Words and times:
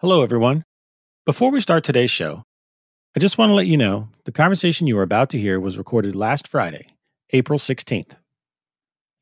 Hello, 0.00 0.22
everyone. 0.22 0.64
Before 1.26 1.50
we 1.50 1.60
start 1.60 1.82
today's 1.82 2.12
show, 2.12 2.44
I 3.16 3.18
just 3.18 3.36
want 3.36 3.50
to 3.50 3.54
let 3.54 3.66
you 3.66 3.76
know 3.76 4.10
the 4.26 4.30
conversation 4.30 4.86
you 4.86 4.96
are 4.96 5.02
about 5.02 5.28
to 5.30 5.40
hear 5.40 5.58
was 5.58 5.76
recorded 5.76 6.14
last 6.14 6.46
Friday, 6.46 6.86
April 7.32 7.58
16th. 7.58 8.14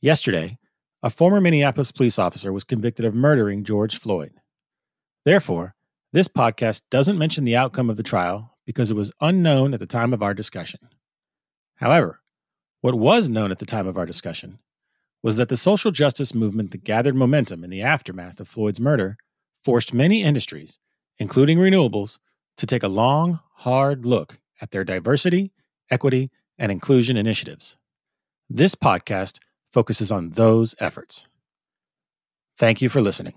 Yesterday, 0.03 0.59
a 1.03 1.09
former 1.09 1.41
Minneapolis 1.41 1.93
police 1.93 2.19
officer 2.19 2.53
was 2.53 2.63
convicted 2.63 3.07
of 3.07 3.15
murdering 3.15 3.65
George 3.65 3.99
Floyd. 3.99 4.33
Therefore, 5.25 5.75
this 6.13 6.29
podcast 6.29 6.83
doesn't 6.91 7.17
mention 7.17 7.45
the 7.45 7.57
outcome 7.57 7.89
of 7.89 7.97
the 7.97 8.03
trial 8.03 8.59
because 8.67 8.91
it 8.91 8.97
was 8.97 9.15
unknown 9.23 9.73
at 9.73 9.81
the 9.81 9.87
time 9.87 10.13
of 10.13 10.23
our 10.23 10.35
discussion. 10.35 10.81
However, 11.77 12.21
what 12.83 12.99
was 12.99 13.31
known 13.31 13.51
at 13.51 13.61
the 13.61 13.65
time 13.65 13.87
of 13.87 13.97
our 13.97 14.05
discussion 14.05 14.59
was 15.23 15.37
that 15.37 15.49
the 15.49 15.57
social 15.57 15.91
justice 15.91 16.35
movement 16.35 16.73
that 16.73 16.85
gathered 16.85 17.17
momentum 17.17 17.65
in 17.65 17.71
the 17.71 17.81
aftermath 17.81 18.41
of 18.41 18.47
Floyd's 18.47 18.79
murder 18.79 19.17
forced 19.67 19.93
many 19.93 20.23
industries, 20.23 20.79
including 21.19 21.59
renewables, 21.59 22.21
to 22.57 22.67
take 22.67 22.85
a 22.85 22.89
long, 23.03 23.41
hard 23.55 24.07
look 24.07 24.39
at 24.61 24.71
their 24.71 24.85
diversity, 24.85 25.51
equity, 25.91 26.31
and 26.57 26.71
inclusion 26.71 27.17
initiatives. 27.17 27.77
This 28.49 28.77
podcast 28.77 29.41
focuses 29.73 30.13
on 30.13 30.31
those 30.31 30.77
efforts. 30.79 31.27
Thank 32.57 32.81
you 32.81 32.89
for 32.89 33.01
listening. 33.01 33.35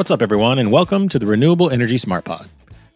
What's 0.00 0.10
up, 0.10 0.22
everyone, 0.22 0.58
and 0.58 0.72
welcome 0.72 1.10
to 1.10 1.18
the 1.18 1.26
Renewable 1.26 1.68
Energy 1.68 1.98
Smart 1.98 2.24
Pod. 2.24 2.48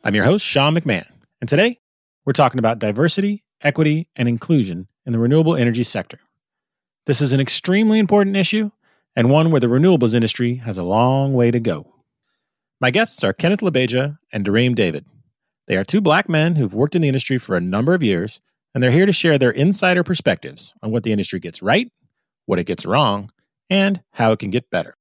I'm 0.04 0.14
your 0.14 0.24
host, 0.24 0.42
Sean 0.42 0.74
McMahon, 0.74 1.06
and 1.38 1.50
today 1.50 1.78
we're 2.24 2.32
talking 2.32 2.58
about 2.58 2.78
diversity, 2.78 3.44
equity, 3.60 4.08
and 4.16 4.26
inclusion 4.26 4.88
in 5.04 5.12
the 5.12 5.18
renewable 5.18 5.54
energy 5.54 5.84
sector. 5.84 6.18
This 7.04 7.20
is 7.20 7.34
an 7.34 7.40
extremely 7.40 7.98
important 7.98 8.36
issue 8.36 8.70
and 9.14 9.28
one 9.28 9.50
where 9.50 9.60
the 9.60 9.66
renewables 9.66 10.14
industry 10.14 10.54
has 10.54 10.78
a 10.78 10.82
long 10.82 11.34
way 11.34 11.50
to 11.50 11.60
go. 11.60 11.92
My 12.80 12.90
guests 12.90 13.22
are 13.22 13.34
Kenneth 13.34 13.60
LaBeija 13.60 14.16
and 14.32 14.42
Dareem 14.42 14.74
David. 14.74 15.04
They 15.66 15.76
are 15.76 15.84
two 15.84 16.00
black 16.00 16.26
men 16.26 16.56
who've 16.56 16.72
worked 16.72 16.96
in 16.96 17.02
the 17.02 17.08
industry 17.08 17.36
for 17.36 17.54
a 17.54 17.60
number 17.60 17.92
of 17.92 18.02
years, 18.02 18.40
and 18.74 18.82
they're 18.82 18.90
here 18.90 19.04
to 19.04 19.12
share 19.12 19.36
their 19.36 19.50
insider 19.50 20.04
perspectives 20.04 20.72
on 20.82 20.90
what 20.90 21.02
the 21.02 21.12
industry 21.12 21.38
gets 21.38 21.60
right, 21.60 21.92
what 22.46 22.58
it 22.58 22.64
gets 22.64 22.86
wrong, 22.86 23.30
and 23.68 24.02
how 24.12 24.32
it 24.32 24.38
can 24.38 24.48
get 24.48 24.70
better. 24.70 24.96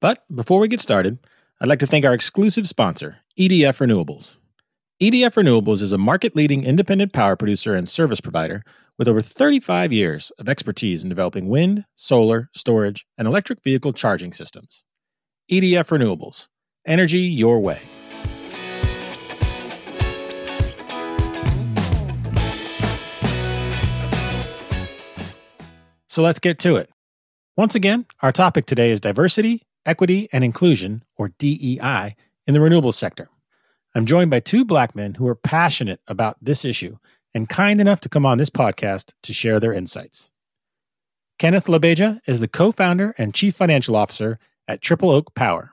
But 0.00 0.24
before 0.34 0.60
we 0.60 0.68
get 0.68 0.80
started, 0.80 1.18
I'd 1.60 1.68
like 1.68 1.78
to 1.80 1.86
thank 1.86 2.06
our 2.06 2.14
exclusive 2.14 2.66
sponsor, 2.66 3.18
EDF 3.38 3.86
Renewables. 3.86 4.36
EDF 5.00 5.34
Renewables 5.34 5.82
is 5.82 5.92
a 5.92 5.98
market 5.98 6.34
leading 6.34 6.64
independent 6.64 7.12
power 7.12 7.36
producer 7.36 7.74
and 7.74 7.86
service 7.86 8.20
provider 8.20 8.64
with 8.98 9.08
over 9.08 9.20
35 9.20 9.92
years 9.92 10.32
of 10.38 10.48
expertise 10.48 11.02
in 11.02 11.10
developing 11.10 11.48
wind, 11.48 11.84
solar, 11.96 12.48
storage, 12.54 13.04
and 13.18 13.28
electric 13.28 13.62
vehicle 13.62 13.92
charging 13.92 14.32
systems. 14.32 14.84
EDF 15.50 15.88
Renewables, 15.88 16.48
energy 16.86 17.20
your 17.20 17.60
way. 17.60 17.78
So 26.06 26.22
let's 26.22 26.38
get 26.38 26.58
to 26.60 26.76
it. 26.76 26.88
Once 27.58 27.74
again, 27.74 28.06
our 28.22 28.32
topic 28.32 28.64
today 28.64 28.90
is 28.90 28.98
diversity, 28.98 29.62
equity, 29.86 30.28
and 30.32 30.44
inclusion, 30.44 31.04
or 31.16 31.28
DEI, 31.38 32.14
in 32.46 32.54
the 32.54 32.60
renewables 32.60 32.94
sector. 32.94 33.28
I'm 33.94 34.06
joined 34.06 34.30
by 34.30 34.40
two 34.40 34.64
black 34.64 34.94
men 34.94 35.14
who 35.14 35.26
are 35.26 35.34
passionate 35.34 36.00
about 36.06 36.36
this 36.40 36.64
issue 36.64 36.98
and 37.34 37.48
kind 37.48 37.80
enough 37.80 38.00
to 38.00 38.08
come 38.08 38.26
on 38.26 38.38
this 38.38 38.50
podcast 38.50 39.12
to 39.22 39.32
share 39.32 39.60
their 39.60 39.72
insights. 39.72 40.30
Kenneth 41.38 41.66
LaBeija 41.66 42.20
is 42.26 42.40
the 42.40 42.48
co 42.48 42.70
founder 42.70 43.14
and 43.18 43.34
chief 43.34 43.56
financial 43.56 43.96
officer 43.96 44.38
at 44.68 44.82
Triple 44.82 45.10
Oak 45.10 45.34
Power. 45.34 45.72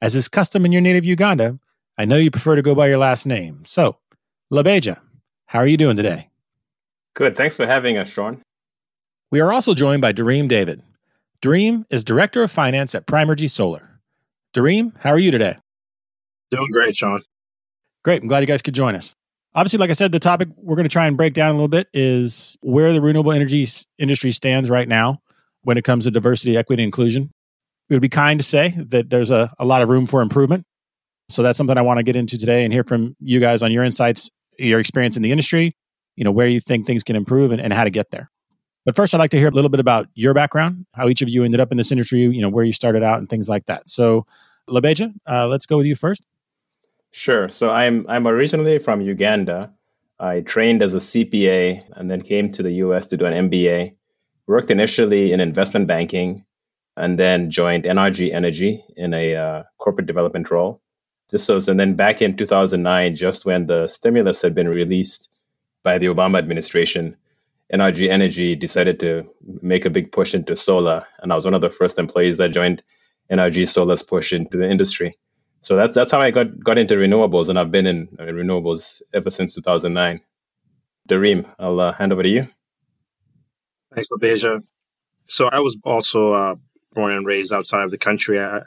As 0.00 0.14
is 0.14 0.28
custom 0.28 0.64
in 0.64 0.72
your 0.72 0.80
native 0.80 1.04
Uganda, 1.04 1.58
I 1.96 2.04
know 2.04 2.16
you 2.16 2.30
prefer 2.30 2.56
to 2.56 2.62
go 2.62 2.74
by 2.74 2.88
your 2.88 2.98
last 2.98 3.26
name. 3.26 3.64
So, 3.66 3.98
LaBeija, 4.52 4.98
how 5.46 5.58
are 5.58 5.66
you 5.66 5.76
doing 5.76 5.96
today? 5.96 6.28
Good. 7.14 7.36
Thanks 7.36 7.56
for 7.56 7.66
having 7.66 7.98
us, 7.98 8.08
Sean. 8.08 8.40
We 9.30 9.40
are 9.40 9.52
also 9.52 9.74
joined 9.74 10.00
by 10.00 10.12
Dareem 10.12 10.48
David. 10.48 10.82
Dareem 11.40 11.84
is 11.88 12.02
Director 12.02 12.42
of 12.42 12.50
Finance 12.50 12.96
at 12.96 13.06
Primergy 13.06 13.48
Solar. 13.48 14.00
Dareem, 14.54 14.96
how 14.98 15.10
are 15.10 15.18
you 15.18 15.30
today? 15.30 15.56
Doing 16.50 16.70
great, 16.72 16.96
Sean. 16.96 17.22
Great. 18.02 18.22
I'm 18.22 18.28
glad 18.28 18.40
you 18.40 18.46
guys 18.46 18.62
could 18.62 18.74
join 18.74 18.96
us. 18.96 19.14
Obviously, 19.54 19.78
like 19.78 19.90
I 19.90 19.92
said, 19.92 20.10
the 20.10 20.18
topic 20.18 20.48
we're 20.56 20.74
going 20.74 20.88
to 20.88 20.92
try 20.92 21.06
and 21.06 21.16
break 21.16 21.34
down 21.34 21.50
a 21.50 21.52
little 21.52 21.68
bit 21.68 21.86
is 21.92 22.56
where 22.60 22.92
the 22.92 23.00
renewable 23.00 23.32
energy 23.32 23.66
industry 23.98 24.32
stands 24.32 24.68
right 24.68 24.88
now 24.88 25.20
when 25.62 25.78
it 25.78 25.84
comes 25.84 26.04
to 26.04 26.10
diversity, 26.10 26.56
equity, 26.56 26.82
and 26.82 26.88
inclusion. 26.88 27.30
It 27.88 27.94
would 27.94 28.02
be 28.02 28.08
kind 28.08 28.40
to 28.40 28.44
say 28.44 28.74
that 28.76 29.08
there's 29.08 29.30
a, 29.30 29.52
a 29.58 29.64
lot 29.64 29.82
of 29.82 29.88
room 29.88 30.06
for 30.06 30.22
improvement. 30.22 30.64
So 31.28 31.42
that's 31.42 31.56
something 31.56 31.78
I 31.78 31.82
want 31.82 31.98
to 31.98 32.02
get 32.02 32.16
into 32.16 32.36
today 32.36 32.64
and 32.64 32.72
hear 32.72 32.84
from 32.84 33.14
you 33.20 33.38
guys 33.38 33.62
on 33.62 33.70
your 33.70 33.84
insights, 33.84 34.28
your 34.58 34.80
experience 34.80 35.16
in 35.16 35.22
the 35.22 35.30
industry, 35.30 35.76
you 36.16 36.24
know, 36.24 36.32
where 36.32 36.48
you 36.48 36.60
think 36.60 36.84
things 36.84 37.04
can 37.04 37.14
improve 37.14 37.52
and, 37.52 37.60
and 37.60 37.72
how 37.72 37.84
to 37.84 37.90
get 37.90 38.10
there. 38.10 38.30
But 38.88 38.96
first, 38.96 39.14
I'd 39.14 39.18
like 39.18 39.32
to 39.32 39.38
hear 39.38 39.48
a 39.48 39.50
little 39.50 39.68
bit 39.68 39.80
about 39.80 40.08
your 40.14 40.32
background, 40.32 40.86
how 40.94 41.10
each 41.10 41.20
of 41.20 41.28
you 41.28 41.44
ended 41.44 41.60
up 41.60 41.70
in 41.70 41.76
this 41.76 41.92
industry, 41.92 42.20
you 42.20 42.40
know, 42.40 42.48
where 42.48 42.64
you 42.64 42.72
started 42.72 43.02
out 43.02 43.18
and 43.18 43.28
things 43.28 43.46
like 43.46 43.66
that. 43.66 43.86
So, 43.86 44.24
LaBeija, 44.66 45.12
uh, 45.28 45.46
let's 45.46 45.66
go 45.66 45.76
with 45.76 45.84
you 45.84 45.94
first. 45.94 46.24
Sure. 47.10 47.50
So 47.50 47.68
I'm 47.68 48.06
I'm 48.08 48.26
originally 48.26 48.78
from 48.78 49.02
Uganda. 49.02 49.74
I 50.18 50.40
trained 50.40 50.82
as 50.82 50.94
a 50.94 51.00
CPA 51.00 51.84
and 51.98 52.10
then 52.10 52.22
came 52.22 52.50
to 52.52 52.62
the 52.62 52.72
US 52.84 53.08
to 53.08 53.18
do 53.18 53.26
an 53.26 53.50
MBA. 53.50 53.94
Worked 54.46 54.70
initially 54.70 55.32
in 55.32 55.40
investment 55.40 55.86
banking 55.86 56.46
and 56.96 57.18
then 57.18 57.50
joined 57.50 57.84
NRG 57.84 58.32
Energy 58.32 58.82
in 58.96 59.12
a 59.12 59.36
uh, 59.36 59.62
corporate 59.76 60.06
development 60.06 60.50
role. 60.50 60.80
This 61.28 61.46
was, 61.50 61.68
and 61.68 61.78
then 61.78 61.92
back 61.92 62.22
in 62.22 62.38
2009, 62.38 63.16
just 63.16 63.44
when 63.44 63.66
the 63.66 63.86
stimulus 63.86 64.40
had 64.40 64.54
been 64.54 64.66
released 64.66 65.28
by 65.82 65.98
the 65.98 66.06
Obama 66.06 66.38
administration, 66.38 67.18
NRG 67.72 68.08
Energy 68.08 68.56
decided 68.56 69.00
to 69.00 69.28
make 69.60 69.84
a 69.84 69.90
big 69.90 70.10
push 70.10 70.34
into 70.34 70.56
solar, 70.56 71.06
and 71.18 71.32
I 71.32 71.34
was 71.34 71.44
one 71.44 71.54
of 71.54 71.60
the 71.60 71.70
first 71.70 71.98
employees 71.98 72.38
that 72.38 72.50
joined 72.50 72.82
NRG 73.30 73.68
Solar's 73.68 74.02
push 74.02 74.32
into 74.32 74.56
the 74.56 74.70
industry. 74.70 75.14
So 75.60 75.76
that's 75.76 75.94
that's 75.94 76.12
how 76.12 76.20
I 76.20 76.30
got 76.30 76.58
got 76.62 76.78
into 76.78 76.94
renewables, 76.94 77.48
and 77.48 77.58
I've 77.58 77.70
been 77.70 77.86
in 77.86 78.06
renewables 78.18 79.02
ever 79.12 79.30
since 79.30 79.54
2009. 79.56 80.20
Dareem, 81.08 81.54
I'll 81.58 81.80
uh, 81.80 81.92
hand 81.92 82.12
over 82.12 82.22
to 82.22 82.28
you. 82.28 82.44
Thanks, 83.94 84.10
LaBeija. 84.12 84.62
So 85.26 85.46
I 85.46 85.60
was 85.60 85.78
also 85.84 86.32
uh, 86.32 86.54
born 86.92 87.12
and 87.12 87.26
raised 87.26 87.52
outside 87.52 87.84
of 87.84 87.90
the 87.90 87.98
country 87.98 88.40
I, 88.40 88.62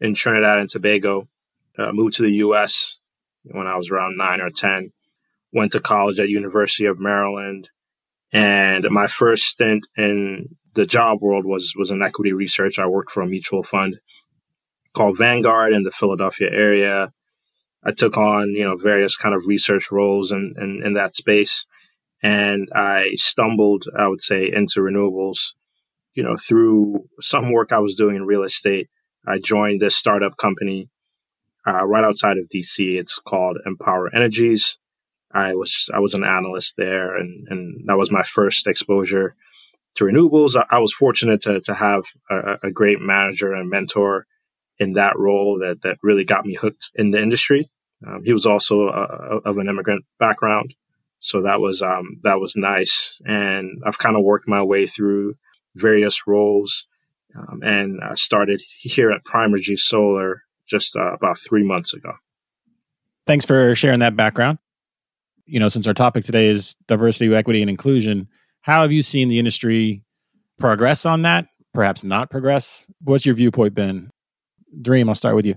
in 0.00 0.14
Trinidad 0.14 0.58
and 0.58 0.70
Tobago. 0.70 1.28
Uh, 1.76 1.92
moved 1.92 2.14
to 2.14 2.22
the 2.22 2.30
U.S. 2.34 2.98
when 3.42 3.66
I 3.66 3.76
was 3.76 3.90
around 3.90 4.16
nine 4.16 4.40
or 4.40 4.50
ten. 4.50 4.92
Went 5.52 5.72
to 5.72 5.80
college 5.80 6.20
at 6.20 6.28
University 6.28 6.86
of 6.86 7.00
Maryland 7.00 7.70
and 8.34 8.84
my 8.90 9.06
first 9.06 9.44
stint 9.44 9.86
in 9.96 10.48
the 10.74 10.84
job 10.84 11.22
world 11.22 11.46
was 11.46 11.72
was 11.76 11.92
in 11.92 12.02
equity 12.02 12.32
research. 12.32 12.80
I 12.80 12.86
worked 12.86 13.12
for 13.12 13.22
a 13.22 13.26
mutual 13.26 13.62
fund 13.62 14.00
called 14.92 15.16
Vanguard 15.16 15.72
in 15.72 15.84
the 15.84 15.92
Philadelphia 15.92 16.50
area. 16.50 17.10
I 17.84 17.92
took 17.92 18.16
on 18.18 18.50
you 18.50 18.64
know 18.64 18.76
various 18.76 19.16
kind 19.16 19.36
of 19.36 19.46
research 19.46 19.92
roles 19.92 20.32
in, 20.32 20.54
in, 20.58 20.82
in 20.84 20.94
that 20.94 21.14
space, 21.14 21.66
and 22.22 22.68
I 22.74 23.12
stumbled, 23.14 23.84
I 23.96 24.08
would 24.08 24.20
say, 24.20 24.50
into 24.52 24.80
renewables. 24.80 25.52
You 26.14 26.24
know, 26.24 26.36
through 26.36 27.06
some 27.20 27.52
work 27.52 27.70
I 27.70 27.78
was 27.78 27.94
doing 27.94 28.16
in 28.16 28.26
real 28.26 28.42
estate, 28.42 28.88
I 29.24 29.38
joined 29.38 29.80
this 29.80 29.94
startup 29.94 30.36
company 30.36 30.88
uh, 31.66 31.84
right 31.84 32.04
outside 32.04 32.38
of 32.38 32.48
DC. 32.48 32.98
It's 32.98 33.20
called 33.20 33.58
Empower 33.64 34.12
Energies. 34.12 34.76
I 35.34 35.54
was 35.54 35.90
I 35.92 35.98
was 35.98 36.14
an 36.14 36.24
analyst 36.24 36.74
there, 36.76 37.14
and 37.14 37.46
and 37.50 37.88
that 37.88 37.98
was 37.98 38.10
my 38.10 38.22
first 38.22 38.66
exposure 38.66 39.34
to 39.96 40.04
renewables. 40.04 40.56
I, 40.56 40.76
I 40.76 40.78
was 40.78 40.92
fortunate 40.92 41.42
to 41.42 41.60
to 41.60 41.74
have 41.74 42.04
a, 42.30 42.58
a, 42.64 42.70
great 42.70 43.00
manager 43.00 43.52
and 43.52 43.68
mentor 43.68 44.26
in 44.78 44.92
that 44.94 45.18
role 45.18 45.58
that 45.60 45.82
that 45.82 45.98
really 46.02 46.24
got 46.24 46.46
me 46.46 46.54
hooked 46.54 46.90
in 46.94 47.10
the 47.10 47.20
industry. 47.20 47.68
Um, 48.06 48.22
he 48.24 48.32
was 48.32 48.46
also 48.46 48.88
a, 48.88 49.40
of 49.44 49.58
an 49.58 49.68
immigrant 49.68 50.04
background, 50.20 50.74
so 51.18 51.42
that 51.42 51.60
was 51.60 51.82
um, 51.82 52.20
that 52.22 52.38
was 52.38 52.54
nice. 52.54 53.18
And 53.26 53.82
I've 53.84 53.98
kind 53.98 54.16
of 54.16 54.22
worked 54.22 54.46
my 54.48 54.62
way 54.62 54.86
through 54.86 55.34
various 55.74 56.28
roles, 56.28 56.86
um, 57.36 57.60
and 57.64 58.00
I 58.00 58.14
started 58.14 58.62
here 58.78 59.10
at 59.10 59.24
Primergy 59.24 59.76
Solar 59.76 60.42
just 60.64 60.96
uh, 60.96 61.12
about 61.12 61.38
three 61.38 61.66
months 61.66 61.92
ago. 61.92 62.12
Thanks 63.26 63.44
for 63.44 63.74
sharing 63.74 64.00
that 64.00 64.16
background 64.16 64.58
you 65.46 65.60
know, 65.60 65.68
since 65.68 65.86
our 65.86 65.94
topic 65.94 66.24
today 66.24 66.46
is 66.46 66.76
diversity, 66.86 67.34
equity, 67.34 67.60
and 67.60 67.70
inclusion, 67.70 68.28
how 68.62 68.82
have 68.82 68.92
you 68.92 69.02
seen 69.02 69.28
the 69.28 69.38
industry 69.38 70.02
progress 70.58 71.04
on 71.04 71.22
that? 71.22 71.46
Perhaps 71.72 72.04
not 72.04 72.30
progress. 72.30 72.88
What's 73.02 73.26
your 73.26 73.34
viewpoint 73.34 73.74
been? 73.74 74.10
Dareem, 74.80 75.08
I'll 75.08 75.14
start 75.14 75.34
with 75.34 75.46
you. 75.46 75.56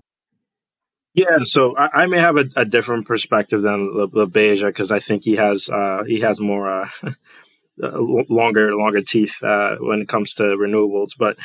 Yeah, 1.14 1.40
so 1.44 1.76
I, 1.76 2.04
I 2.04 2.06
may 2.06 2.20
have 2.20 2.38
a, 2.38 2.46
a, 2.56 2.66
different 2.66 3.08
perspective 3.08 3.64
than 3.64 3.90
LaBeija 3.92 4.68
because 4.68 4.92
I 4.92 5.00
think 5.00 5.24
he 5.24 5.36
has 5.38 5.68
uh, 5.68 6.04
he 6.06 6.20
has 6.20 6.40
more 6.40 6.70
uh, 6.70 6.90
longer 7.80 8.76
longer 8.76 9.02
teeth 9.02 9.42
uh, 9.42 9.78
when 9.80 10.02
it 10.02 10.08
comes 10.08 10.36
to 10.36 10.44
renewables. 10.44 11.14
But 11.18 11.38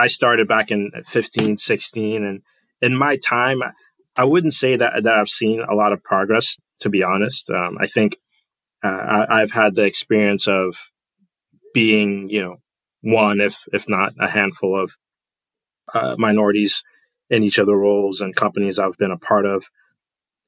I 0.00 0.08
started 0.08 0.48
back 0.48 0.72
in 0.72 0.90
15, 1.06 1.58
16, 1.58 2.24
and 2.24 2.42
in 2.80 2.96
my 2.96 3.18
time, 3.18 3.62
I 4.16 4.24
wouldn't 4.24 4.54
say 4.54 4.76
that 4.76 5.04
that 5.04 5.14
I've 5.14 5.28
seen 5.28 5.60
a 5.60 5.74
lot 5.74 5.92
of 5.92 6.02
progress. 6.02 6.58
To 6.80 6.88
be 6.88 7.02
honest, 7.02 7.50
um, 7.50 7.76
I 7.78 7.86
think 7.86 8.16
uh, 8.82 9.26
I, 9.28 9.40
have 9.40 9.50
had 9.50 9.74
the 9.74 9.84
experience 9.84 10.48
of 10.48 10.76
being, 11.74 12.30
you 12.30 12.42
know, 12.42 12.56
one 13.02 13.40
if 13.40 13.64
if 13.72 13.88
not 13.88 14.14
a 14.18 14.28
handful 14.28 14.80
of 14.80 14.92
uh, 15.92 16.16
minorities 16.18 16.82
in 17.28 17.44
each 17.44 17.58
of 17.58 17.66
the 17.66 17.76
roles 17.76 18.20
and 18.20 18.34
companies 18.34 18.78
I've 18.78 18.96
been 18.96 19.10
a 19.10 19.18
part 19.18 19.46
of. 19.46 19.66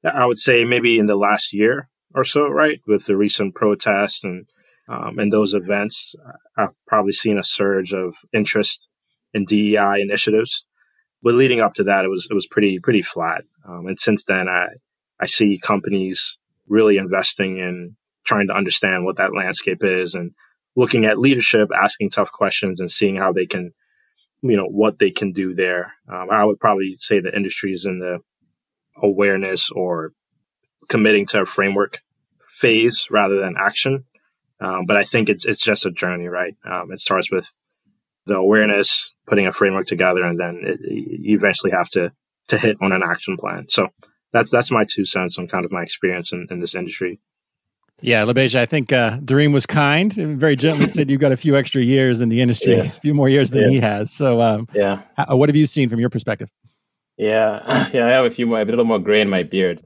I 0.05 0.27
would 0.27 0.39
say 0.39 0.65
maybe 0.65 0.99
in 0.99 1.07
the 1.07 1.17
last 1.17 1.53
year 1.53 1.89
or 2.15 2.25
so, 2.25 2.49
right, 2.49 2.81
with 2.87 3.07
the 3.07 3.17
recent 3.17 3.55
protests 3.55 4.25
and 4.25 4.47
um, 4.89 5.19
and 5.19 5.33
those 5.33 5.55
events, 5.55 6.15
I've 6.57 6.75
probably 6.87 7.13
seen 7.13 7.39
a 7.39 7.45
surge 7.45 7.95
of 7.95 8.17
interest 8.33 8.89
in 9.33 9.45
DEI 9.45 10.01
initiatives. 10.01 10.67
But 11.23 11.35
leading 11.35 11.61
up 11.61 11.75
to 11.75 11.85
that, 11.85 12.05
it 12.05 12.09
was 12.09 12.27
it 12.31 12.35
was 12.35 12.47
pretty 12.47 12.79
pretty 12.79 13.03
flat. 13.03 13.45
Um, 13.67 13.87
and 13.87 13.99
since 13.99 14.25
then, 14.25 14.49
I 14.49 14.69
I 15.21 15.27
see 15.27 15.59
companies 15.59 16.39
really 16.69 16.97
investing 16.97 17.59
in 17.59 17.97
trying 18.25 18.49
to 18.49 18.55
understand 18.55 19.05
what 19.05 19.17
that 19.17 19.35
landscape 19.35 19.83
is 19.83 20.15
and 20.15 20.33
looking 20.77 21.05
at 21.05 21.19
leadership, 21.19 21.71
asking 21.75 22.11
tough 22.11 22.33
questions, 22.33 22.81
and 22.81 22.91
seeing 22.91 23.17
how 23.17 23.33
they 23.33 23.47
can, 23.47 23.73
you 24.43 24.57
know, 24.57 24.67
what 24.67 24.99
they 24.99 25.11
can 25.11 25.33
do 25.33 25.55
there. 25.55 25.93
Um, 26.09 26.29
I 26.31 26.45
would 26.45 26.61
probably 26.61 26.95
say 26.97 27.21
the 27.21 27.35
industry 27.35 27.73
is 27.73 27.85
in 27.85 27.99
the 27.99 28.19
awareness 28.97 29.71
or 29.71 30.13
committing 30.89 31.27
to 31.27 31.43
a 31.43 31.47
framework 31.47 32.01
phase 32.49 33.09
rather 33.11 33.41
than 33.41 33.55
action. 33.59 34.05
Um, 34.61 34.87
but 34.87 34.97
I 34.97 35.05
think 35.05 35.29
it's 35.29 35.45
it's 35.45 35.63
just 35.63 35.87
a 35.87 35.91
journey, 35.91 36.29
right? 36.29 36.55
Um, 36.65 36.93
it 36.93 37.01
starts 37.01 37.31
with 37.31 37.51
the 38.27 38.37
awareness, 38.37 39.15
putting 39.27 39.47
a 39.47 39.53
framework 39.53 39.87
together, 39.87 40.23
and 40.23 40.39
then 40.39 40.61
it, 40.63 40.81
you 40.81 41.37
eventually 41.37 41.73
have 41.73 41.89
to 41.91 42.13
to 42.49 42.59
hit 42.59 42.77
on 42.81 42.93
an 42.93 43.03
action 43.03 43.37
plan. 43.37 43.69
So 43.69 43.89
that's 44.33 44.51
that's 44.51 44.71
my 44.71 44.85
two 44.85 45.05
cents 45.05 45.39
on 45.39 45.49
kind 45.49 45.65
of 45.65 45.73
my 45.73 45.83
experience 45.83 46.33
in, 46.33 46.47
in 46.51 46.61
this 46.61 46.75
industry. 46.75 47.21
Yeah, 48.01 48.25
LaBeija, 48.25 48.57
I 48.57 48.67
think 48.67 48.93
uh, 48.93 49.19
Dareem 49.19 49.53
was 49.53 49.65
kind 49.65 50.17
and 50.19 50.39
very 50.39 50.57
gently 50.57 50.89
said 50.89 51.09
you've 51.09 51.21
got 51.21 51.31
a 51.31 51.37
few 51.37 51.55
extra 51.55 51.81
years 51.81 52.21
in 52.21 52.31
the 52.31 52.41
industry, 52.41 52.75
yes. 52.75 52.97
a 52.97 53.01
few 53.01 53.15
more 53.15 53.29
years 53.29 53.51
than 53.51 53.63
yes. 53.63 53.71
he 53.71 53.79
has. 53.79 54.13
So, 54.13 54.41
um, 54.41 54.69
yeah, 54.75 55.03
how, 55.17 55.37
what 55.37 55.49
have 55.49 55.55
you 55.55 55.67
seen 55.67 55.89
from 55.89 56.01
your 56.01 56.11
perspective? 56.11 56.49
Yeah, 57.17 57.89
yeah, 57.93 58.07
I 58.07 58.11
have 58.11 58.25
a 58.25 58.31
few 58.31 58.47
more, 58.47 58.61
a 58.61 58.65
little 58.65 58.85
more 58.85 58.99
gray 58.99 59.21
in 59.21 59.31
my 59.31 59.45
beard. 59.45 59.81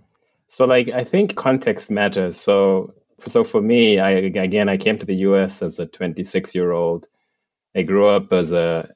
So, 0.46 0.64
like, 0.64 0.88
I 0.88 1.04
think 1.04 1.34
context 1.34 1.90
matters. 1.90 2.40
So, 2.40 2.94
so 3.18 3.44
for 3.44 3.60
me, 3.60 3.98
I 3.98 4.10
again, 4.12 4.70
I 4.70 4.78
came 4.78 4.96
to 4.98 5.06
the 5.06 5.16
U.S. 5.16 5.62
as 5.62 5.78
a 5.78 5.86
26 5.86 6.54
year 6.54 6.72
old. 6.72 7.08
I 7.76 7.82
grew 7.82 8.08
up 8.08 8.32
as 8.32 8.52
a, 8.52 8.90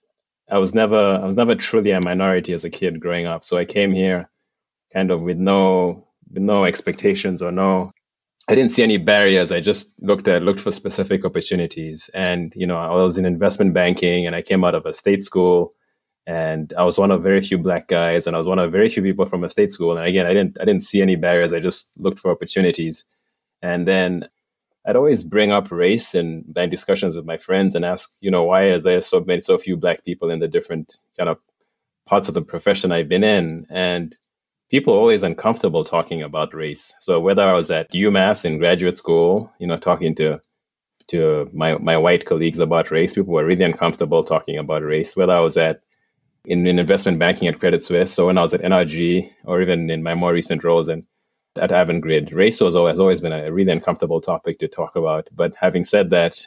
I 0.50 0.59
was 0.59 0.75
never, 0.75 0.99
I 0.99 1.27
was 1.27 1.37
never 1.37 1.56
truly 1.56 1.93
a 1.93 2.00
minority 2.03 2.55
as 2.55 2.65
a 2.65 2.71
kid 2.71 3.00
growing 3.00 3.27
up. 3.27 3.44
So 3.44 3.59
I 3.59 3.67
came 3.67 3.93
here, 3.93 4.31
kind 4.93 5.11
of 5.12 5.23
with 5.23 5.38
no, 5.38 6.09
with 6.32 6.43
no 6.43 6.65
expectations 6.65 7.43
or 7.43 7.53
no 7.53 7.91
I 8.49 8.55
didn't 8.56 8.73
see 8.73 8.82
any 8.82 8.99
barriers. 8.99 9.53
I 9.53 9.61
just 9.61 10.00
looked 10.03 10.29
at 10.29 10.43
looked 10.43 10.61
for 10.61 10.73
specific 10.73 11.25
opportunities. 11.25 12.11
And 12.15 12.53
you 12.56 12.67
know, 12.67 12.79
I 12.79 12.91
was 13.03 13.19
in 13.19 13.27
investment 13.27 13.75
banking, 13.75 14.27
and 14.27 14.37
I 14.37 14.43
came 14.43 14.65
out 14.65 14.75
of 14.75 14.87
a 14.87 14.93
state 14.93 15.23
school, 15.23 15.75
and 16.26 16.73
I 16.79 16.85
was 16.85 16.99
one 16.99 17.12
of 17.12 17.23
very 17.23 17.41
few 17.43 17.59
black 17.59 17.88
guys, 17.88 18.26
and 18.26 18.37
I 18.37 18.41
was 18.41 18.49
one 18.49 18.59
of 18.59 18.73
very 18.73 18.88
few 18.88 19.03
people 19.03 19.26
from 19.26 19.44
a 19.44 19.50
state 19.50 19.73
school. 19.73 19.99
And 19.99 20.06
again, 20.06 20.26
I 20.26 20.35
didn't 20.35 20.59
I 20.61 20.65
didn't 20.67 20.83
see 20.83 21.03
any 21.03 21.17
barriers. 21.17 21.53
I 21.55 21.61
just 21.61 21.99
looked 21.99 22.21
for 22.21 22.33
opportunities. 22.33 23.05
And 23.62 23.88
then 23.88 24.29
I'd 24.87 24.97
always 24.97 25.23
bring 25.23 25.53
up 25.53 25.71
race 25.71 26.15
in 26.15 26.53
my 26.56 26.67
discussions 26.67 27.17
with 27.17 27.27
my 27.27 27.37
friends 27.37 27.75
and 27.75 27.85
ask, 27.85 28.17
you 28.21 28.31
know, 28.31 28.44
why 28.44 28.62
are 28.65 28.79
there 28.81 29.03
so 29.03 29.21
many 29.21 29.41
so 29.41 29.59
few 29.59 29.77
black 29.77 30.05
people 30.05 30.31
in 30.31 30.38
the 30.38 30.49
different 30.49 30.94
kind 31.19 31.29
of 31.29 31.38
parts 32.06 32.29
of 32.29 32.35
the 32.35 32.43
profession 32.43 32.91
I've 32.91 33.09
been 33.09 33.25
in? 33.25 33.67
And 33.71 34.17
people 34.71 34.94
are 34.94 34.99
always 34.99 35.23
uncomfortable 35.23 35.85
talking 35.85 36.23
about 36.23 36.55
race. 36.55 36.94
So 37.00 37.21
whether 37.21 37.43
I 37.43 37.53
was 37.53 37.71
at 37.71 37.93
UMass 37.93 38.44
in 38.44 38.59
graduate 38.59 38.97
school, 38.97 39.53
you 39.59 39.67
know, 39.67 39.77
talking 39.77 40.15
to 40.17 40.41
to 41.09 41.50
my, 41.53 41.76
my 41.79 41.99
white 41.99 42.25
colleagues 42.25 42.61
about 42.61 42.93
race, 42.93 43.15
people 43.15 43.35
were 43.35 43.44
really 43.44 43.65
uncomfortable 43.65 44.23
talking 44.23 44.59
about 44.59 44.85
race. 44.85 45.17
Whether 45.17 45.33
I 45.33 45.41
was 45.41 45.56
at 45.56 45.83
in, 46.44 46.67
in 46.67 46.79
investment 46.79 47.19
banking 47.19 47.49
at 47.49 47.61
Credit 47.61 47.83
Suisse, 47.83 48.19
or 48.19 48.26
when 48.26 48.38
I 48.38 48.43
was 48.43 48.55
at 48.55 48.62
NRG, 48.62 49.31
or 49.44 49.61
even 49.61 49.91
in 49.91 50.03
my 50.03 50.15
more 50.15 50.33
recent 50.33 50.65
roles 50.65 50.88
in 50.88 51.06
at 51.61 51.71
Avangrid, 51.71 52.35
race 52.35 52.59
has 52.61 52.77
always 52.77 53.21
been 53.21 53.33
a 53.33 53.53
really 53.53 53.73
uncomfortable 53.73 54.21
topic 54.21 54.59
to 54.61 54.69
talk 54.69 54.97
about. 54.97 55.29
But 55.33 55.55
having 55.55 55.85
said 55.85 56.11
that, 56.11 56.45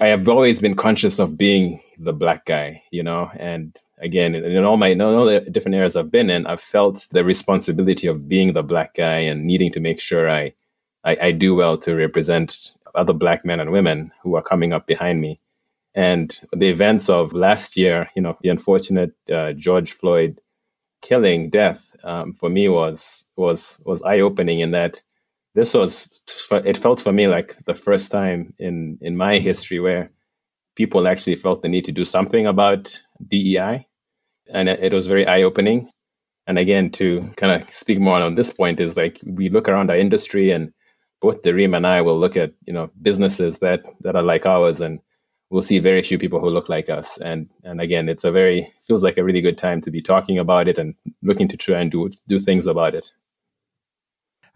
I 0.00 0.08
have 0.08 0.28
always 0.28 0.60
been 0.60 0.74
conscious 0.74 1.18
of 1.18 1.36
being 1.36 1.82
the 1.98 2.14
black 2.14 2.46
guy, 2.46 2.82
you 2.90 3.02
know, 3.02 3.30
and 3.34 3.76
again, 3.98 4.34
in 4.34 4.64
all 4.64 4.76
my 4.76 4.88
in 4.88 5.00
all 5.00 5.26
the 5.26 5.40
different 5.40 5.76
areas 5.76 5.96
I've 5.96 6.10
been 6.10 6.30
in, 6.30 6.46
I've 6.46 6.60
felt 6.60 7.06
the 7.12 7.22
responsibility 7.22 8.08
of 8.08 8.26
being 8.26 8.52
the 8.52 8.62
black 8.62 8.94
guy 8.94 9.20
and 9.30 9.44
needing 9.44 9.72
to 9.72 9.80
make 9.80 10.00
sure 10.00 10.28
I, 10.28 10.54
I, 11.04 11.16
I 11.20 11.32
do 11.32 11.54
well 11.54 11.76
to 11.78 11.94
represent 11.94 12.72
other 12.94 13.12
black 13.12 13.44
men 13.44 13.60
and 13.60 13.70
women 13.70 14.10
who 14.22 14.36
are 14.36 14.42
coming 14.42 14.72
up 14.72 14.86
behind 14.86 15.20
me. 15.20 15.38
And 15.94 16.34
the 16.52 16.68
events 16.68 17.10
of 17.10 17.32
last 17.32 17.76
year, 17.76 18.08
you 18.14 18.22
know, 18.22 18.38
the 18.40 18.48
unfortunate 18.48 19.12
uh, 19.30 19.52
George 19.52 19.92
Floyd 19.92 20.40
killing, 21.02 21.50
death, 21.50 21.94
um, 22.04 22.32
for 22.32 22.48
me 22.48 22.68
was 22.68 23.30
was 23.36 23.80
was 23.84 24.02
eye 24.02 24.20
opening 24.20 24.60
in 24.60 24.72
that 24.72 25.02
this 25.54 25.74
was 25.74 26.20
it 26.50 26.78
felt 26.78 27.00
for 27.00 27.12
me 27.12 27.26
like 27.26 27.56
the 27.64 27.74
first 27.74 28.12
time 28.12 28.54
in 28.58 28.98
in 29.00 29.16
my 29.16 29.38
history 29.38 29.80
where 29.80 30.10
people 30.76 31.08
actually 31.08 31.36
felt 31.36 31.62
the 31.62 31.68
need 31.68 31.84
to 31.86 31.92
do 31.92 32.04
something 32.04 32.46
about 32.46 33.02
DEI 33.26 33.86
and 34.52 34.68
it, 34.68 34.92
was 34.92 35.06
very 35.06 35.26
eye 35.26 35.42
opening. 35.42 35.90
And 36.46 36.58
again, 36.58 36.90
to 36.92 37.30
kind 37.36 37.60
of 37.60 37.68
speak 37.72 38.00
more 38.00 38.20
on 38.20 38.34
this 38.34 38.52
point 38.52 38.80
is 38.80 38.96
like 38.96 39.20
we 39.24 39.48
look 39.48 39.68
around 39.68 39.90
our 39.90 39.96
industry 39.96 40.50
and 40.50 40.72
both 41.20 41.42
Dareem 41.42 41.76
and 41.76 41.86
I 41.86 42.00
will 42.02 42.18
look 42.18 42.36
at 42.36 42.52
you 42.66 42.72
know 42.72 42.90
businesses 43.00 43.58
that 43.60 43.82
that 44.00 44.16
are 44.16 44.22
like 44.22 44.46
ours 44.46 44.80
and 44.80 45.00
we'll 45.50 45.62
see 45.62 45.78
very 45.78 46.02
few 46.02 46.18
people 46.18 46.40
who 46.40 46.48
look 46.48 46.68
like 46.68 46.88
us 46.88 47.18
and 47.18 47.48
and 47.64 47.80
again 47.80 48.08
it's 48.08 48.24
a 48.24 48.32
very 48.32 48.66
feels 48.80 49.04
like 49.04 49.18
a 49.18 49.24
really 49.24 49.40
good 49.40 49.58
time 49.58 49.80
to 49.80 49.90
be 49.90 50.00
talking 50.00 50.38
about 50.38 50.68
it 50.68 50.78
and 50.78 50.94
looking 51.22 51.48
to 51.48 51.56
try 51.56 51.80
and 51.80 51.90
do 51.90 52.10
do 52.28 52.38
things 52.38 52.66
about 52.66 52.94
it 52.94 53.10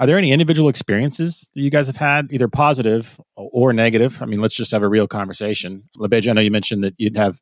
are 0.00 0.06
there 0.06 0.18
any 0.18 0.32
individual 0.32 0.68
experiences 0.68 1.48
that 1.54 1.60
you 1.60 1.70
guys 1.70 1.86
have 1.86 1.96
had 1.96 2.26
either 2.30 2.48
positive 2.48 3.20
or 3.36 3.72
negative 3.72 4.22
i 4.22 4.26
mean 4.26 4.40
let's 4.40 4.56
just 4.56 4.70
have 4.70 4.82
a 4.82 4.88
real 4.88 5.06
conversation 5.06 5.88
LaBeija, 5.98 6.30
i 6.30 6.32
know 6.32 6.40
you 6.40 6.50
mentioned 6.50 6.84
that 6.84 6.94
you'd 6.98 7.16
have 7.16 7.40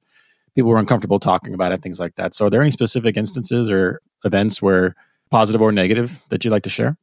people 0.55 0.71
were 0.71 0.79
uncomfortable 0.79 1.19
talking 1.19 1.55
about 1.55 1.73
it, 1.73 1.83
things 1.83 2.01
like 2.01 2.17
that. 2.17 2.35
So, 2.35 2.47
are 2.47 2.51
there 2.51 2.61
any 2.61 2.71
specific 2.71 3.17
instances 3.17 3.71
or 3.71 4.01
events 4.25 4.61
where 4.61 4.95
positive 5.31 5.63
or 5.63 5.73
negative 5.73 6.23
that 6.29 6.45
you'd 6.45 6.51
like 6.51 6.65
to 6.65 6.71
share? 6.71 6.97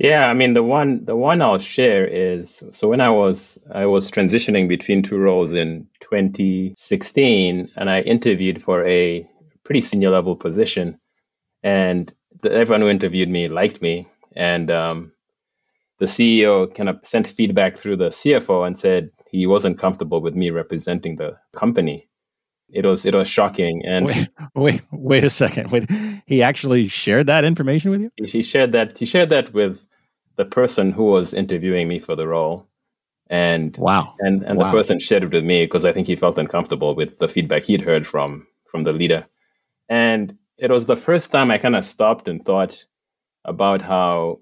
Yeah, 0.00 0.24
I 0.24 0.32
mean 0.32 0.54
the 0.54 0.62
one 0.62 1.04
the 1.04 1.14
one 1.14 1.42
I'll 1.42 1.58
share 1.58 2.06
is 2.06 2.64
so 2.72 2.88
when 2.88 3.02
I 3.02 3.10
was 3.10 3.62
I 3.70 3.84
was 3.84 4.10
transitioning 4.10 4.66
between 4.66 5.02
two 5.02 5.18
roles 5.18 5.52
in 5.52 5.88
2016, 6.00 7.70
and 7.76 7.90
I 7.90 8.00
interviewed 8.00 8.62
for 8.62 8.82
a 8.86 9.28
pretty 9.62 9.82
senior 9.82 10.08
level 10.08 10.36
position, 10.36 10.98
and 11.62 12.10
the, 12.40 12.50
everyone 12.50 12.80
who 12.80 12.88
interviewed 12.88 13.28
me 13.28 13.48
liked 13.48 13.82
me, 13.82 14.06
and 14.34 14.70
um, 14.70 15.12
the 15.98 16.06
CEO 16.06 16.74
kind 16.74 16.88
of 16.88 17.00
sent 17.02 17.26
feedback 17.26 17.76
through 17.76 17.96
the 17.96 18.08
CFO 18.08 18.66
and 18.66 18.78
said 18.78 19.10
he 19.30 19.46
wasn't 19.46 19.78
comfortable 19.78 20.22
with 20.22 20.34
me 20.34 20.48
representing 20.48 21.16
the 21.16 21.36
company. 21.54 22.08
It 22.70 22.86
was 22.86 23.04
it 23.04 23.14
was 23.14 23.28
shocking 23.28 23.82
and 23.84 24.06
wait, 24.06 24.30
wait 24.54 24.82
wait 24.90 25.24
a 25.24 25.30
second. 25.30 25.70
Wait 25.70 25.90
he 26.24 26.42
actually 26.42 26.86
shared 26.86 27.26
that 27.26 27.44
information 27.44 27.90
with 27.90 28.00
you? 28.00 28.10
He 28.24 28.42
shared 28.42 28.72
that 28.72 28.96
he 28.96 29.04
shared 29.04 29.30
that 29.30 29.52
with 29.52 29.84
the 30.40 30.44
person 30.60 30.92
who 30.96 31.04
was 31.04 31.34
interviewing 31.42 31.86
me 31.88 31.98
for 31.98 32.14
the 32.16 32.26
role 32.26 32.56
and 33.28 33.76
wow. 33.76 34.14
and 34.18 34.42
and 34.42 34.58
wow. 34.58 34.64
the 34.64 34.76
person 34.76 34.98
shared 34.98 35.22
it 35.22 35.32
with 35.32 35.44
me 35.44 35.64
because 35.64 35.84
i 35.84 35.92
think 35.92 36.06
he 36.06 36.16
felt 36.16 36.38
uncomfortable 36.38 36.94
with 36.94 37.18
the 37.18 37.28
feedback 37.28 37.64
he'd 37.64 37.88
heard 37.90 38.06
from 38.06 38.46
from 38.70 38.84
the 38.84 38.92
leader. 38.92 39.26
And 39.88 40.38
it 40.58 40.70
was 40.70 40.86
the 40.86 41.02
first 41.08 41.32
time 41.32 41.50
i 41.50 41.58
kind 41.58 41.76
of 41.76 41.84
stopped 41.84 42.28
and 42.28 42.44
thought 42.44 42.74
about 43.44 43.80
how 43.82 44.40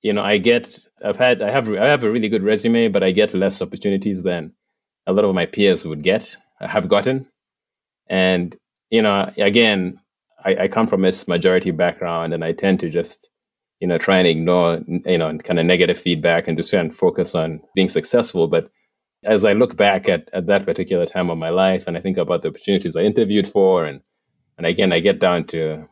you 0.00 0.12
know 0.12 0.22
i 0.22 0.38
get 0.38 0.64
i've 1.04 1.16
had 1.16 1.42
i 1.42 1.50
have 1.50 1.68
i 1.72 1.88
have 1.94 2.04
a 2.04 2.10
really 2.10 2.28
good 2.28 2.44
resume 2.44 2.88
but 2.88 3.02
i 3.02 3.10
get 3.10 3.34
less 3.34 3.60
opportunities 3.60 4.22
than 4.22 4.52
a 5.06 5.12
lot 5.12 5.24
of 5.24 5.34
my 5.34 5.46
peers 5.46 5.86
would 5.86 6.02
get 6.02 6.36
have 6.68 6.88
gotten. 6.88 7.28
And, 8.08 8.54
you 8.90 9.02
know, 9.02 9.30
again, 9.36 10.00
I, 10.42 10.64
I 10.64 10.68
come 10.68 10.86
from 10.86 11.02
this 11.02 11.28
majority 11.28 11.70
background 11.70 12.34
and 12.34 12.44
I 12.44 12.52
tend 12.52 12.80
to 12.80 12.90
just, 12.90 13.28
you 13.82 13.88
know, 13.88 13.98
try 13.98 14.18
and 14.18 14.28
ignore, 14.28 14.80
you 14.86 15.18
know, 15.18 15.36
kind 15.38 15.58
of 15.58 15.66
negative 15.66 15.98
feedback 15.98 16.46
and 16.46 16.56
just 16.56 16.70
try 16.70 16.78
and 16.78 16.94
focus 16.94 17.34
on 17.34 17.62
being 17.74 17.88
successful. 17.88 18.46
But 18.46 18.70
as 19.24 19.44
I 19.44 19.54
look 19.54 19.76
back 19.76 20.08
at, 20.08 20.30
at 20.32 20.46
that 20.46 20.64
particular 20.64 21.04
time 21.04 21.30
of 21.30 21.36
my 21.36 21.48
life 21.48 21.88
and 21.88 21.98
I 21.98 22.00
think 22.00 22.16
about 22.16 22.42
the 22.42 22.50
opportunities 22.50 22.94
I 22.94 23.02
interviewed 23.02 23.48
for 23.48 23.84
and 23.84 24.00
and 24.56 24.66
again 24.66 24.92
I 24.92 25.00
get 25.00 25.18
down 25.18 25.46
to 25.48 25.86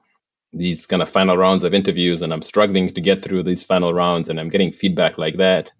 these 0.52 0.86
kind 0.86 1.02
of 1.02 1.10
final 1.10 1.36
rounds 1.36 1.64
of 1.64 1.74
interviews 1.74 2.22
and 2.22 2.32
I'm 2.32 2.42
struggling 2.42 2.94
to 2.94 3.00
get 3.00 3.24
through 3.24 3.42
these 3.42 3.64
final 3.64 3.92
rounds 3.92 4.28
and 4.28 4.38
I'm 4.38 4.50
getting 4.50 4.70
feedback 4.70 5.18
like 5.18 5.38
that. 5.38 5.72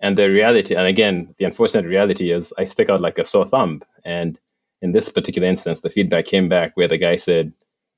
And 0.00 0.16
the 0.16 0.30
reality, 0.30 0.74
and 0.74 0.86
again, 0.86 1.34
the 1.36 1.44
unfortunate 1.44 1.84
reality 1.84 2.30
is 2.32 2.54
I 2.58 2.64
stick 2.64 2.88
out 2.88 3.02
like 3.02 3.18
a 3.18 3.26
sore 3.26 3.46
thumb. 3.46 3.82
And 4.06 4.40
in 4.80 4.92
this 4.92 5.10
particular 5.10 5.48
instance, 5.48 5.82
the 5.82 5.90
feedback 5.90 6.24
came 6.24 6.48
back 6.48 6.78
where 6.78 6.88
the 6.88 6.98
guy 6.98 7.16
said 7.16 7.52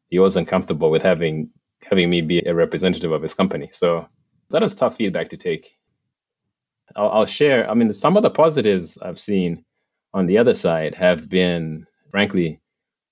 he 0.08 0.18
wasn't 0.18 0.48
comfortable 0.48 0.90
with 0.90 1.02
having 1.02 1.50
having 1.88 2.10
me 2.10 2.20
be 2.20 2.42
a 2.44 2.54
representative 2.54 3.12
of 3.12 3.22
his 3.22 3.34
company. 3.34 3.68
So 3.72 4.08
that 4.50 4.62
was 4.62 4.74
tough 4.74 4.96
feedback 4.96 5.28
to 5.28 5.36
take. 5.36 5.66
I'll, 6.96 7.10
I'll 7.10 7.26
share. 7.26 7.70
I 7.70 7.74
mean, 7.74 7.92
some 7.92 8.16
of 8.16 8.22
the 8.22 8.30
positives 8.30 8.98
I've 8.98 9.18
seen 9.18 9.64
on 10.12 10.26
the 10.26 10.38
other 10.38 10.54
side 10.54 10.94
have 10.94 11.28
been, 11.28 11.86
frankly, 12.10 12.60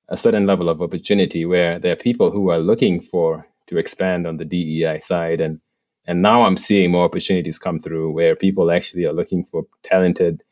a 0.09 0.17
certain 0.17 0.47
level 0.47 0.69
of 0.69 0.83
opportunity 0.83 1.45
where 1.47 1.79
there 1.79 1.93
are 1.93 1.97
people 1.97 2.31
who 2.31 2.50
are 2.50 2.59
looking 2.59 3.00
for 3.00 3.47
to 3.69 3.79
expand 3.79 4.26
on 4.26 4.37
the 4.37 4.45
DEI 4.45 4.99
side 4.99 5.41
and 5.41 5.61
and 6.05 6.21
now 6.21 6.43
I'm 6.43 6.57
seeing 6.57 6.91
more 6.91 7.05
opportunities 7.05 7.61
come 7.61 7.79
through 7.79 8.11
where 8.11 8.35
people 8.35 8.73
actually 8.73 9.05
are 9.05 9.12
looking 9.12 9.45
for 9.45 9.62
talented 9.85 10.43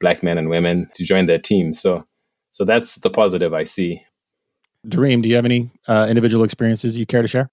black 0.00 0.22
men 0.22 0.36
and 0.36 0.50
women 0.50 0.90
to 0.96 1.04
join 1.04 1.24
their 1.24 1.38
team. 1.38 1.72
So 1.72 2.04
so 2.52 2.64
that's 2.64 2.96
the 2.96 3.10
positive 3.10 3.54
I 3.54 3.64
see. 3.64 4.02
Dareem, 4.86 5.22
do 5.22 5.28
you 5.28 5.36
have 5.36 5.44
any 5.44 5.70
uh, 5.86 6.06
individual 6.08 6.44
experiences 6.44 6.96
you 6.96 7.06
care 7.06 7.22
to 7.22 7.28
share? 7.28 7.50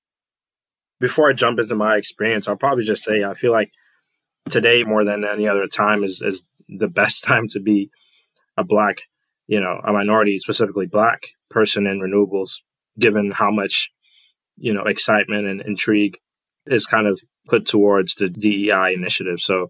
Before 1.05 1.29
I 1.29 1.33
jump 1.33 1.59
into 1.59 1.75
my 1.75 1.97
experience, 1.97 2.47
I'll 2.47 2.55
probably 2.55 2.83
just 2.83 3.03
say 3.03 3.23
I 3.23 3.35
feel 3.35 3.51
like 3.51 3.71
today 4.49 4.83
more 4.83 5.05
than 5.05 5.23
any 5.23 5.47
other 5.47 5.67
time 5.67 6.03
is 6.03 6.19
is 6.19 6.43
the 6.67 6.87
best 6.87 7.23
time 7.29 7.47
to 7.49 7.59
be 7.59 7.91
a 8.57 8.63
black, 8.63 9.01
you 9.45 9.61
know, 9.61 9.79
a 9.83 9.93
minority, 9.93 10.39
specifically 10.39 10.87
black 10.87 11.27
person 11.47 11.85
in 11.85 11.99
renewables, 11.99 12.61
given 12.97 13.29
how 13.29 13.51
much, 13.51 13.91
you 14.57 14.73
know, 14.73 14.85
excitement 14.85 15.45
and 15.45 15.61
intrigue 15.61 16.17
is 16.65 16.87
kind 16.87 17.05
of 17.05 17.21
put 17.47 17.67
towards 17.67 18.15
the 18.15 18.27
DEI 18.27 18.95
initiative. 18.95 19.39
So, 19.39 19.69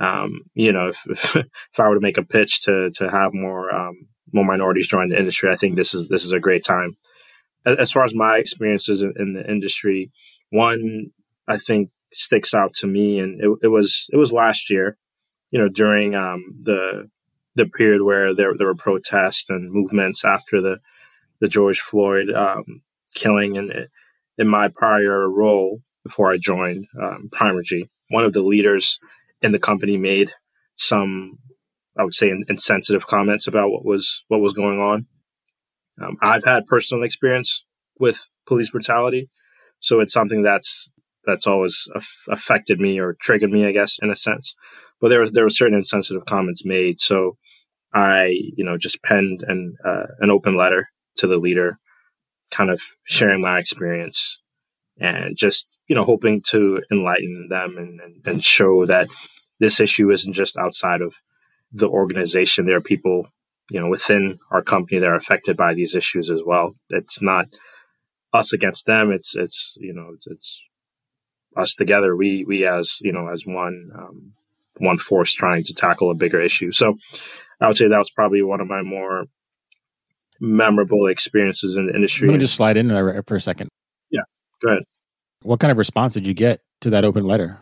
um, 0.00 0.42
you 0.52 0.70
know, 0.70 0.88
if, 0.88 0.98
if, 1.06 1.36
if 1.36 1.80
I 1.80 1.88
were 1.88 1.94
to 1.94 2.00
make 2.08 2.18
a 2.18 2.24
pitch 2.36 2.60
to 2.64 2.90
to 2.96 3.10
have 3.10 3.32
more 3.32 3.74
um, 3.74 3.94
more 4.34 4.44
minorities 4.44 4.88
join 4.88 5.08
the 5.08 5.18
industry, 5.18 5.50
I 5.50 5.56
think 5.56 5.76
this 5.76 5.94
is 5.94 6.10
this 6.10 6.26
is 6.26 6.32
a 6.32 6.46
great 6.46 6.62
time. 6.62 6.98
As 7.64 7.90
far 7.90 8.04
as 8.04 8.14
my 8.14 8.36
experiences 8.36 9.02
in, 9.02 9.14
in 9.16 9.32
the 9.32 9.50
industry, 9.50 10.10
one 10.50 11.10
I 11.46 11.58
think 11.58 11.90
sticks 12.12 12.54
out 12.54 12.74
to 12.74 12.86
me, 12.86 13.18
and 13.18 13.40
it, 13.40 13.50
it 13.62 13.68
was 13.68 14.08
it 14.12 14.16
was 14.16 14.32
last 14.32 14.70
year, 14.70 14.96
you 15.50 15.58
know, 15.58 15.68
during 15.68 16.14
um, 16.14 16.42
the 16.60 17.10
the 17.54 17.66
period 17.66 18.02
where 18.02 18.34
there 18.34 18.54
there 18.56 18.66
were 18.66 18.74
protests 18.74 19.50
and 19.50 19.70
movements 19.70 20.24
after 20.24 20.60
the 20.60 20.78
the 21.40 21.48
George 21.48 21.80
Floyd 21.80 22.30
um, 22.30 22.82
killing, 23.14 23.56
and 23.58 23.88
in 24.38 24.48
my 24.48 24.68
prior 24.68 25.28
role 25.28 25.80
before 26.04 26.30
I 26.30 26.36
joined 26.36 26.86
um, 27.00 27.28
Primergy, 27.32 27.88
one 28.10 28.24
of 28.24 28.32
the 28.32 28.42
leaders 28.42 28.98
in 29.42 29.52
the 29.52 29.58
company 29.58 29.96
made 29.96 30.32
some, 30.76 31.38
I 31.98 32.04
would 32.04 32.14
say, 32.14 32.32
insensitive 32.48 33.06
comments 33.06 33.46
about 33.46 33.70
what 33.70 33.84
was 33.84 34.24
what 34.28 34.40
was 34.40 34.52
going 34.52 34.80
on. 34.80 35.06
Um, 36.00 36.16
I've 36.20 36.44
had 36.44 36.66
personal 36.66 37.04
experience 37.04 37.64
with 37.98 38.28
police 38.46 38.70
brutality, 38.70 39.30
so 39.84 40.00
it's 40.00 40.14
something 40.14 40.42
that's 40.42 40.90
that's 41.26 41.46
always 41.46 41.88
affected 42.28 42.80
me 42.80 42.98
or 42.98 43.16
triggered 43.20 43.50
me, 43.50 43.66
I 43.66 43.72
guess, 43.72 43.98
in 44.02 44.10
a 44.10 44.16
sense. 44.16 44.54
But 44.98 45.08
there 45.08 45.20
was 45.20 45.32
there 45.32 45.44
were 45.44 45.50
certain 45.50 45.76
insensitive 45.76 46.24
comments 46.24 46.64
made, 46.64 47.00
so 47.00 47.36
I, 47.92 48.34
you 48.56 48.64
know, 48.64 48.78
just 48.78 49.02
penned 49.02 49.44
an 49.46 49.76
uh, 49.84 50.06
an 50.20 50.30
open 50.30 50.56
letter 50.56 50.88
to 51.16 51.26
the 51.26 51.36
leader, 51.36 51.78
kind 52.50 52.70
of 52.70 52.80
sharing 53.04 53.42
my 53.42 53.58
experience 53.58 54.40
and 54.98 55.36
just 55.36 55.76
you 55.86 55.94
know 55.94 56.04
hoping 56.04 56.40
to 56.46 56.80
enlighten 56.90 57.48
them 57.50 57.76
and, 57.76 58.00
and, 58.00 58.26
and 58.26 58.42
show 58.42 58.86
that 58.86 59.08
this 59.60 59.80
issue 59.80 60.10
isn't 60.10 60.32
just 60.32 60.56
outside 60.56 61.02
of 61.02 61.14
the 61.72 61.88
organization. 61.88 62.64
There 62.64 62.76
are 62.76 62.92
people 62.92 63.28
you 63.70 63.80
know 63.80 63.90
within 63.90 64.38
our 64.50 64.62
company 64.62 64.98
that 64.98 65.10
are 65.10 65.14
affected 65.14 65.58
by 65.58 65.74
these 65.74 65.94
issues 65.94 66.30
as 66.30 66.42
well. 66.42 66.72
It's 66.88 67.20
not 67.20 67.48
us 68.34 68.52
against 68.52 68.84
them. 68.84 69.10
It's 69.10 69.34
it's 69.34 69.74
you 69.78 69.94
know 69.94 70.10
it's, 70.12 70.26
it's 70.26 70.62
us 71.56 71.74
together. 71.74 72.14
We 72.14 72.44
we 72.44 72.66
as 72.66 72.98
you 73.00 73.12
know 73.12 73.28
as 73.28 73.46
one 73.46 73.90
um, 73.96 74.32
one 74.78 74.98
force 74.98 75.32
trying 75.32 75.62
to 75.64 75.74
tackle 75.74 76.10
a 76.10 76.14
bigger 76.14 76.40
issue. 76.40 76.72
So 76.72 76.96
I 77.60 77.68
would 77.68 77.76
say 77.76 77.88
that 77.88 77.98
was 77.98 78.10
probably 78.10 78.42
one 78.42 78.60
of 78.60 78.66
my 78.66 78.82
more 78.82 79.24
memorable 80.40 81.06
experiences 81.06 81.76
in 81.76 81.86
the 81.86 81.94
industry. 81.94 82.28
Let 82.28 82.34
me 82.34 82.40
just 82.40 82.56
slide 82.56 82.76
in 82.76 82.88
there 82.88 83.22
for 83.26 83.36
a 83.36 83.40
second. 83.40 83.68
Yeah, 84.10 84.22
go 84.60 84.68
ahead. 84.68 84.82
What 85.42 85.60
kind 85.60 85.70
of 85.70 85.78
response 85.78 86.14
did 86.14 86.26
you 86.26 86.34
get 86.34 86.60
to 86.80 86.90
that 86.90 87.04
open 87.04 87.24
letter? 87.24 87.60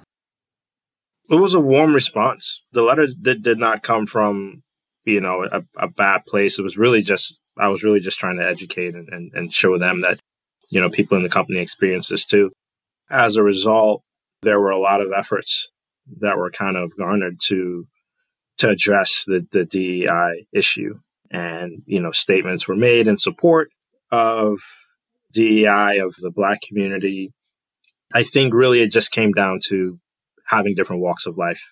It 1.30 1.36
was 1.36 1.54
a 1.54 1.60
warm 1.60 1.94
response. 1.94 2.62
The 2.72 2.82
letter 2.82 3.06
did, 3.20 3.42
did 3.42 3.58
not 3.58 3.82
come 3.82 4.06
from, 4.06 4.62
you 5.04 5.20
know, 5.20 5.44
a, 5.50 5.62
a 5.76 5.88
bad 5.88 6.26
place. 6.26 6.58
It 6.58 6.62
was 6.62 6.76
really 6.76 7.02
just, 7.02 7.38
I 7.58 7.68
was 7.68 7.82
really 7.82 8.00
just 8.00 8.18
trying 8.18 8.38
to 8.38 8.46
educate 8.46 8.94
and, 8.94 9.08
and, 9.08 9.32
and 9.34 9.52
show 9.52 9.78
them 9.78 10.02
that, 10.02 10.20
you 10.72 10.80
know, 10.80 10.88
people 10.88 11.18
in 11.18 11.22
the 11.22 11.28
company 11.28 11.60
experience 11.60 12.08
this 12.08 12.24
too. 12.24 12.50
As 13.10 13.36
a 13.36 13.42
result, 13.42 14.02
there 14.40 14.58
were 14.58 14.70
a 14.70 14.78
lot 14.78 15.02
of 15.02 15.12
efforts 15.12 15.68
that 16.20 16.38
were 16.38 16.50
kind 16.50 16.78
of 16.78 16.96
garnered 16.96 17.38
to 17.48 17.86
to 18.56 18.70
address 18.70 19.24
the, 19.26 19.46
the 19.52 19.66
DEI 19.66 20.46
issue. 20.52 20.94
And, 21.30 21.82
you 21.84 22.00
know, 22.00 22.10
statements 22.10 22.66
were 22.66 22.76
made 22.76 23.06
in 23.06 23.18
support 23.18 23.70
of 24.10 24.60
DEI, 25.32 25.98
of 25.98 26.14
the 26.18 26.30
Black 26.30 26.60
community. 26.66 27.32
I 28.14 28.22
think 28.22 28.54
really 28.54 28.80
it 28.80 28.92
just 28.92 29.10
came 29.10 29.32
down 29.32 29.58
to 29.66 29.98
having 30.46 30.74
different 30.74 31.02
walks 31.02 31.26
of 31.26 31.36
life. 31.36 31.62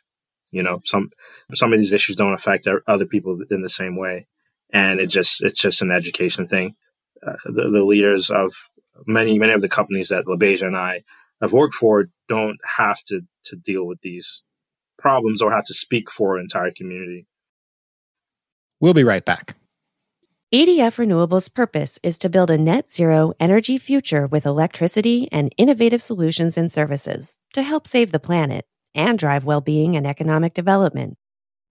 You 0.52 0.62
know, 0.62 0.80
some 0.84 1.08
some 1.54 1.72
of 1.72 1.78
these 1.78 1.92
issues 1.92 2.16
don't 2.16 2.34
affect 2.34 2.68
other 2.86 3.06
people 3.06 3.38
in 3.50 3.62
the 3.62 3.68
same 3.68 3.96
way, 3.96 4.26
and 4.72 5.00
it 5.00 5.06
just 5.06 5.42
it's 5.42 5.60
just 5.60 5.80
an 5.80 5.92
education 5.92 6.48
thing. 6.48 6.74
Uh, 7.26 7.34
the, 7.44 7.70
the, 7.70 7.84
leaders 7.84 8.30
of 8.30 8.50
many 9.06 9.38
many 9.38 9.52
of 9.52 9.62
the 9.62 9.68
companies 9.68 10.08
that 10.08 10.26
LaBeija 10.26 10.66
and 10.66 10.76
I 10.76 11.02
have 11.40 11.52
worked 11.52 11.74
for 11.74 12.08
don't 12.28 12.58
have 12.76 13.02
to 13.04 13.22
to 13.44 13.56
deal 13.56 13.86
with 13.86 14.00
these 14.02 14.42
problems 14.98 15.40
or 15.40 15.50
have 15.50 15.64
to 15.64 15.74
speak 15.74 16.10
for 16.10 16.36
an 16.36 16.42
entire 16.42 16.70
community. 16.70 17.26
We'll 18.80 18.94
be 18.94 19.04
right 19.04 19.24
back. 19.24 19.56
EDF 20.52 20.96
Renewables' 20.96 21.52
purpose 21.52 22.00
is 22.02 22.18
to 22.18 22.28
build 22.28 22.50
a 22.50 22.58
net 22.58 22.90
zero 22.90 23.32
energy 23.38 23.78
future 23.78 24.26
with 24.26 24.44
electricity 24.44 25.28
and 25.30 25.54
innovative 25.56 26.02
solutions 26.02 26.58
and 26.58 26.72
services 26.72 27.38
to 27.52 27.62
help 27.62 27.86
save 27.86 28.10
the 28.10 28.18
planet 28.18 28.64
and 28.94 29.16
drive 29.16 29.44
well 29.44 29.60
being 29.60 29.96
and 29.96 30.06
economic 30.06 30.52
development. 30.52 31.16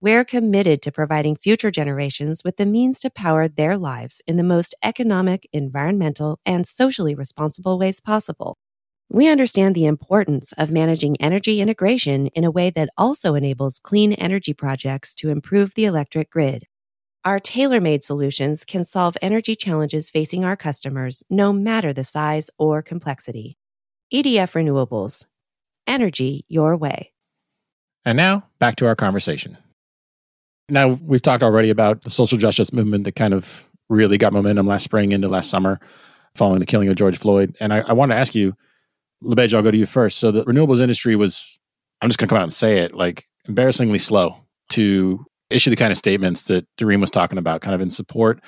We're 0.02 0.24
committed 0.24 0.80
to 0.82 0.92
providing 0.92 1.36
future 1.36 1.70
generations 1.70 2.42
with 2.42 2.56
the 2.56 2.64
means 2.64 3.00
to 3.00 3.10
power 3.10 3.48
their 3.48 3.76
lives 3.76 4.22
in 4.26 4.36
the 4.36 4.42
most 4.42 4.74
economic, 4.82 5.46
environmental, 5.52 6.38
and 6.46 6.66
socially 6.66 7.14
responsible 7.14 7.78
ways 7.78 8.00
possible. 8.00 8.56
We 9.10 9.28
understand 9.28 9.74
the 9.74 9.84
importance 9.84 10.52
of 10.52 10.70
managing 10.70 11.20
energy 11.20 11.60
integration 11.60 12.28
in 12.28 12.44
a 12.44 12.50
way 12.50 12.70
that 12.70 12.88
also 12.96 13.34
enables 13.34 13.78
clean 13.78 14.14
energy 14.14 14.54
projects 14.54 15.14
to 15.16 15.28
improve 15.28 15.74
the 15.74 15.84
electric 15.84 16.30
grid. 16.30 16.64
Our 17.22 17.38
tailor 17.38 17.82
made 17.82 18.02
solutions 18.02 18.64
can 18.64 18.84
solve 18.84 19.18
energy 19.20 19.54
challenges 19.54 20.08
facing 20.08 20.46
our 20.46 20.56
customers, 20.56 21.22
no 21.28 21.52
matter 21.52 21.92
the 21.92 22.04
size 22.04 22.48
or 22.56 22.80
complexity. 22.80 23.58
EDF 24.14 24.52
Renewables. 24.52 25.26
Energy 25.86 26.46
your 26.48 26.74
way. 26.74 27.12
And 28.06 28.16
now, 28.16 28.46
back 28.58 28.76
to 28.76 28.86
our 28.86 28.96
conversation. 28.96 29.58
Now, 30.70 30.88
we've 30.88 31.22
talked 31.22 31.42
already 31.42 31.70
about 31.70 32.02
the 32.02 32.10
social 32.10 32.38
justice 32.38 32.72
movement 32.72 33.04
that 33.04 33.16
kind 33.16 33.34
of 33.34 33.68
really 33.88 34.18
got 34.18 34.32
momentum 34.32 34.66
last 34.66 34.84
spring 34.84 35.12
into 35.12 35.28
last 35.28 35.50
summer 35.50 35.80
following 36.34 36.60
the 36.60 36.66
killing 36.66 36.88
of 36.88 36.96
George 36.96 37.18
Floyd. 37.18 37.56
And 37.60 37.72
I, 37.72 37.80
I 37.80 37.92
want 37.92 38.12
to 38.12 38.16
ask 38.16 38.34
you, 38.34 38.54
LaBeija, 39.24 39.54
I'll 39.54 39.62
go 39.62 39.70
to 39.70 39.76
you 39.76 39.86
first. 39.86 40.18
So 40.18 40.30
the 40.30 40.44
renewables 40.44 40.80
industry 40.80 41.16
was, 41.16 41.60
I'm 42.00 42.08
just 42.08 42.18
going 42.18 42.28
to 42.28 42.32
come 42.32 42.38
out 42.38 42.44
and 42.44 42.52
say 42.52 42.78
it, 42.78 42.94
like 42.94 43.26
embarrassingly 43.46 43.98
slow 43.98 44.36
to 44.70 45.24
issue 45.50 45.70
the 45.70 45.76
kind 45.76 45.90
of 45.90 45.98
statements 45.98 46.44
that 46.44 46.66
Dareem 46.78 47.00
was 47.00 47.10
talking 47.10 47.38
about, 47.38 47.60
kind 47.60 47.74
of 47.74 47.80
in 47.80 47.90
support 47.90 48.40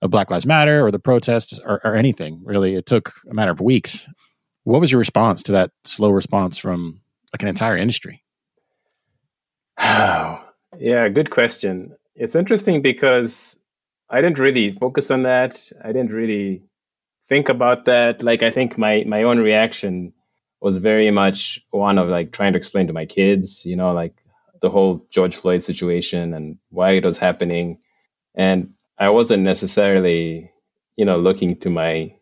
of 0.00 0.10
Black 0.10 0.30
Lives 0.30 0.46
Matter 0.46 0.86
or 0.86 0.90
the 0.90 0.98
protests 0.98 1.58
or, 1.64 1.80
or 1.84 1.94
anything. 1.94 2.40
Really, 2.44 2.74
it 2.74 2.86
took 2.86 3.12
a 3.28 3.34
matter 3.34 3.50
of 3.50 3.60
weeks. 3.60 4.08
What 4.62 4.80
was 4.80 4.90
your 4.90 4.98
response 4.98 5.42
to 5.44 5.52
that 5.52 5.70
slow 5.84 6.10
response 6.10 6.56
from 6.56 7.02
like 7.32 7.42
an 7.42 7.48
entire 7.48 7.76
industry? 7.76 8.23
Yeah, 10.78 11.08
good 11.08 11.30
question. 11.30 11.96
It's 12.14 12.34
interesting 12.36 12.82
because 12.82 13.58
I 14.10 14.20
didn't 14.20 14.38
really 14.38 14.72
focus 14.72 15.10
on 15.10 15.22
that. 15.24 15.60
I 15.82 15.88
didn't 15.88 16.12
really 16.12 16.62
think 17.28 17.48
about 17.48 17.86
that. 17.86 18.22
Like 18.22 18.42
I 18.42 18.50
think 18.50 18.78
my 18.78 19.04
my 19.06 19.24
own 19.24 19.38
reaction 19.38 20.14
was 20.60 20.78
very 20.78 21.10
much 21.10 21.60
one 21.70 21.98
of 21.98 22.08
like 22.08 22.32
trying 22.32 22.52
to 22.54 22.58
explain 22.58 22.88
to 22.88 22.92
my 22.92 23.06
kids, 23.06 23.66
you 23.66 23.76
know, 23.76 23.92
like 23.92 24.16
the 24.60 24.70
whole 24.70 25.06
George 25.10 25.36
Floyd 25.36 25.62
situation 25.62 26.34
and 26.34 26.58
why 26.70 26.92
it 26.92 27.04
was 27.04 27.18
happening. 27.18 27.80
And 28.34 28.74
I 28.98 29.10
wasn't 29.10 29.44
necessarily, 29.44 30.52
you 30.96 31.04
know, 31.04 31.18
looking 31.18 31.56
to 31.60 31.70
my 31.70 32.16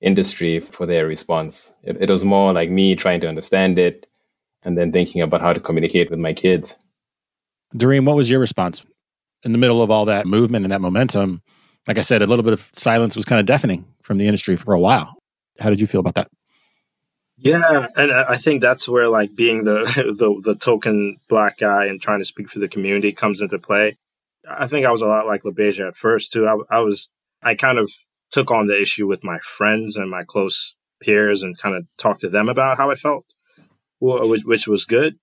industry 0.00 0.60
for 0.60 0.86
their 0.86 1.06
response. 1.06 1.74
It, 1.82 2.02
it 2.02 2.10
was 2.10 2.24
more 2.24 2.52
like 2.52 2.70
me 2.70 2.96
trying 2.96 3.20
to 3.22 3.28
understand 3.28 3.78
it 3.78 4.06
and 4.64 4.78
then 4.78 4.92
thinking 4.92 5.22
about 5.22 5.42
how 5.42 5.52
to 5.54 5.60
communicate 5.60 6.10
with 6.10 6.20
my 6.20 6.34
kids. 6.34 6.78
Dareem, 7.76 8.06
what 8.06 8.16
was 8.16 8.30
your 8.30 8.40
response 8.40 8.84
in 9.42 9.52
the 9.52 9.58
middle 9.58 9.82
of 9.82 9.90
all 9.90 10.06
that 10.06 10.26
movement 10.26 10.64
and 10.64 10.72
that 10.72 10.80
momentum? 10.80 11.42
Like 11.86 11.98
I 11.98 12.02
said, 12.02 12.22
a 12.22 12.26
little 12.26 12.42
bit 12.42 12.52
of 12.52 12.68
silence 12.72 13.14
was 13.14 13.24
kind 13.24 13.38
of 13.38 13.46
deafening 13.46 13.86
from 14.02 14.18
the 14.18 14.26
industry 14.26 14.56
for 14.56 14.74
a 14.74 14.80
while. 14.80 15.16
How 15.58 15.70
did 15.70 15.80
you 15.80 15.86
feel 15.86 16.00
about 16.00 16.14
that? 16.16 16.28
Yeah, 17.38 17.88
and 17.96 18.12
I 18.12 18.38
think 18.38 18.62
that's 18.62 18.88
where 18.88 19.08
like 19.08 19.34
being 19.34 19.64
the 19.64 19.84
the, 20.18 20.40
the 20.42 20.54
token 20.54 21.18
black 21.28 21.58
guy 21.58 21.86
and 21.86 22.00
trying 22.00 22.20
to 22.20 22.24
speak 22.24 22.48
for 22.48 22.58
the 22.58 22.68
community 22.68 23.12
comes 23.12 23.42
into 23.42 23.58
play. 23.58 23.98
I 24.48 24.66
think 24.66 24.86
I 24.86 24.92
was 24.92 25.02
a 25.02 25.06
lot 25.06 25.26
like 25.26 25.42
LaBeija 25.42 25.88
at 25.88 25.96
first 25.96 26.32
too. 26.32 26.46
I, 26.46 26.56
I 26.76 26.80
was 26.80 27.10
I 27.42 27.54
kind 27.54 27.78
of 27.78 27.92
took 28.30 28.50
on 28.50 28.66
the 28.66 28.80
issue 28.80 29.06
with 29.06 29.22
my 29.22 29.38
friends 29.40 29.96
and 29.96 30.10
my 30.10 30.22
close 30.22 30.74
peers 31.02 31.42
and 31.42 31.58
kind 31.58 31.76
of 31.76 31.84
talked 31.98 32.22
to 32.22 32.28
them 32.28 32.48
about 32.48 32.78
how 32.78 32.90
I 32.90 32.94
felt, 32.94 33.26
which 34.00 34.66
was 34.66 34.84
good. 34.86 35.16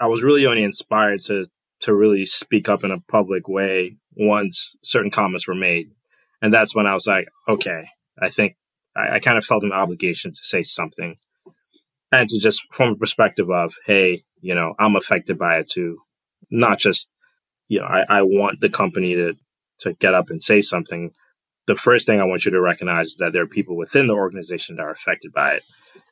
I 0.00 0.06
was 0.06 0.22
really 0.22 0.46
only 0.46 0.62
inspired 0.62 1.22
to 1.22 1.46
to 1.80 1.94
really 1.94 2.26
speak 2.26 2.68
up 2.68 2.84
in 2.84 2.90
a 2.90 3.00
public 3.00 3.48
way 3.48 3.96
once 4.16 4.74
certain 4.82 5.10
comments 5.10 5.46
were 5.46 5.54
made, 5.54 5.90
and 6.40 6.52
that's 6.52 6.74
when 6.74 6.86
I 6.86 6.94
was 6.94 7.06
like, 7.06 7.26
okay, 7.48 7.86
I 8.20 8.30
think 8.30 8.56
I, 8.96 9.16
I 9.16 9.18
kind 9.18 9.38
of 9.38 9.44
felt 9.44 9.64
an 9.64 9.72
obligation 9.72 10.32
to 10.32 10.40
say 10.42 10.62
something, 10.62 11.16
and 12.12 12.28
to 12.28 12.38
just 12.38 12.62
from 12.72 12.92
a 12.92 12.96
perspective 12.96 13.50
of, 13.50 13.74
hey, 13.86 14.20
you 14.40 14.54
know, 14.54 14.74
I'm 14.78 14.96
affected 14.96 15.38
by 15.38 15.58
it 15.58 15.68
too, 15.68 15.98
not 16.50 16.78
just, 16.78 17.10
you 17.68 17.80
know, 17.80 17.86
I, 17.86 18.04
I 18.08 18.22
want 18.22 18.60
the 18.60 18.68
company 18.68 19.14
to 19.14 19.34
to 19.80 19.92
get 19.94 20.14
up 20.14 20.30
and 20.30 20.42
say 20.42 20.60
something, 20.60 21.12
the 21.66 21.74
first 21.74 22.06
thing 22.06 22.20
I 22.20 22.24
want 22.24 22.44
you 22.44 22.50
to 22.52 22.60
recognize 22.60 23.08
is 23.08 23.16
that 23.16 23.32
there 23.32 23.42
are 23.42 23.48
people 23.48 23.76
within 23.76 24.06
the 24.06 24.14
organization 24.14 24.76
that 24.76 24.82
are 24.82 24.90
affected 24.90 25.32
by 25.32 25.54
it. 25.54 25.62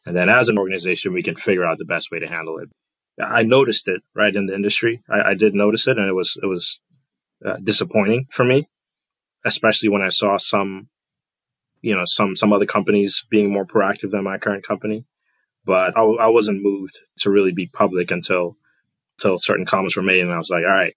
And 0.06 0.16
then 0.16 0.28
as 0.28 0.48
an 0.48 0.58
organization, 0.58 1.12
we 1.12 1.22
can 1.22 1.36
figure 1.36 1.64
out 1.64 1.78
the 1.78 1.84
best 1.84 2.10
way 2.10 2.18
to 2.18 2.26
handle 2.26 2.58
it. 2.58 2.68
I 3.20 3.42
noticed 3.42 3.88
it 3.88 4.02
right 4.14 4.34
in 4.34 4.46
the 4.46 4.54
industry. 4.54 5.02
I, 5.10 5.30
I 5.30 5.34
did 5.34 5.54
notice 5.54 5.86
it, 5.86 5.98
and 5.98 6.08
it 6.08 6.14
was 6.14 6.38
it 6.42 6.46
was 6.46 6.80
uh, 7.44 7.56
disappointing 7.62 8.26
for 8.30 8.44
me, 8.44 8.68
especially 9.44 9.88
when 9.88 10.02
I 10.02 10.08
saw 10.08 10.36
some, 10.38 10.88
you 11.80 11.94
know, 11.94 12.04
some 12.04 12.36
some 12.36 12.52
other 12.52 12.66
companies 12.66 13.24
being 13.30 13.52
more 13.52 13.66
proactive 13.66 14.10
than 14.10 14.24
my 14.24 14.38
current 14.38 14.66
company. 14.66 15.04
But 15.64 15.96
I, 15.96 16.02
I 16.02 16.26
wasn't 16.28 16.62
moved 16.62 16.98
to 17.18 17.30
really 17.30 17.52
be 17.52 17.66
public 17.66 18.10
until 18.10 18.56
until 19.18 19.38
certain 19.38 19.66
comments 19.66 19.96
were 19.96 20.02
made, 20.02 20.22
and 20.22 20.32
I 20.32 20.38
was 20.38 20.50
like, 20.50 20.64
all 20.64 20.70
right, 20.70 20.94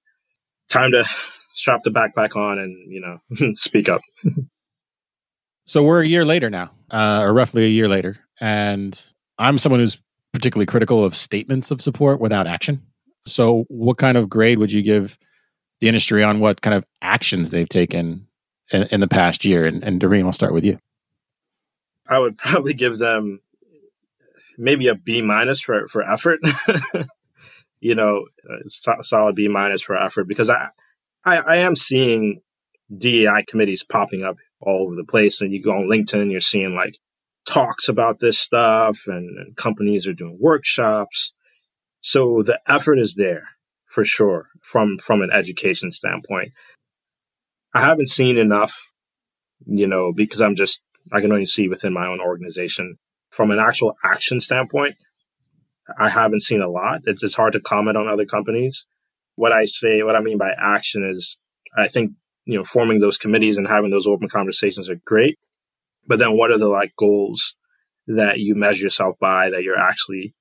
time 0.69 0.91
to 0.91 1.03
strap 1.53 1.83
the 1.83 1.91
backpack 1.91 2.35
on 2.35 2.59
and 2.59 2.91
you 2.91 3.01
know 3.01 3.53
speak 3.53 3.89
up. 3.89 4.01
so 5.65 5.83
we're 5.83 6.01
a 6.01 6.07
year 6.07 6.25
later 6.25 6.49
now, 6.49 6.71
uh, 6.91 7.19
or 7.23 7.33
roughly 7.33 7.65
a 7.65 7.69
year 7.69 7.89
later, 7.89 8.17
and 8.39 8.99
I'm 9.37 9.57
someone 9.57 9.81
who's 9.81 10.01
particularly 10.35 10.65
critical 10.65 11.03
of 11.03 11.15
statements 11.15 11.71
of 11.71 11.81
support 11.81 12.19
without 12.19 12.47
action. 12.47 12.83
So, 13.27 13.65
what 13.69 13.97
kind 13.97 14.17
of 14.17 14.29
grade 14.29 14.59
would 14.59 14.71
you 14.71 14.81
give 14.81 15.17
the 15.79 15.87
industry 15.87 16.23
on 16.23 16.39
what 16.39 16.61
kind 16.61 16.75
of 16.75 16.85
actions 17.01 17.49
they've 17.49 17.69
taken 17.69 18.27
in, 18.71 18.83
in 18.91 18.99
the 18.99 19.07
past 19.07 19.45
year? 19.45 19.65
And, 19.65 19.83
and 19.83 19.99
Dareem, 19.99 20.25
I'll 20.25 20.33
start 20.33 20.53
with 20.53 20.65
you. 20.65 20.77
I 22.07 22.19
would 22.19 22.37
probably 22.37 22.73
give 22.73 22.97
them 22.97 23.39
maybe 24.57 24.87
a 24.87 24.95
B 24.95 25.21
minus 25.21 25.59
for 25.59 25.87
for 25.87 26.03
effort. 26.03 26.39
you 27.79 27.95
know, 27.95 28.25
uh, 28.49 28.67
solid 29.01 29.35
B 29.35 29.47
minus 29.47 29.81
for 29.81 29.95
effort 29.97 30.25
because 30.25 30.49
I 30.49 30.69
I, 31.23 31.37
I 31.37 31.55
am 31.57 31.75
seeing 31.75 32.41
DEI 32.95 33.43
committees 33.47 33.83
popping 33.83 34.23
up 34.23 34.37
all 34.59 34.83
over 34.83 34.95
the 34.95 35.03
place. 35.03 35.41
And 35.41 35.53
you 35.53 35.61
go 35.61 35.71
on 35.71 35.83
LinkedIn, 35.83 36.31
you're 36.31 36.41
seeing 36.41 36.75
like 36.75 36.99
talks 37.45 37.87
about 37.87 38.19
this 38.19 38.39
stuff, 38.39 39.01
and, 39.07 39.37
and 39.37 39.55
companies 39.55 40.07
are 40.07 40.13
doing 40.13 40.37
workshops. 40.39 41.33
So 42.01 42.43
the 42.43 42.59
effort 42.67 42.99
is 42.99 43.15
there 43.15 43.43
for 43.85 44.05
sure 44.05 44.47
from 44.61 44.97
from 44.99 45.21
an 45.21 45.31
education 45.31 45.91
standpoint. 45.91 46.51
I 47.73 47.81
haven't 47.81 48.09
seen 48.09 48.37
enough, 48.37 48.73
you 49.65 49.87
know, 49.87 50.11
because 50.13 50.41
I'm 50.41 50.55
just 50.55 50.83
I 51.11 51.21
can 51.21 51.31
only 51.31 51.45
see 51.45 51.67
within 51.67 51.93
my 51.93 52.07
own 52.07 52.21
organization. 52.21 52.97
From 53.29 53.51
an 53.51 53.59
actual 53.59 53.97
action 54.03 54.39
standpoint, 54.39 54.95
I 55.99 56.09
haven't 56.09 56.43
seen 56.43 56.61
a 56.61 56.69
lot. 56.69 57.01
It's 57.05 57.23
it's 57.23 57.35
hard 57.35 57.53
to 57.53 57.59
comment 57.59 57.97
on 57.97 58.07
other 58.07 58.25
companies 58.25 58.85
what 59.35 59.51
I 59.51 59.65
say, 59.65 60.01
what 60.03 60.15
I 60.15 60.21
mean 60.21 60.37
by 60.37 60.51
action 60.57 61.07
is 61.07 61.39
I 61.77 61.87
think, 61.87 62.13
you 62.45 62.57
know, 62.57 62.63
forming 62.63 62.99
those 62.99 63.17
committees 63.17 63.57
and 63.57 63.67
having 63.67 63.91
those 63.91 64.07
open 64.07 64.29
conversations 64.29 64.89
are 64.89 64.99
great. 65.05 65.37
But 66.07 66.19
then 66.19 66.37
what 66.37 66.51
are 66.51 66.57
the 66.57 66.67
like 66.67 66.93
goals 66.97 67.55
that 68.07 68.39
you 68.39 68.55
measure 68.55 68.83
yourself 68.83 69.15
by 69.19 69.49
that 69.49 69.63
you're 69.63 69.79
actually 69.79 70.33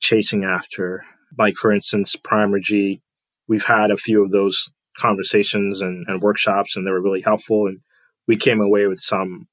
chasing 0.00 0.44
after? 0.44 1.04
Like, 1.38 1.56
for 1.56 1.72
instance, 1.72 2.16
Primergy, 2.16 3.02
we've 3.48 3.64
had 3.64 3.90
a 3.90 3.96
few 3.96 4.22
of 4.22 4.30
those 4.30 4.72
conversations 4.96 5.80
and, 5.80 6.06
and 6.08 6.22
workshops 6.22 6.76
and 6.76 6.86
they 6.86 6.90
were 6.90 7.02
really 7.02 7.22
helpful. 7.22 7.66
And 7.66 7.80
we 8.26 8.36
came 8.36 8.60
away 8.60 8.86
with 8.86 9.00
some, 9.00 9.48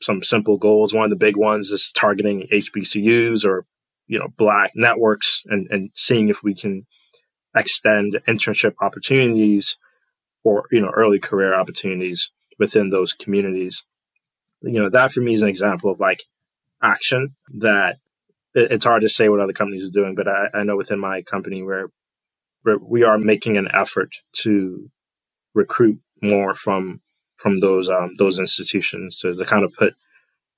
some 0.00 0.22
simple 0.22 0.58
goals. 0.58 0.94
One 0.94 1.04
of 1.04 1.10
the 1.10 1.16
big 1.16 1.36
ones 1.36 1.70
is 1.70 1.90
targeting 1.92 2.46
HBCUs 2.52 3.44
or, 3.44 3.66
you 4.06 4.18
know, 4.18 4.28
black 4.36 4.72
networks 4.74 5.42
and, 5.46 5.66
and 5.70 5.90
seeing 5.94 6.28
if 6.28 6.42
we 6.42 6.54
can 6.54 6.86
extend 7.56 8.18
internship 8.26 8.74
opportunities 8.80 9.76
or 10.44 10.64
you 10.70 10.80
know 10.80 10.90
early 10.94 11.18
career 11.18 11.54
opportunities 11.54 12.30
within 12.58 12.90
those 12.90 13.12
communities 13.12 13.84
you 14.62 14.80
know 14.80 14.88
that 14.88 15.12
for 15.12 15.20
me 15.20 15.34
is 15.34 15.42
an 15.42 15.48
example 15.48 15.90
of 15.90 16.00
like 16.00 16.24
action 16.82 17.34
that 17.54 17.98
it, 18.54 18.72
it's 18.72 18.84
hard 18.84 19.02
to 19.02 19.08
say 19.08 19.28
what 19.28 19.40
other 19.40 19.52
companies 19.52 19.84
are 19.84 19.92
doing 19.92 20.14
but 20.14 20.28
i, 20.28 20.48
I 20.54 20.62
know 20.62 20.76
within 20.76 20.98
my 20.98 21.22
company 21.22 21.62
where 21.62 21.88
we 22.80 23.02
are 23.02 23.18
making 23.18 23.56
an 23.56 23.68
effort 23.72 24.16
to 24.32 24.90
recruit 25.54 25.98
more 26.22 26.54
from 26.54 27.00
from 27.36 27.58
those 27.58 27.88
um, 27.88 28.14
those 28.18 28.38
institutions 28.38 29.20
to, 29.20 29.32
to 29.32 29.44
kind 29.44 29.64
of 29.64 29.72
put 29.74 29.94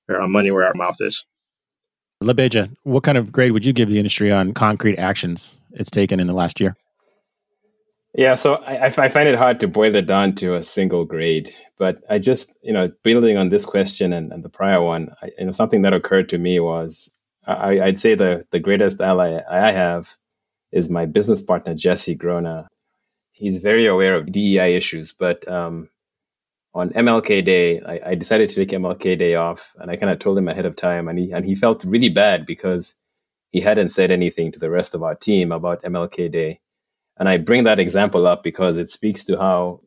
our 0.09 0.27
money 0.27 0.51
where 0.51 0.67
our 0.67 0.75
mouth 0.75 0.97
is 1.01 1.25
LaBeija, 2.23 2.75
what 2.83 3.03
kind 3.03 3.17
of 3.17 3.33
grade 3.33 3.53
would 3.53 3.65
you 3.65 3.73
give 3.73 3.89
the 3.89 3.99
industry 3.99 4.31
on 4.31 4.53
concrete 4.53 4.99
actions 4.99 5.59
it's 5.73 5.91
taken 5.91 6.21
in 6.21 6.27
the 6.27 6.35
last 6.35 6.61
year? 6.61 6.77
Yeah, 8.13 8.35
so 8.35 8.55
I, 8.55 8.87
I 8.87 8.91
find 8.91 9.29
it 9.29 9.39
hard 9.39 9.61
to 9.61 9.69
boil 9.69 9.95
it 9.95 10.07
down 10.07 10.35
to 10.37 10.57
a 10.57 10.63
single 10.63 11.05
grade, 11.05 11.55
but 11.79 12.03
I 12.11 12.19
just, 12.19 12.53
you 12.61 12.73
know, 12.73 12.91
building 13.05 13.37
on 13.37 13.51
this 13.51 13.65
question 13.65 14.13
and, 14.13 14.33
and 14.33 14.43
the 14.43 14.49
prior 14.49 14.83
one, 14.83 15.15
I, 15.23 15.31
you 15.39 15.47
know, 15.47 15.53
something 15.53 15.83
that 15.83 15.95
occurred 15.95 16.31
to 16.31 16.39
me 16.39 16.59
was 16.59 17.13
I, 17.47 17.81
I'd 17.81 18.01
say 18.01 18.15
the 18.15 18.45
the 18.51 18.59
greatest 18.59 19.01
ally 19.01 19.41
I 19.49 19.73
have 19.73 20.15
is 20.73 20.91
my 20.91 21.07
business 21.07 21.41
partner 21.41 21.75
Jesse 21.75 22.17
Grona. 22.17 22.67
He's 23.33 23.59
very 23.59 23.87
aware 23.87 24.17
of 24.17 24.31
DEI 24.31 24.77
issues, 24.77 25.13
but 25.13 25.49
um, 25.49 25.89
on 26.75 26.91
MLK 26.91 27.45
Day, 27.45 27.81
I, 27.81 28.11
I, 28.11 28.15
decided 28.15 28.51
to 28.51 28.57
take 28.57 28.69
MLK 28.79 29.19
Day 29.19 29.35
off, 29.35 29.75
and 29.79 29.91
I 29.91 29.97
kind 29.97 30.13
of 30.13 30.19
told 30.19 30.39
him 30.39 30.49
ahead 30.49 30.67
of 30.67 30.77
time, 30.77 31.09
and 31.09 31.19
he 31.19 31.33
and 31.33 31.45
he 31.45 31.55
felt 31.55 31.85
really 31.85 32.11
bad 32.11 32.47
because 32.47 32.97
he 33.51 33.61
hadn't 33.61 33.89
said 33.89 34.11
anything 34.11 34.53
to 34.53 34.59
the 34.59 34.71
rest 34.71 34.95
of 34.95 35.03
our 35.03 35.15
team 35.15 35.53
about 35.53 35.83
MLK 35.83 36.31
Day. 36.31 36.61
And 37.21 37.29
I 37.29 37.37
bring 37.37 37.65
that 37.65 37.79
example 37.79 38.27
up 38.27 38.43
because 38.43 38.79
it 38.79 38.91
speaks 38.91 39.27
to 39.27 39.39
how 39.39 39.83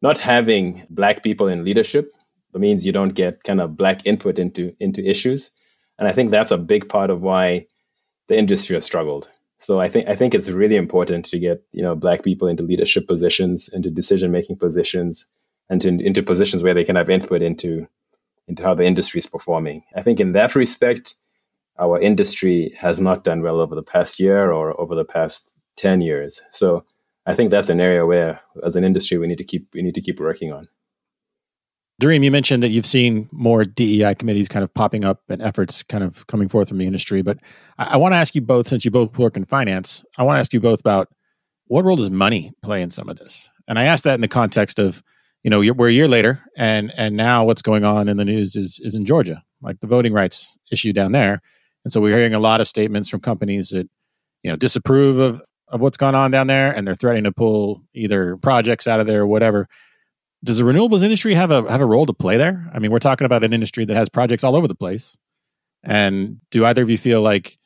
not 0.00 0.18
having 0.18 0.86
black 0.88 1.22
people 1.22 1.48
in 1.48 1.64
leadership 1.64 2.12
means 2.54 2.86
you 2.86 2.92
don't 2.92 3.14
get 3.14 3.42
kind 3.42 3.60
of 3.60 3.76
black 3.76 4.06
input 4.06 4.38
into 4.38 4.76
into 4.78 5.04
issues. 5.04 5.50
And 5.98 6.06
I 6.06 6.12
think 6.12 6.30
that's 6.30 6.52
a 6.52 6.56
big 6.56 6.88
part 6.88 7.10
of 7.10 7.20
why 7.20 7.66
the 8.28 8.38
industry 8.38 8.76
has 8.76 8.84
struggled. 8.84 9.30
So 9.58 9.80
I 9.80 9.88
think 9.88 10.08
I 10.08 10.14
think 10.14 10.34
it's 10.34 10.48
really 10.48 10.76
important 10.76 11.26
to 11.26 11.40
get 11.40 11.64
you 11.72 11.82
know 11.82 11.96
black 11.96 12.22
people 12.22 12.48
into 12.48 12.62
leadership 12.62 13.08
positions, 13.08 13.68
into 13.68 13.90
decision 13.90 14.30
making 14.30 14.56
positions, 14.56 15.26
and 15.68 15.80
to, 15.80 15.88
into 15.88 16.22
positions 16.22 16.62
where 16.62 16.74
they 16.74 16.84
can 16.84 16.96
have 16.96 17.10
input 17.10 17.42
into 17.42 17.88
into 18.46 18.62
how 18.62 18.74
the 18.74 18.84
industry 18.84 19.18
is 19.18 19.26
performing. 19.26 19.82
I 19.96 20.02
think 20.02 20.20
in 20.20 20.32
that 20.32 20.54
respect, 20.54 21.16
our 21.78 22.00
industry 22.00 22.76
has 22.78 23.00
not 23.00 23.24
done 23.24 23.42
well 23.42 23.60
over 23.60 23.74
the 23.74 23.82
past 23.82 24.20
year 24.20 24.52
or 24.52 24.78
over 24.80 24.94
the 24.94 25.04
past 25.04 25.53
10 25.76 26.00
years. 26.00 26.42
So 26.50 26.84
I 27.26 27.34
think 27.34 27.50
that's 27.50 27.70
an 27.70 27.80
area 27.80 28.04
where 28.06 28.40
as 28.62 28.76
an 28.76 28.84
industry 28.84 29.18
we 29.18 29.26
need 29.26 29.38
to 29.38 29.44
keep 29.44 29.68
we 29.74 29.82
need 29.82 29.94
to 29.94 30.00
keep 30.00 30.20
working 30.20 30.52
on. 30.52 30.68
Dareem, 32.02 32.24
you 32.24 32.30
mentioned 32.30 32.62
that 32.64 32.70
you've 32.70 32.86
seen 32.86 33.28
more 33.30 33.64
DEI 33.64 34.16
committees 34.16 34.48
kind 34.48 34.64
of 34.64 34.74
popping 34.74 35.04
up 35.04 35.22
and 35.28 35.40
efforts 35.40 35.84
kind 35.84 36.02
of 36.02 36.26
coming 36.26 36.48
forth 36.48 36.68
from 36.68 36.78
the 36.78 36.86
industry. 36.86 37.22
But 37.22 37.38
I, 37.78 37.84
I 37.84 37.96
want 37.98 38.14
to 38.14 38.16
ask 38.16 38.34
you 38.34 38.40
both, 38.40 38.66
since 38.66 38.84
you 38.84 38.90
both 38.90 39.16
work 39.16 39.36
in 39.36 39.44
finance, 39.44 40.04
I 40.18 40.24
want 40.24 40.36
to 40.36 40.40
ask 40.40 40.52
you 40.52 40.60
both 40.60 40.80
about 40.80 41.08
what 41.66 41.84
role 41.84 41.96
does 41.96 42.10
money 42.10 42.52
play 42.62 42.82
in 42.82 42.90
some 42.90 43.08
of 43.08 43.16
this? 43.16 43.48
And 43.68 43.78
I 43.78 43.84
ask 43.84 44.02
that 44.04 44.16
in 44.16 44.20
the 44.20 44.28
context 44.28 44.80
of, 44.80 45.02
you 45.44 45.50
know, 45.50 45.60
we're 45.60 45.88
a 45.88 45.92
year 45.92 46.08
later, 46.08 46.40
and 46.56 46.92
and 46.96 47.16
now 47.16 47.44
what's 47.44 47.62
going 47.62 47.84
on 47.84 48.08
in 48.08 48.16
the 48.16 48.24
news 48.24 48.56
is 48.56 48.80
is 48.82 48.94
in 48.94 49.04
Georgia, 49.04 49.42
like 49.60 49.78
the 49.80 49.86
voting 49.86 50.14
rights 50.14 50.58
issue 50.72 50.92
down 50.92 51.12
there, 51.12 51.42
and 51.84 51.92
so 51.92 52.00
we're 52.00 52.16
hearing 52.16 52.34
a 52.34 52.38
lot 52.40 52.60
of 52.60 52.68
statements 52.68 53.08
from 53.08 53.20
companies 53.20 53.68
that, 53.68 53.88
you 54.42 54.50
know, 54.50 54.56
disapprove 54.56 55.18
of 55.18 55.42
of 55.68 55.80
what's 55.80 55.96
gone 55.96 56.14
on 56.14 56.30
down 56.30 56.46
there 56.46 56.72
and 56.72 56.86
they're 56.86 56.94
threatening 56.94 57.24
to 57.24 57.32
pull 57.32 57.82
either 57.94 58.36
projects 58.36 58.86
out 58.86 59.00
of 59.00 59.06
there 59.06 59.22
or 59.22 59.26
whatever. 59.26 59.68
does 60.44 60.58
the 60.58 60.64
renewables 60.64 61.02
industry 61.02 61.34
have 61.34 61.50
a 61.50 61.68
have 61.70 61.80
a 61.80 61.86
role 61.86 62.06
to 62.06 62.12
play 62.12 62.36
there? 62.36 62.70
I 62.72 62.78
mean, 62.78 62.90
we're 62.90 62.98
talking 62.98 63.24
about 63.24 63.42
an 63.42 63.52
industry 63.52 63.84
that 63.86 63.96
has 63.96 64.08
projects 64.08 64.44
all 64.44 64.54
over 64.54 64.68
the 64.68 64.74
place. 64.74 65.16
And 65.82 66.40
do 66.50 66.64
either 66.64 66.82
of 66.82 66.90
you 66.90 66.98
feel 66.98 67.22
like 67.22 67.58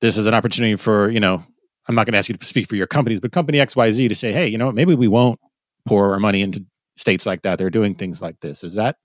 this 0.00 0.16
is 0.16 0.26
an 0.26 0.34
opportunity 0.34 0.76
for, 0.76 1.10
you 1.10 1.20
know, 1.20 1.42
I'm 1.88 1.94
not 1.94 2.06
going 2.06 2.12
to 2.12 2.18
ask 2.18 2.28
you 2.28 2.34
to 2.34 2.44
speak 2.44 2.68
for 2.68 2.76
your 2.76 2.86
companies, 2.86 3.20
but 3.20 3.32
company 3.32 3.58
XYZ 3.58 4.08
to 4.08 4.14
say, 4.14 4.32
hey, 4.32 4.48
you 4.48 4.58
know, 4.58 4.72
maybe 4.72 4.94
we 4.94 5.08
won't 5.08 5.38
pour 5.84 6.12
our 6.12 6.20
money 6.20 6.42
into 6.42 6.64
states 6.96 7.26
like 7.26 7.42
that. 7.42 7.58
They're 7.58 7.70
doing 7.70 7.94
things 7.94 8.20
like 8.20 8.40
this. 8.40 8.64
Is 8.64 8.74
that 8.74 8.96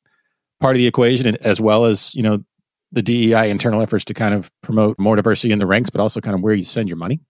part 0.59 0.75
of 0.75 0.79
the 0.79 0.87
equation 0.87 1.35
as 1.41 1.61
well 1.61 1.85
as, 1.85 2.15
you 2.15 2.23
know, 2.23 2.43
the 2.91 3.01
DEI 3.01 3.49
internal 3.49 3.81
efforts 3.81 4.03
to 4.05 4.13
kind 4.13 4.33
of 4.33 4.51
promote 4.61 4.99
more 4.99 5.15
diversity 5.15 5.53
in 5.53 5.59
the 5.59 5.67
ranks, 5.67 5.89
but 5.89 6.01
also 6.01 6.19
kind 6.19 6.35
of 6.35 6.41
where 6.41 6.53
you 6.53 6.65
send 6.65 6.89
your 6.89 6.97
money? 6.97 7.21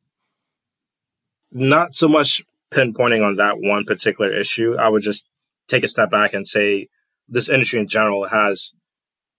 Not 1.51 1.95
so 1.95 2.07
much 2.07 2.41
pinpointing 2.71 3.25
on 3.25 3.35
that 3.35 3.55
one 3.59 3.83
particular 3.85 4.31
issue. 4.31 4.75
I 4.77 4.89
would 4.89 5.03
just 5.03 5.27
take 5.67 5.83
a 5.83 5.87
step 5.87 6.09
back 6.09 6.33
and 6.33 6.47
say 6.47 6.87
this 7.27 7.49
industry 7.49 7.79
in 7.79 7.87
general 7.87 8.27
has 8.27 8.71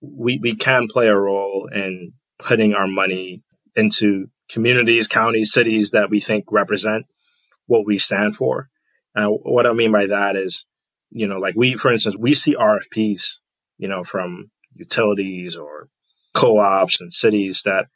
we 0.00 0.38
we 0.38 0.54
can 0.54 0.88
play 0.88 1.08
a 1.08 1.16
role 1.16 1.68
in 1.72 2.12
putting 2.38 2.74
our 2.74 2.88
money 2.88 3.44
into 3.74 4.26
communities, 4.50 5.06
counties, 5.06 5.52
cities 5.52 5.92
that 5.92 6.10
we 6.10 6.20
think 6.20 6.44
represent 6.50 7.06
what 7.66 7.86
we 7.86 7.98
stand 7.98 8.36
for. 8.36 8.68
And 9.14 9.30
what 9.42 9.66
I 9.66 9.72
mean 9.72 9.92
by 9.92 10.06
that 10.06 10.36
is, 10.36 10.66
you 11.10 11.26
know, 11.26 11.36
like 11.36 11.54
we, 11.56 11.76
for 11.76 11.92
instance, 11.92 12.16
we 12.18 12.34
see 12.34 12.54
RFPs, 12.54 13.36
you 13.78 13.88
know, 13.88 14.02
from 14.02 14.50
utilities 14.74 15.56
or 15.56 15.88
co-ops 16.34 17.00
and 17.00 17.12
cities 17.12 17.62
that 17.64 17.86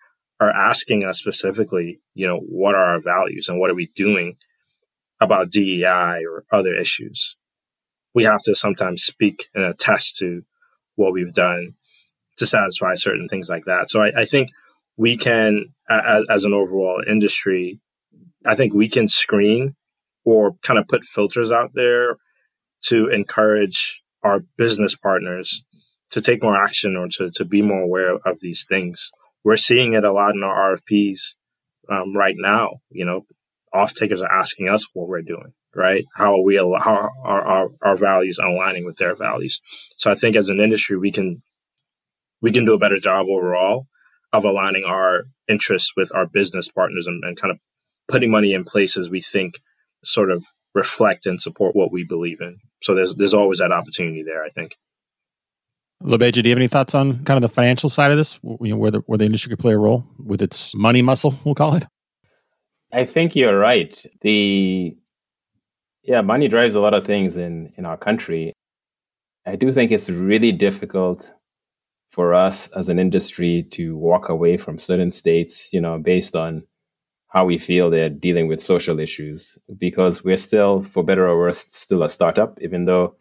are 0.41 0.51
asking 0.51 1.05
us 1.05 1.19
specifically, 1.19 2.01
you 2.15 2.27
know, 2.27 2.39
what 2.39 2.75
are 2.75 2.85
our 2.85 3.01
values 3.01 3.49
and 3.49 3.59
what 3.59 3.71
are 3.71 3.75
we 3.75 3.91
doing 3.95 4.37
about 5.21 5.51
DEI 5.51 6.25
or 6.29 6.45
other 6.51 6.75
issues. 6.75 7.37
We 8.15 8.25
have 8.25 8.43
to 8.45 8.55
sometimes 8.55 9.03
speak 9.03 9.49
and 9.55 9.65
attest 9.65 10.17
to 10.19 10.43
what 10.95 11.13
we've 11.13 11.33
done 11.33 11.75
to 12.37 12.47
satisfy 12.47 12.95
certain 12.95 13.29
things 13.29 13.49
like 13.49 13.65
that. 13.65 13.89
So 13.89 14.03
I, 14.03 14.23
I 14.23 14.25
think 14.25 14.51
we 14.97 15.17
can, 15.17 15.75
as, 15.89 16.25
as 16.29 16.45
an 16.45 16.53
overall 16.53 17.03
industry, 17.07 17.81
I 18.45 18.55
think 18.55 18.75
we 18.75 18.89
can 18.89 19.09
screen 19.09 19.75
or 20.25 20.57
kind 20.63 20.79
of 20.79 20.89
put 20.89 21.05
filters 21.05 21.51
out 21.51 21.71
there 21.75 22.17
to 22.85 23.09
encourage 23.09 24.03
our 24.23 24.41
business 24.57 24.95
partners 24.95 25.65
to 26.11 26.21
take 26.21 26.43
more 26.43 26.57
action 26.57 26.97
or 26.97 27.09
to, 27.09 27.31
to 27.31 27.45
be 27.45 27.63
more 27.63 27.83
aware 27.83 28.17
of 28.25 28.41
these 28.41 28.65
things. 28.69 29.11
We're 29.47 29.57
seeing 29.57 29.93
it 29.93 30.03
a 30.03 30.13
lot 30.13 30.35
in 30.35 30.43
our 30.43 30.77
RFPs 30.77 31.37
um, 31.89 32.17
right 32.17 32.35
now. 32.37 32.81
You 32.91 33.05
know, 33.05 33.27
off 33.73 33.95
takers 33.95 34.21
are 34.21 34.33
asking 34.33 34.69
us 34.69 34.89
what 34.93 35.07
we're 35.07 35.23
doing, 35.23 35.53
right? 35.73 36.05
How 36.17 36.35
are 36.35 36.43
we, 36.43 36.57
how 36.57 37.11
are 37.23 37.47
our, 37.47 37.69
our 37.81 37.97
values 37.97 38.41
aligning 38.43 38.85
with 38.85 38.97
their 38.97 39.15
values? 39.15 39.61
So 39.97 40.11
I 40.11 40.17
think 40.17 40.35
as 40.35 40.49
an 40.49 40.59
industry, 40.59 40.99
we 40.99 41.13
can, 41.13 41.45
we 42.43 42.51
can 42.51 42.65
do 42.65 42.75
a 42.75 42.79
better 42.79 42.99
job 42.99 43.29
overall 43.31 43.87
of 44.33 44.45
aligning 44.45 44.83
our 44.83 45.27
interests 45.47 45.93
with 45.97 46.13
our 46.13 46.27
business 46.27 46.67
partners 46.67 47.07
and, 47.07 47.23
and 47.23 47.41
kind 47.41 47.53
of 47.53 47.61
putting 48.09 48.33
money 48.33 48.53
in 48.53 48.65
places 48.65 49.09
we 49.09 49.21
think 49.21 49.61
sort 50.03 50.33
of 50.33 50.45
reflect 50.75 51.25
and 51.25 51.41
support 51.41 51.77
what 51.77 51.93
we 51.93 52.03
believe 52.03 52.41
in. 52.41 52.57
So 52.83 52.97
there's, 52.97 53.15
there's 53.15 53.33
always 53.33 53.61
that 53.61 53.71
opportunity 53.71 54.25
there, 54.25 54.43
I 54.43 54.49
think. 54.49 54.73
LaBeija, 56.03 56.43
do 56.43 56.49
you 56.49 56.51
have 56.51 56.59
any 56.59 56.69
thoughts 56.69 56.95
on 56.95 57.25
kind 57.25 57.43
of 57.43 57.43
the 57.43 57.55
financial 57.55 57.89
side 57.89 58.11
of 58.11 58.17
this, 58.17 58.39
you 58.43 58.71
know, 58.71 58.77
where 58.77 58.91
the 58.91 58.99
where 59.07 59.19
the 59.19 59.25
industry 59.25 59.51
could 59.51 59.59
play 59.59 59.73
a 59.73 59.79
role 59.79 60.05
with 60.19 60.43
its 60.43 60.75
money 60.75 61.03
muscle, 61.03 61.35
we'll 61.45 61.55
call 61.55 61.75
it? 61.75 61.87
I 62.93 63.05
think 63.07 63.35
you're 63.35 63.59
right. 63.59 64.05
The 64.21 64.97
yeah, 66.03 66.21
money 66.21 66.49
drives 66.49 66.75
a 66.75 66.81
lot 66.81 66.95
of 66.95 67.05
things 67.05 67.37
in 67.37 67.73
in 67.77 67.87
our 67.87 67.97
country. 67.97 68.53
I 69.47 69.57
do 69.57 69.73
think 69.73 69.91
it's 69.91 70.11
really 70.11 70.53
difficult 70.53 71.33
for 72.13 72.35
us 72.35 72.69
as 72.69 72.89
an 72.89 72.99
industry 72.99 73.63
to 73.73 73.97
walk 73.97 74.29
away 74.29 74.57
from 74.57 74.79
certain 74.79 75.11
states, 75.11 75.73
you 75.73 75.81
know, 75.81 75.99
based 75.99 76.37
on 76.37 76.65
how 77.29 77.45
we 77.45 77.59
feel 77.59 77.91
they're 77.91 78.09
dealing 78.09 78.49
with 78.49 78.61
social 78.61 78.99
issues, 79.01 79.59
because 79.77 80.25
we're 80.25 80.37
still, 80.37 80.81
for 80.81 81.05
better 81.05 81.29
or 81.29 81.37
worse, 81.37 81.59
still 81.59 82.03
a 82.03 82.09
startup, 82.09 82.59
even 82.63 82.85
though 82.85 83.17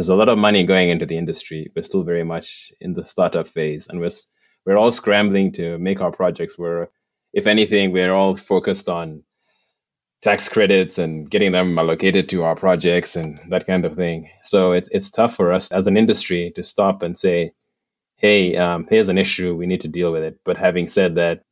there's 0.00 0.08
a 0.08 0.16
lot 0.16 0.30
of 0.30 0.38
money 0.38 0.64
going 0.64 0.88
into 0.88 1.04
the 1.04 1.18
industry. 1.18 1.70
We're 1.76 1.82
still 1.82 2.04
very 2.04 2.24
much 2.24 2.72
in 2.80 2.94
the 2.94 3.04
startup 3.04 3.46
phase, 3.46 3.86
and 3.86 4.00
we're 4.00 4.16
we're 4.64 4.78
all 4.78 4.90
scrambling 4.90 5.52
to 5.52 5.76
make 5.76 6.00
our 6.00 6.10
projects. 6.10 6.58
Where, 6.58 6.88
if 7.34 7.46
anything, 7.46 7.92
we're 7.92 8.14
all 8.14 8.34
focused 8.34 8.88
on 8.88 9.24
tax 10.22 10.48
credits 10.48 10.96
and 10.98 11.30
getting 11.30 11.52
them 11.52 11.78
allocated 11.78 12.30
to 12.30 12.44
our 12.44 12.56
projects 12.56 13.16
and 13.16 13.38
that 13.50 13.66
kind 13.66 13.84
of 13.84 13.94
thing. 13.94 14.30
So 14.40 14.72
it's 14.72 14.88
it's 14.90 15.10
tough 15.10 15.34
for 15.36 15.52
us 15.52 15.70
as 15.70 15.86
an 15.86 15.98
industry 15.98 16.50
to 16.56 16.62
stop 16.62 17.02
and 17.02 17.18
say, 17.18 17.52
"Hey, 18.16 18.56
um, 18.56 18.86
here's 18.88 19.10
an 19.10 19.18
issue. 19.18 19.54
We 19.54 19.66
need 19.66 19.82
to 19.82 19.96
deal 19.98 20.12
with 20.12 20.22
it." 20.22 20.40
But 20.46 20.56
having 20.56 20.88
said 20.88 21.16
that, 21.16 21.44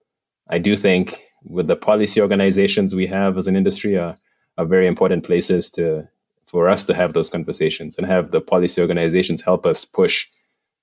I 0.49 0.57
do 0.57 0.75
think 0.75 1.21
with 1.45 1.67
the 1.67 1.77
policy 1.77 2.23
organizations 2.23 2.95
we 2.95 3.09
have 3.09 3.37
as 3.37 3.47
an 3.47 3.57
industry 3.57 3.99
are, 3.99 4.15
are 4.57 4.65
very 4.65 4.87
important 4.87 5.25
places 5.25 5.71
to 5.73 6.09
for 6.49 6.69
us 6.69 6.87
to 6.87 6.95
have 6.95 7.13
those 7.13 7.31
conversations 7.31 7.99
and 7.99 8.07
have 8.07 8.31
the 8.31 8.41
policy 8.41 8.81
organizations 8.81 9.43
help 9.43 9.67
us 9.67 9.85
push 9.85 10.27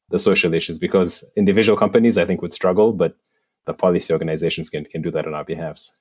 the 0.09 0.19
social 0.19 0.53
issues 0.53 0.77
because 0.77 1.29
individual 1.35 1.77
companies 1.77 2.17
I 2.17 2.25
think 2.25 2.41
would 2.41 2.53
struggle, 2.53 2.93
but 2.93 3.15
the 3.65 3.73
policy 3.73 4.13
organizations 4.13 4.69
can, 4.69 4.85
can 4.85 5.01
do 5.01 5.11
that 5.11 5.25
on 5.25 5.33
our 5.33 5.43
behalfs. 5.43 5.91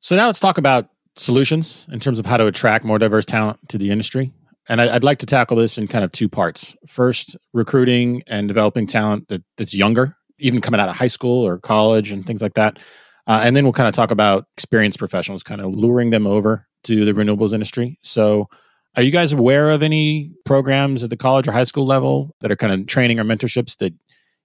So 0.00 0.16
now 0.16 0.26
let's 0.26 0.40
talk 0.40 0.58
about 0.58 0.88
solutions 1.16 1.86
in 1.92 2.00
terms 2.00 2.18
of 2.18 2.26
how 2.26 2.36
to 2.36 2.46
attract 2.46 2.84
more 2.84 2.98
diverse 2.98 3.24
talent 3.24 3.60
to 3.68 3.78
the 3.78 3.90
industry. 3.90 4.32
And 4.68 4.80
I, 4.80 4.92
would 4.92 5.04
like 5.04 5.18
to 5.18 5.26
tackle 5.26 5.56
this 5.56 5.78
in 5.78 5.86
kind 5.86 6.04
of 6.04 6.10
two 6.10 6.28
parts. 6.28 6.74
First, 6.88 7.36
recruiting 7.52 8.22
and 8.26 8.48
developing 8.48 8.86
talent 8.86 9.28
that, 9.28 9.44
that's 9.56 9.74
younger, 9.74 10.16
even 10.38 10.60
coming 10.60 10.80
out 10.80 10.88
of 10.88 10.96
high 10.96 11.06
school 11.06 11.46
or 11.46 11.58
college 11.58 12.10
and 12.10 12.26
things 12.26 12.42
like 12.42 12.54
that. 12.54 12.78
Uh, 13.26 13.42
and 13.44 13.56
then 13.56 13.64
we'll 13.64 13.72
kind 13.72 13.88
of 13.88 13.94
talk 13.94 14.10
about 14.10 14.46
experienced 14.56 14.98
professionals, 14.98 15.42
kind 15.42 15.60
of 15.60 15.72
luring 15.72 16.10
them 16.10 16.26
over 16.26 16.66
to 16.84 17.04
the 17.04 17.12
renewables 17.12 17.52
industry. 17.52 17.98
So, 18.00 18.48
are 18.96 19.02
you 19.02 19.10
guys 19.10 19.32
aware 19.32 19.70
of 19.70 19.82
any 19.82 20.32
programs 20.44 21.02
at 21.02 21.10
the 21.10 21.16
college 21.16 21.48
or 21.48 21.52
high 21.52 21.64
school 21.64 21.84
level 21.84 22.34
that 22.40 22.52
are 22.52 22.56
kind 22.56 22.72
of 22.72 22.86
training 22.86 23.18
or 23.18 23.24
mentorships 23.24 23.78
that 23.78 23.92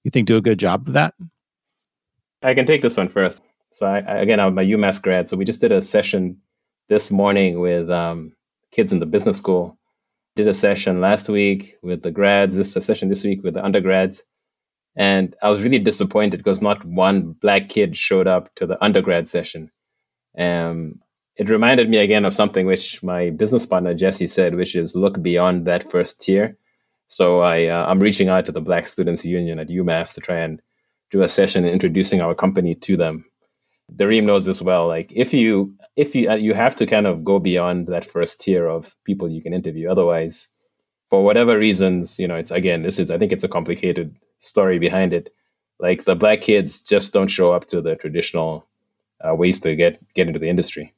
you 0.03 0.11
think 0.11 0.27
do 0.27 0.37
a 0.37 0.41
good 0.41 0.59
job 0.59 0.87
of 0.87 0.93
that? 0.93 1.13
I 2.41 2.53
can 2.53 2.65
take 2.65 2.81
this 2.81 2.97
one 2.97 3.09
first. 3.09 3.41
So, 3.71 3.85
I, 3.85 3.99
again, 3.99 4.39
I'm 4.39 4.57
a 4.57 4.61
UMass 4.61 5.01
grad. 5.01 5.29
So, 5.29 5.37
we 5.37 5.45
just 5.45 5.61
did 5.61 5.71
a 5.71 5.81
session 5.81 6.41
this 6.87 7.11
morning 7.11 7.59
with 7.59 7.89
um, 7.89 8.33
kids 8.71 8.93
in 8.93 8.99
the 8.99 9.05
business 9.05 9.37
school. 9.37 9.77
Did 10.35 10.47
a 10.47 10.53
session 10.53 11.01
last 11.01 11.27
week 11.27 11.75
with 11.81 12.01
the 12.01 12.11
grads, 12.11 12.55
this 12.55 12.75
a 12.75 12.81
session 12.81 13.09
this 13.09 13.23
week 13.23 13.43
with 13.43 13.55
the 13.55 13.63
undergrads. 13.63 14.23
And 14.95 15.35
I 15.41 15.49
was 15.49 15.63
really 15.63 15.79
disappointed 15.79 16.37
because 16.37 16.61
not 16.61 16.83
one 16.85 17.33
black 17.33 17.69
kid 17.69 17.95
showed 17.95 18.27
up 18.27 18.53
to 18.55 18.65
the 18.65 18.81
undergrad 18.83 19.29
session. 19.29 19.71
Um, 20.37 20.99
it 21.39 21.49
reminded 21.49 21.89
me 21.89 21.97
again 21.97 22.25
of 22.25 22.33
something 22.33 22.65
which 22.65 23.01
my 23.01 23.29
business 23.29 23.65
partner 23.65 23.93
Jesse 23.93 24.27
said, 24.27 24.55
which 24.55 24.75
is 24.75 24.93
look 24.93 25.21
beyond 25.21 25.65
that 25.65 25.89
first 25.89 26.21
tier. 26.21 26.57
So 27.07 27.39
I 27.39 27.67
uh, 27.67 27.85
I'm 27.87 28.01
reaching 28.01 28.27
out 28.27 28.45
to 28.47 28.51
the 28.51 28.61
Black 28.61 28.87
Students 28.87 29.23
Union 29.23 29.57
at 29.57 29.69
UMass 29.69 30.15
to 30.15 30.21
try 30.21 30.39
and 30.39 30.61
do 31.11 31.23
a 31.23 31.29
session 31.29 31.63
introducing 31.63 32.19
our 32.19 32.35
company 32.35 32.75
to 32.75 32.97
them. 32.97 33.23
Dareem 33.89 34.25
knows 34.25 34.45
this 34.45 34.61
well. 34.61 34.87
Like 34.87 35.13
if 35.15 35.33
you 35.33 35.75
if 35.95 36.13
you 36.13 36.29
uh, 36.29 36.35
you 36.35 36.53
have 36.53 36.75
to 36.75 36.85
kind 36.85 37.07
of 37.07 37.23
go 37.23 37.39
beyond 37.39 37.87
that 37.87 38.05
first 38.05 38.41
tier 38.41 38.67
of 38.67 38.93
people 39.05 39.31
you 39.31 39.41
can 39.41 39.53
interview. 39.53 39.89
Otherwise, 39.89 40.49
for 41.09 41.23
whatever 41.23 41.57
reasons, 41.57 42.19
you 42.19 42.27
know, 42.27 42.35
it's 42.35 42.51
again 42.51 42.81
this 42.81 42.99
is 42.99 43.11
I 43.11 43.17
think 43.17 43.31
it's 43.31 43.45
a 43.45 43.55
complicated 43.57 44.13
story 44.39 44.77
behind 44.77 45.13
it. 45.13 45.33
Like 45.79 46.03
the 46.03 46.15
black 46.15 46.41
kids 46.41 46.81
just 46.81 47.13
don't 47.13 47.31
show 47.31 47.53
up 47.53 47.67
to 47.67 47.81
the 47.81 47.95
traditional 47.95 48.67
uh, 49.25 49.33
ways 49.33 49.61
to 49.61 49.77
get 49.77 50.03
get 50.13 50.27
into 50.27 50.39
the 50.39 50.49
industry. 50.49 50.93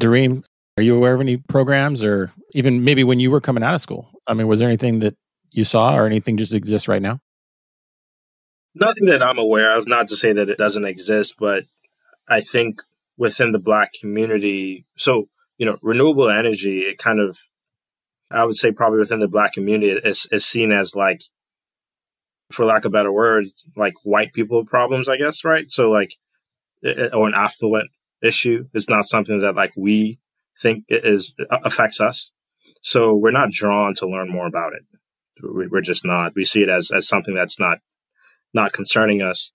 Dareem, 0.00 0.44
are 0.76 0.82
you 0.82 0.94
aware 0.96 1.14
of 1.14 1.20
any 1.20 1.38
programs 1.38 2.04
or 2.04 2.32
even 2.52 2.84
maybe 2.84 3.02
when 3.02 3.20
you 3.20 3.30
were 3.30 3.40
coming 3.40 3.62
out 3.62 3.74
of 3.74 3.80
school? 3.80 4.10
I 4.26 4.34
mean, 4.34 4.46
was 4.46 4.60
there 4.60 4.68
anything 4.68 5.00
that 5.00 5.16
you 5.50 5.64
saw 5.64 5.96
or 5.96 6.06
anything 6.06 6.36
just 6.36 6.52
exists 6.52 6.88
right 6.88 7.00
now? 7.00 7.20
Nothing 8.74 9.06
that 9.06 9.22
I'm 9.22 9.38
aware 9.38 9.76
of, 9.76 9.88
not 9.88 10.08
to 10.08 10.16
say 10.16 10.34
that 10.34 10.50
it 10.50 10.58
doesn't 10.58 10.84
exist, 10.84 11.36
but 11.38 11.64
I 12.28 12.42
think 12.42 12.82
within 13.16 13.52
the 13.52 13.58
black 13.58 13.92
community, 13.98 14.84
so, 14.98 15.28
you 15.56 15.64
know, 15.64 15.78
renewable 15.80 16.28
energy, 16.28 16.80
it 16.80 16.98
kind 16.98 17.20
of, 17.20 17.38
I 18.30 18.44
would 18.44 18.56
say 18.56 18.72
probably 18.72 18.98
within 18.98 19.20
the 19.20 19.28
black 19.28 19.52
community 19.52 19.92
is, 19.92 20.28
is 20.30 20.44
seen 20.44 20.72
as 20.72 20.94
like, 20.94 21.22
for 22.52 22.66
lack 22.66 22.84
of 22.84 22.92
better 22.92 23.12
words, 23.12 23.64
like 23.76 23.94
white 24.04 24.34
people 24.34 24.64
problems, 24.66 25.08
I 25.08 25.16
guess, 25.16 25.42
right? 25.42 25.70
So 25.70 25.90
like, 25.90 26.14
eh, 26.84 26.92
eh, 26.96 27.08
or 27.14 27.26
an 27.26 27.34
affluent 27.34 27.90
issue. 28.22 28.66
It's 28.74 28.88
not 28.88 29.04
something 29.04 29.40
that 29.40 29.56
like 29.56 29.72
we 29.76 30.18
think 30.60 30.84
is 30.88 31.34
uh, 31.50 31.58
affects 31.64 32.00
us. 32.00 32.32
So 32.82 33.14
we're 33.14 33.30
not 33.30 33.50
drawn 33.50 33.94
to 33.94 34.08
learn 34.08 34.30
more 34.30 34.46
about 34.46 34.72
it. 34.72 34.82
We're 35.42 35.80
just 35.80 36.04
not. 36.04 36.32
We 36.34 36.44
see 36.44 36.62
it 36.62 36.68
as 36.68 36.90
as 36.90 37.08
something 37.08 37.34
that's 37.34 37.60
not 37.60 37.78
not 38.54 38.72
concerning 38.72 39.22
us. 39.22 39.52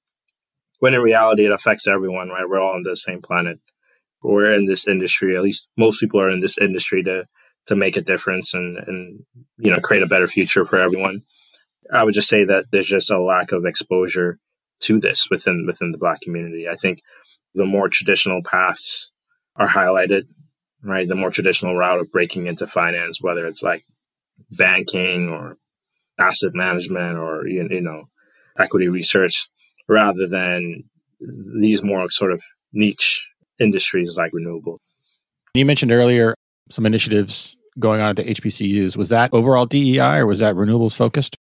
When 0.80 0.94
in 0.94 1.02
reality, 1.02 1.46
it 1.46 1.52
affects 1.52 1.88
everyone. 1.88 2.30
Right? 2.30 2.48
We're 2.48 2.62
all 2.62 2.76
on 2.76 2.84
the 2.84 2.96
same 2.96 3.22
planet. 3.22 3.60
We're 4.22 4.54
in 4.54 4.68
this 4.68 4.88
industry. 4.88 5.36
At 5.36 5.44
least 5.44 5.68
most 5.78 6.00
people 6.00 6.22
are 6.22 6.30
in 6.30 6.42
this 6.42 6.58
industry 6.58 7.04
to 7.04 7.26
to 7.68 7.76
make 7.76 7.98
a 7.98 8.02
difference 8.02 8.54
and 8.54 8.78
and 8.78 9.24
you 9.58 9.72
know 9.72 9.80
create 9.80 10.04
a 10.04 10.08
better 10.08 10.28
future 10.28 10.66
for 10.66 10.80
everyone. 10.80 11.24
I 11.92 12.04
would 12.04 12.14
just 12.14 12.30
say 12.30 12.46
that 12.46 12.66
there's 12.72 12.88
just 12.88 13.12
a 13.12 13.22
lack 13.22 13.52
of 13.52 13.66
exposure 13.66 14.40
to 14.82 15.00
this 15.00 15.28
within 15.30 15.66
within 15.66 15.92
the 15.92 15.98
black 15.98 16.22
community. 16.22 16.68
I 16.68 16.76
think 16.76 17.02
the 17.54 17.66
more 17.66 17.88
traditional 17.88 18.42
paths 18.44 19.12
are 19.56 19.68
highlighted, 19.68 20.24
right? 20.84 21.08
The 21.08 21.16
more 21.16 21.32
traditional 21.32 21.76
route 21.76 22.00
of 22.00 22.12
breaking 22.12 22.48
into 22.48 22.68
finance, 22.68 23.22
whether 23.22 23.48
it's 23.48 23.64
like 23.64 23.84
banking 24.52 25.30
or 25.30 25.58
asset 26.20 26.52
management 26.54 27.18
or 27.18 27.48
you, 27.48 27.68
you 27.70 27.82
know 27.82 28.06
equity 28.58 28.88
research, 28.88 29.50
rather 29.88 30.28
than 30.28 30.84
these 31.60 31.84
more 31.84 32.10
sort 32.10 32.32
of 32.32 32.42
niche 32.74 33.28
industries 33.60 34.18
like 34.18 34.32
renewable. 34.34 34.80
You 35.54 35.66
mentioned 35.66 35.92
earlier 35.92 36.36
some 36.70 36.86
initiatives 36.86 37.58
going 37.80 38.02
on 38.02 38.10
at 38.10 38.16
the 38.16 38.24
HBCUs. 38.24 38.98
Was 38.98 39.10
that 39.10 39.34
overall 39.34 39.66
DEI 39.66 40.18
or 40.18 40.28
was 40.28 40.40
that 40.40 40.56
renewables 40.56 40.96
focused? 40.96 41.36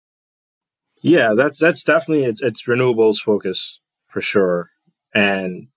Yeah, 1.02 1.34
that's 1.36 1.58
that's 1.58 1.84
definitely 1.84 2.24
it's 2.24 2.42
it's 2.42 2.64
renewables 2.64 3.18
focus 3.18 3.80
for 4.08 4.20
sure, 4.20 4.70
and 5.14 5.68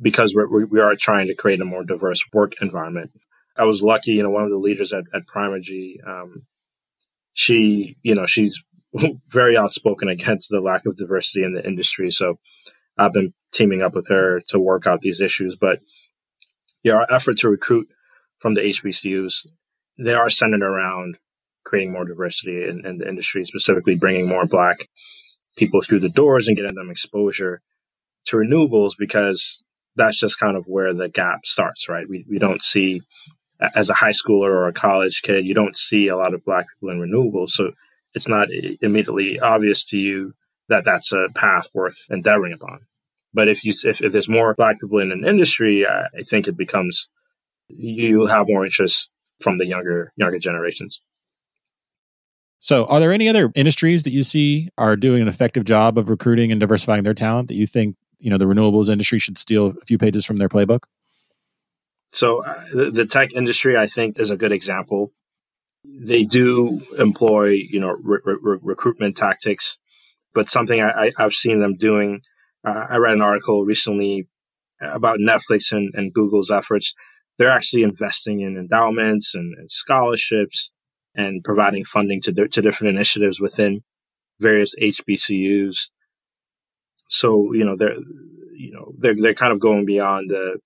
because 0.00 0.34
we're, 0.34 0.66
we 0.66 0.80
are 0.80 0.94
trying 0.94 1.26
to 1.28 1.34
create 1.34 1.60
a 1.60 1.64
more 1.64 1.84
diverse 1.84 2.22
work 2.32 2.54
environment. 2.60 3.10
I 3.56 3.64
was 3.64 3.82
lucky, 3.82 4.12
you 4.12 4.22
know, 4.22 4.30
one 4.30 4.44
of 4.44 4.50
the 4.50 4.56
leaders 4.56 4.92
at, 4.92 5.04
at 5.12 5.26
Primergy, 5.26 5.96
um, 6.06 6.46
she, 7.34 7.96
you 8.02 8.14
know, 8.14 8.26
she's 8.26 8.62
very 9.28 9.56
outspoken 9.56 10.08
against 10.08 10.50
the 10.50 10.60
lack 10.60 10.86
of 10.86 10.96
diversity 10.96 11.44
in 11.44 11.54
the 11.54 11.64
industry. 11.64 12.10
So 12.10 12.38
I've 12.98 13.12
been 13.12 13.32
teaming 13.52 13.82
up 13.82 13.94
with 13.94 14.08
her 14.08 14.40
to 14.48 14.58
work 14.58 14.86
out 14.86 15.00
these 15.00 15.20
issues. 15.20 15.56
But 15.56 15.80
yeah, 16.82 16.94
our 16.94 17.12
effort 17.12 17.38
to 17.38 17.48
recruit 17.48 17.88
from 18.38 18.54
the 18.54 18.62
HBCUs, 18.62 19.46
they 19.98 20.14
are 20.14 20.30
centered 20.30 20.62
around 20.62 21.18
creating 21.64 21.92
more 21.92 22.04
diversity 22.04 22.64
in, 22.64 22.84
in 22.84 22.98
the 22.98 23.08
industry, 23.08 23.44
specifically 23.44 23.94
bringing 23.94 24.28
more 24.28 24.46
Black 24.46 24.88
people 25.56 25.80
through 25.80 26.00
the 26.00 26.08
doors 26.08 26.48
and 26.48 26.56
getting 26.56 26.74
them 26.74 26.90
exposure 26.90 27.60
to 28.26 28.36
renewables 28.36 28.92
because 28.98 29.62
that's 29.96 30.18
just 30.18 30.38
kind 30.38 30.56
of 30.56 30.64
where 30.66 30.92
the 30.92 31.08
gap 31.08 31.46
starts, 31.46 31.88
right? 31.88 32.08
We, 32.08 32.24
we 32.28 32.38
don't 32.38 32.62
see, 32.62 33.02
as 33.74 33.90
a 33.90 33.94
high 33.94 34.10
schooler 34.10 34.48
or 34.48 34.68
a 34.68 34.72
college 34.72 35.22
kid, 35.22 35.46
you 35.46 35.54
don't 35.54 35.76
see 35.76 36.08
a 36.08 36.16
lot 36.16 36.34
of 36.34 36.44
Black 36.44 36.66
people 36.74 36.90
in 36.90 37.00
renewables. 37.00 37.50
So 37.50 37.72
it's 38.14 38.28
not 38.28 38.48
immediately 38.80 39.38
obvious 39.38 39.88
to 39.90 39.98
you 39.98 40.32
that 40.68 40.84
that's 40.84 41.12
a 41.12 41.28
path 41.34 41.68
worth 41.74 41.98
endeavoring 42.10 42.52
upon. 42.52 42.80
But 43.32 43.48
if 43.48 43.64
you 43.64 43.72
if, 43.84 44.00
if 44.00 44.12
there's 44.12 44.28
more 44.28 44.54
Black 44.54 44.80
people 44.80 45.00
in 45.00 45.12
an 45.12 45.26
industry, 45.26 45.86
I 45.86 46.22
think 46.28 46.46
it 46.46 46.56
becomes 46.56 47.08
you 47.68 48.26
have 48.26 48.46
more 48.48 48.64
interest 48.64 49.10
from 49.40 49.58
the 49.58 49.66
younger 49.66 50.12
younger 50.16 50.38
generations. 50.38 51.00
So, 52.64 52.86
are 52.86 52.98
there 52.98 53.12
any 53.12 53.28
other 53.28 53.52
industries 53.54 54.04
that 54.04 54.12
you 54.12 54.22
see 54.22 54.70
are 54.78 54.96
doing 54.96 55.20
an 55.20 55.28
effective 55.28 55.66
job 55.66 55.98
of 55.98 56.08
recruiting 56.08 56.50
and 56.50 56.58
diversifying 56.58 57.04
their 57.04 57.12
talent 57.12 57.48
that 57.48 57.56
you 57.56 57.66
think 57.66 57.94
you 58.20 58.30
know 58.30 58.38
the 58.38 58.46
renewables 58.46 58.88
industry 58.88 59.18
should 59.18 59.36
steal 59.36 59.74
a 59.82 59.84
few 59.84 59.98
pages 59.98 60.24
from 60.24 60.38
their 60.38 60.48
playbook? 60.48 60.84
So, 62.10 62.42
uh, 62.42 62.64
the, 62.72 63.04
tech 63.04 63.34
industry, 63.34 63.76
I 63.76 63.86
think, 63.86 64.18
is 64.18 64.30
a 64.30 64.36
good 64.38 64.50
example. 64.50 65.12
They 65.84 66.24
do 66.24 66.80
employ 66.96 67.48
you 67.48 67.80
know 67.80 67.98
re- 68.02 68.20
re- 68.24 68.58
recruitment 68.62 69.14
tactics, 69.14 69.76
but 70.32 70.48
something 70.48 70.80
I, 70.80 71.12
have 71.18 71.34
seen 71.34 71.60
them 71.60 71.76
doing. 71.76 72.22
Uh, 72.64 72.86
I 72.88 72.96
read 72.96 73.12
an 73.12 73.20
article 73.20 73.66
recently 73.66 74.26
about 74.80 75.18
Netflix 75.18 75.70
and, 75.70 75.92
and 75.92 76.14
Google's 76.14 76.50
efforts. 76.50 76.94
They're 77.36 77.50
actually 77.50 77.82
investing 77.82 78.40
in 78.40 78.56
endowments 78.56 79.34
and, 79.34 79.52
and 79.58 79.70
scholarships 79.70 80.70
and 81.14 81.44
providing 81.44 81.84
funding 81.84 82.20
to, 82.22 82.32
to 82.32 82.62
different 82.62 82.94
initiatives 82.94 83.40
within 83.40 83.82
various 84.40 84.74
HBCUs. 84.80 85.90
So, 87.08 87.52
you 87.52 87.64
know, 87.64 87.76
they're, 87.76 87.96
you 88.56 88.72
know, 88.72 88.92
they're, 88.98 89.14
they're 89.14 89.34
kind 89.34 89.52
of 89.52 89.60
going 89.60 89.84
beyond 89.84 90.30
the, 90.30 90.58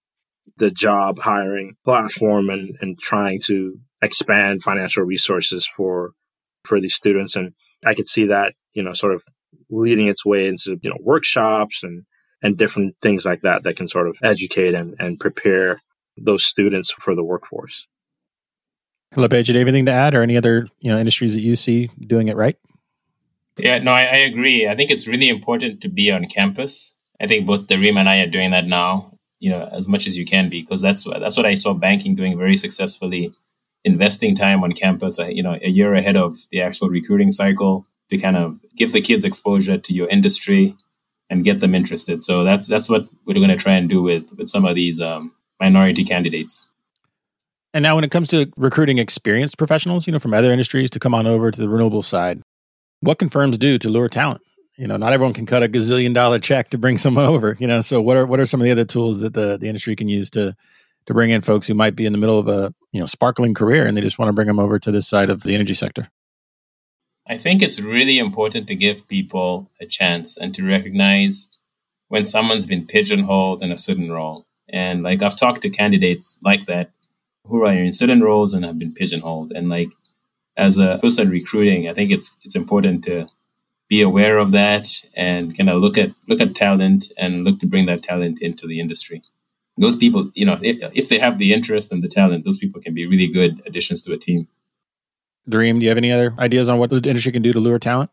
the 0.56 0.70
job 0.70 1.18
hiring 1.18 1.76
platform 1.84 2.48
and, 2.50 2.76
and 2.80 2.98
trying 2.98 3.40
to 3.44 3.78
expand 4.02 4.62
financial 4.62 5.02
resources 5.02 5.68
for, 5.76 6.12
for 6.64 6.80
these 6.80 6.94
students. 6.94 7.37
And 7.37 7.52
I 7.84 7.94
could 7.94 8.08
see 8.08 8.26
that, 8.26 8.54
you 8.72 8.82
know, 8.82 8.92
sort 8.92 9.14
of 9.14 9.22
leading 9.70 10.06
its 10.06 10.24
way 10.24 10.48
into, 10.48 10.78
you 10.82 10.90
know, 10.90 10.98
workshops 11.00 11.82
and, 11.82 12.04
and 12.42 12.56
different 12.56 12.96
things 13.02 13.26
like 13.26 13.42
that 13.42 13.64
that 13.64 13.76
can 13.76 13.88
sort 13.88 14.08
of 14.08 14.16
educate 14.22 14.74
and, 14.74 14.94
and 14.98 15.20
prepare 15.20 15.80
those 16.16 16.44
students 16.44 16.92
for 16.92 17.14
the 17.14 17.24
workforce. 17.24 17.87
LaBeija, 19.14 19.46
do 19.46 19.52
you 19.54 19.58
have 19.60 19.68
anything 19.68 19.86
to 19.86 19.92
add 19.92 20.14
or 20.14 20.22
any 20.22 20.36
other 20.36 20.68
you 20.80 20.90
know 20.90 20.98
industries 20.98 21.34
that 21.34 21.40
you 21.40 21.56
see 21.56 21.90
doing 22.06 22.28
it 22.28 22.36
right? 22.36 22.56
Yeah, 23.56 23.78
no, 23.78 23.90
I, 23.90 24.02
I, 24.02 24.16
agree. 24.18 24.68
I 24.68 24.76
think 24.76 24.90
it's 24.90 25.08
really 25.08 25.28
important 25.28 25.80
to 25.80 25.88
be 25.88 26.12
on 26.12 26.24
campus. 26.26 26.94
I 27.20 27.26
think 27.26 27.44
both 27.44 27.66
Dareem 27.66 27.98
and 27.98 28.08
I 28.08 28.18
are 28.18 28.30
doing 28.30 28.52
that 28.52 28.66
now, 28.66 29.18
you 29.40 29.50
know, 29.50 29.68
as 29.72 29.88
much 29.88 30.06
as 30.06 30.16
you 30.16 30.24
can 30.24 30.48
be, 30.48 30.60
because 30.60 30.80
that's 30.80 31.04
that's 31.04 31.36
what 31.36 31.46
I 31.46 31.54
saw 31.54 31.74
banking 31.74 32.14
doing 32.14 32.38
very 32.38 32.56
successfully, 32.56 33.32
investing 33.84 34.36
time 34.36 34.62
on 34.62 34.70
campus, 34.70 35.18
uh, 35.18 35.26
you 35.26 35.42
know, 35.42 35.58
a 35.60 35.68
year 35.68 35.94
ahead 35.94 36.16
of 36.16 36.34
the 36.50 36.62
actual 36.62 36.88
recruiting 36.88 37.32
cycle 37.32 37.84
to 38.10 38.18
kind 38.18 38.36
of 38.36 38.60
give 38.76 38.92
the 38.92 39.00
kids 39.00 39.24
exposure 39.24 39.76
to 39.76 39.92
your 39.92 40.08
industry 40.08 40.76
and 41.30 41.44
get 41.44 41.60
them 41.60 41.74
interested. 41.74 42.22
So 42.22 42.44
that's 42.44 42.68
that's 42.68 42.88
what 42.88 43.08
we're 43.26 43.34
going 43.34 43.48
to 43.48 43.56
try 43.56 43.74
and 43.74 43.88
do 43.88 44.02
with 44.02 44.32
with 44.36 44.48
some 44.48 44.64
of 44.64 44.74
these 44.76 45.00
um, 45.00 45.32
minority 45.60 46.04
candidates. 46.04 46.67
And 47.74 47.83
now, 47.83 47.94
when 47.94 48.04
it 48.04 48.11
comes 48.11 48.28
to 48.28 48.50
recruiting 48.57 48.98
experienced 48.98 49.59
professionals, 49.59 50.07
you 50.07 50.12
know, 50.12 50.18
from 50.18 50.33
other 50.33 50.50
industries 50.50 50.90
to 50.90 50.98
come 50.98 51.14
on 51.14 51.26
over 51.26 51.50
to 51.50 51.61
the 51.61 51.68
renewable 51.68 52.02
side, 52.02 52.42
what 53.00 53.18
can 53.18 53.28
firms 53.28 53.59
do 53.59 53.78
to 53.78 53.88
lure 53.88 54.09
talent? 54.09 54.40
You 54.76 54.87
know, 54.87 54.96
not 54.96 55.12
everyone 55.12 55.35
can 55.35 55.44
cut 55.44 55.62
a 55.62 55.68
gazillion 55.68 56.14
dollar 56.14 56.38
check 56.38 56.70
to 56.70 56.78
bring 56.78 56.98
someone 57.04 57.24
over. 57.24 57.57
You 57.59 57.66
know, 57.66 57.81
so 57.81 58.00
what 58.00 58.16
are 58.16 58.26
what 58.26 58.40
are 58.40 58.46
some 58.46 58.61
of 58.61 58.64
the 58.64 58.70
other 58.70 58.85
tools 58.85 59.20
that 59.20 59.35
the 59.35 59.59
the 59.59 59.68
industry 59.68 59.94
can 59.96 60.09
use 60.09 60.31
to 60.31 60.54
to 61.07 61.14
bring 61.14 61.31
in 61.31 61.40
folks 61.40 61.66
who 61.66 61.74
might 61.74 61.96
be 61.96 62.07
in 62.07 62.12
the 62.12 62.18
middle 62.18 62.38
of 62.38 62.48
a 62.48 62.72
you 62.92 63.00
know 63.00 63.07
sparkling 63.07 63.54
career 63.54 63.87
and 63.87 63.96
they 63.96 64.00
just 64.00 64.18
want 64.18 64.28
to 64.28 64.33
bring 64.33 64.46
them 64.46 64.59
over 64.59 64.78
to 64.78 64.90
this 64.90 65.09
side 65.09 65.31
of 65.31 65.42
the 65.42 65.54
energy 65.54 65.74
sector? 65.74 66.09
I 67.26 67.37
think 67.37 67.61
it's 67.61 67.81
really 67.81 68.18
important 68.18 68.66
to 68.68 68.74
give 68.74 69.07
people 69.07 69.70
a 69.81 69.87
chance 69.87 70.38
and 70.38 70.54
to 70.54 70.66
recognize 70.66 71.48
when 72.09 72.24
someone's 72.24 72.64
been 72.64 72.87
pigeonholed 72.87 73.62
in 73.62 73.70
a 73.70 73.76
certain 73.76 74.11
role. 74.11 74.46
And 74.70 75.02
like 75.02 75.22
I've 75.22 75.37
talked 75.37 75.61
to 75.62 75.70
candidates 75.70 76.38
like 76.42 76.64
that 76.66 76.90
who 77.48 77.64
are 77.64 77.72
in 77.72 77.92
certain 77.92 78.22
roles 78.22 78.54
and 78.54 78.64
have 78.64 78.78
been 78.78 78.92
pigeonholed. 78.92 79.52
And 79.52 79.68
like 79.68 79.90
as 80.56 80.78
a 80.78 80.98
person 80.98 81.30
recruiting, 81.30 81.88
I 81.88 81.94
think 81.94 82.11
it's 82.11 82.37
it's 82.44 82.56
important 82.56 83.04
to 83.04 83.26
be 83.88 84.02
aware 84.02 84.38
of 84.38 84.50
that 84.52 85.02
and 85.16 85.56
kind 85.56 85.70
of 85.70 85.80
look 85.80 85.96
at 85.96 86.11
look 86.28 86.40
at 86.40 86.54
talent 86.54 87.06
and 87.18 87.44
look 87.44 87.58
to 87.61 87.66
bring 87.66 87.87
that 87.87 88.02
talent 88.02 88.42
into 88.42 88.66
the 88.66 88.80
industry. 88.80 89.22
Those 89.78 89.96
people, 89.96 90.30
you 90.34 90.44
know, 90.44 90.58
if, 90.61 90.76
if 90.92 91.08
they 91.08 91.18
have 91.20 91.38
the 91.38 91.52
interest 91.52 91.92
and 91.92 92.02
the 92.02 92.08
talent, 92.08 92.44
those 92.44 92.58
people 92.58 92.80
can 92.82 92.94
be 92.94 93.06
really 93.06 93.28
good 93.28 93.62
additions 93.64 94.02
to 94.02 94.12
a 94.12 94.18
team. 94.18 94.48
Dareem, 95.48 95.78
do 95.78 95.84
you 95.84 95.88
have 95.88 95.98
any 95.98 96.11
other 96.11 96.34
ideas 96.38 96.68
on 96.68 96.78
what 96.78 96.90
the 96.90 96.96
industry 96.96 97.32
can 97.32 97.42
do 97.42 97.52
to 97.52 97.61
lure 97.61 97.78
talent? 97.78 98.11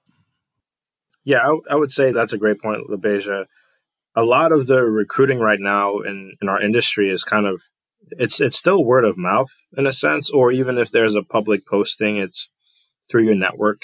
Yeah, 1.24 1.40
I, 1.40 1.74
I 1.74 1.76
would 1.76 1.92
say 1.92 2.12
that's 2.12 2.34
a 2.34 2.38
great 2.38 2.62
point, 2.62 2.88
LaBeija. 2.88 3.48
A 4.16 4.24
lot 4.24 4.52
of 4.52 4.68
the 4.68 4.84
recruiting 4.84 5.40
right 5.40 5.60
now 5.60 6.00
in, 6.00 6.36
in 6.40 6.48
our 6.48 6.62
industry 6.62 7.10
is 7.10 7.24
kind 7.24 7.48
of 7.48 7.64
it's 8.12 8.42
it's 8.42 8.58
still 8.58 8.84
word 8.84 9.06
of 9.06 9.18
mouth 9.18 9.52
in 9.78 9.86
a 9.88 9.94
sense, 9.94 10.30
or 10.30 10.52
even 10.52 10.78
if 10.78 10.92
there's 10.92 11.16
a 11.16 11.24
public 11.24 11.66
posting, 11.66 12.18
it's 12.18 12.50
through 13.10 13.24
your 13.24 13.36
network. 13.36 13.84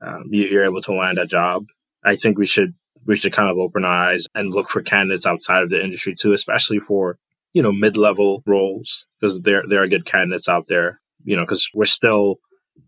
Um, 0.00 0.24
you, 0.30 0.58
are 0.58 0.64
able 0.64 0.82
to 0.82 0.92
land 0.92 1.18
a 1.18 1.26
job. 1.26 1.64
I 2.04 2.16
think 2.16 2.38
we 2.38 2.46
should 2.46 2.74
we 3.06 3.16
should 3.16 3.32
kind 3.32 3.50
of 3.50 3.58
open 3.58 3.84
our 3.84 4.10
eyes 4.10 4.26
and 4.34 4.52
look 4.52 4.68
for 4.68 4.82
candidates 4.82 5.26
outside 5.26 5.62
of 5.62 5.70
the 5.70 5.82
industry 5.82 6.14
too, 6.14 6.32
especially 6.32 6.80
for 6.80 7.18
you 7.52 7.62
know 7.62 7.72
mid 7.72 7.96
level 7.96 8.42
roles 8.46 9.06
because 9.20 9.40
there 9.42 9.64
there 9.68 9.82
are 9.82 9.88
good 9.88 10.04
candidates 10.04 10.48
out 10.48 10.68
there. 10.68 11.00
You 11.24 11.34
know, 11.34 11.42
because 11.42 11.68
we're 11.74 11.86
still, 11.86 12.36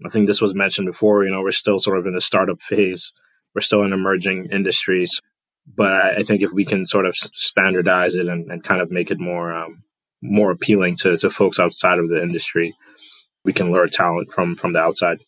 I 0.06 0.10
think 0.10 0.28
this 0.28 0.40
was 0.40 0.54
mentioned 0.54 0.86
before. 0.86 1.24
You 1.24 1.30
know, 1.30 1.42
we're 1.42 1.50
still 1.50 1.78
sort 1.78 1.98
of 1.98 2.06
in 2.06 2.14
the 2.14 2.20
startup 2.20 2.62
phase. 2.62 3.12
We're 3.54 3.62
still 3.62 3.82
in 3.82 3.92
emerging 3.92 4.48
industries, 4.52 5.20
but 5.66 5.92
I, 5.92 6.16
I 6.16 6.22
think 6.22 6.42
if 6.42 6.52
we 6.52 6.64
can 6.64 6.86
sort 6.86 7.06
of 7.06 7.16
standardize 7.16 8.14
it 8.14 8.28
and, 8.28 8.50
and 8.50 8.62
kind 8.62 8.80
of 8.80 8.92
make 8.92 9.10
it 9.10 9.18
more 9.18 9.52
um, 9.52 9.82
more 10.22 10.50
appealing 10.50 10.96
to, 10.96 11.16
to 11.16 11.30
folks 11.30 11.58
outside 11.58 11.98
of 11.98 12.08
the 12.08 12.22
industry. 12.22 12.74
We 13.44 13.52
can 13.52 13.70
lure 13.70 13.86
talent 13.86 14.32
from 14.32 14.56
from 14.56 14.72
the 14.72 14.80
outside. 14.80 15.18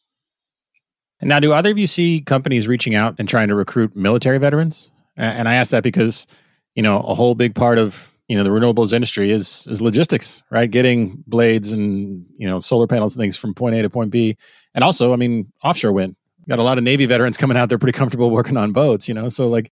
And 1.20 1.28
now, 1.28 1.40
do 1.40 1.52
either 1.52 1.70
of 1.70 1.78
you 1.78 1.86
see 1.86 2.20
companies 2.20 2.66
reaching 2.66 2.94
out 2.94 3.14
and 3.18 3.28
trying 3.28 3.48
to 3.48 3.54
recruit 3.54 3.94
military 3.94 4.38
veterans? 4.38 4.90
And 5.16 5.48
I 5.48 5.54
ask 5.54 5.70
that 5.70 5.82
because 5.82 6.26
you 6.74 6.82
know 6.82 7.00
a 7.00 7.14
whole 7.14 7.34
big 7.34 7.54
part 7.54 7.78
of 7.78 8.14
you 8.28 8.36
know 8.36 8.44
the 8.44 8.50
renewables 8.50 8.92
industry 8.92 9.30
is 9.30 9.66
is 9.68 9.80
logistics, 9.80 10.42
right? 10.50 10.70
Getting 10.70 11.22
blades 11.26 11.72
and 11.72 12.24
you 12.38 12.46
know 12.46 12.58
solar 12.58 12.86
panels 12.86 13.14
and 13.14 13.20
things 13.20 13.36
from 13.36 13.54
point 13.54 13.74
A 13.74 13.82
to 13.82 13.90
point 13.90 14.10
B, 14.10 14.36
and 14.74 14.84
also, 14.84 15.12
I 15.12 15.16
mean, 15.16 15.52
offshore 15.62 15.92
wind. 15.92 16.16
got 16.48 16.58
a 16.58 16.62
lot 16.62 16.78
of 16.78 16.84
Navy 16.84 17.06
veterans 17.06 17.36
coming 17.36 17.56
out; 17.56 17.68
they're 17.68 17.78
pretty 17.78 17.96
comfortable 17.96 18.30
working 18.30 18.56
on 18.56 18.72
boats, 18.72 19.08
you 19.08 19.14
know. 19.14 19.28
So, 19.28 19.48
like, 19.48 19.70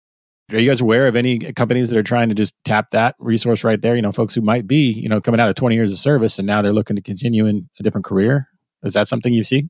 are 0.52 0.60
you 0.60 0.70
guys 0.70 0.80
aware 0.80 1.08
of 1.08 1.16
any 1.16 1.38
companies 1.52 1.90
that 1.90 1.98
are 1.98 2.04
trying 2.04 2.28
to 2.28 2.34
just 2.34 2.54
tap 2.64 2.90
that 2.90 3.16
resource 3.18 3.64
right 3.64 3.80
there? 3.80 3.96
You 3.96 4.02
know, 4.02 4.12
folks 4.12 4.34
who 4.34 4.40
might 4.40 4.66
be, 4.66 4.92
you 4.92 5.08
know, 5.08 5.20
coming 5.20 5.40
out 5.40 5.48
of 5.48 5.56
20 5.56 5.74
years 5.74 5.90
of 5.90 5.98
service 5.98 6.38
and 6.38 6.46
now 6.46 6.62
they're 6.62 6.72
looking 6.72 6.96
to 6.96 7.02
continue 7.02 7.46
in 7.46 7.68
a 7.80 7.82
different 7.82 8.04
career. 8.04 8.48
Is 8.84 8.94
that 8.94 9.08
something 9.08 9.32
you 9.32 9.42
see? 9.42 9.68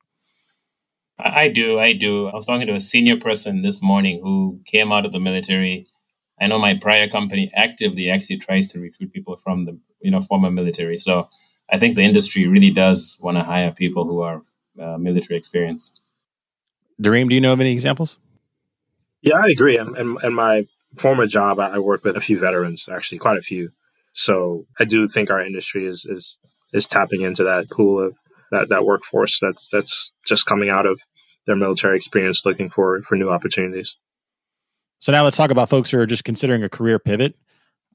I 1.19 1.49
do. 1.49 1.79
I 1.79 1.95
do. 1.95 2.27
I 2.27 2.35
was 2.35 2.45
talking 2.45 2.67
to 2.67 2.75
a 2.75 2.81
senior 2.81 3.17
person 3.17 3.63
this 3.63 3.83
morning 3.83 4.21
who 4.23 4.61
came 4.67 4.93
out 4.93 5.07
of 5.07 5.13
the 5.13 5.21
military. 5.21 5.87
I 6.39 6.47
know 6.47 6.59
my 6.59 6.75
prior 6.75 7.09
company 7.09 7.51
actively 7.55 8.11
actually 8.11 8.39
tries 8.39 8.67
to 8.69 8.81
recruit 8.81 9.13
people 9.15 9.37
from 9.37 9.65
the 9.65 9.79
you 10.03 10.11
know 10.11 10.21
former 10.21 10.51
military. 10.51 10.99
So 10.99 11.31
I 11.73 11.79
think 11.79 11.97
the 11.97 12.03
industry 12.03 12.47
really 12.47 12.71
does 12.71 13.17
want 13.19 13.39
to 13.39 13.43
hire 13.43 13.73
people 13.73 14.05
who 14.05 14.21
are 14.21 14.43
uh, 14.79 14.99
military 14.99 15.39
experience. 15.39 15.99
Dareem, 17.01 17.31
do 17.31 17.35
you 17.35 17.41
know 17.41 17.55
of 17.55 17.61
any 17.61 17.73
examples? 17.73 18.19
Yeah, 19.23 19.37
I 19.37 19.49
agree. 19.49 19.77
And 19.77 19.97
in, 19.97 20.17
in, 20.23 20.35
my 20.35 20.67
former 20.99 21.27
job, 21.27 21.59
I 21.59 21.79
worked 21.79 22.05
with 22.05 22.17
a 22.17 22.21
few 22.21 22.39
veterans, 22.39 22.89
actually, 22.91 23.19
quite 23.19 23.39
a 23.39 23.43
few. 23.43 23.71
So 24.13 24.67
I 24.79 24.85
do 24.85 25.07
think 25.09 25.31
our 25.31 25.41
industry 25.41 25.87
is 25.87 26.07
is 26.09 26.39
is 26.73 26.87
tapping 26.87 27.23
into 27.23 27.45
that 27.45 27.71
pool 27.71 28.07
of 28.07 28.15
that 28.51 28.69
that 28.69 28.85
workforce 28.85 29.39
that's 29.41 29.69
that's 29.69 30.13
just 30.27 30.47
coming 30.47 30.71
out 30.71 30.87
of 30.87 31.01
their 31.47 31.57
military 31.57 31.97
experience, 31.97 32.47
looking 32.47 32.71
for 32.71 33.03
for 33.03 33.17
new 33.17 33.31
opportunities. 33.31 33.97
So 34.99 35.13
now 35.13 35.25
let's 35.25 35.37
talk 35.37 35.51
about 35.51 35.69
folks 35.69 35.91
who 35.91 35.99
are 35.99 36.07
just 36.07 36.25
considering 36.25 36.63
a 36.63 36.69
career 36.69 36.99
pivot. 36.99 37.35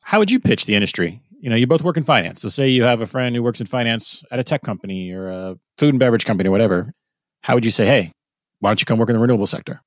How 0.01 0.19
would 0.19 0.31
you 0.31 0.39
pitch 0.39 0.65
the 0.65 0.75
industry? 0.75 1.21
You 1.39 1.49
know, 1.49 1.55
you 1.55 1.65
both 1.65 1.83
work 1.83 1.97
in 1.97 2.03
finance. 2.03 2.41
So 2.41 2.49
say 2.49 2.69
you 2.69 2.83
have 2.83 3.01
a 3.01 3.07
friend 3.07 3.35
who 3.35 3.41
works 3.41 3.59
in 3.59 3.67
finance 3.67 4.23
at 4.31 4.39
a 4.39 4.43
tech 4.43 4.61
company 4.61 5.11
or 5.11 5.27
a 5.27 5.57
food 5.77 5.89
and 5.89 5.99
beverage 5.99 6.25
company 6.25 6.49
or 6.49 6.51
whatever. 6.51 6.93
How 7.41 7.55
would 7.55 7.65
you 7.65 7.71
say, 7.71 7.85
hey, 7.85 8.11
why 8.59 8.69
don't 8.69 8.79
you 8.79 8.85
come 8.85 8.99
work 8.99 9.09
in 9.09 9.15
the 9.15 9.21
renewable 9.21 9.47
sector? 9.47 9.81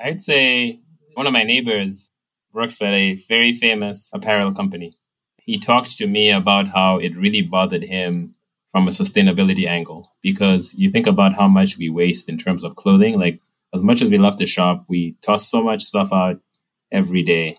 I'd 0.00 0.22
say 0.22 0.80
one 1.14 1.26
of 1.26 1.32
my 1.32 1.42
neighbors 1.42 2.10
works 2.52 2.80
at 2.80 2.92
a 2.92 3.14
very 3.28 3.52
famous 3.52 4.10
apparel 4.14 4.52
company. 4.52 4.96
He 5.38 5.58
talked 5.58 5.98
to 5.98 6.06
me 6.06 6.30
about 6.30 6.68
how 6.68 6.98
it 6.98 7.16
really 7.16 7.42
bothered 7.42 7.82
him 7.82 8.34
from 8.70 8.88
a 8.88 8.90
sustainability 8.90 9.66
angle 9.66 10.10
because 10.22 10.74
you 10.74 10.90
think 10.90 11.06
about 11.06 11.34
how 11.34 11.46
much 11.46 11.76
we 11.76 11.90
waste 11.90 12.28
in 12.28 12.38
terms 12.38 12.64
of 12.64 12.76
clothing. 12.76 13.18
Like, 13.18 13.40
as 13.74 13.82
much 13.82 14.00
as 14.00 14.08
we 14.08 14.18
love 14.18 14.36
to 14.36 14.46
shop, 14.46 14.84
we 14.88 15.14
toss 15.22 15.48
so 15.48 15.62
much 15.62 15.82
stuff 15.82 16.12
out 16.12 16.40
every 16.90 17.22
day. 17.22 17.56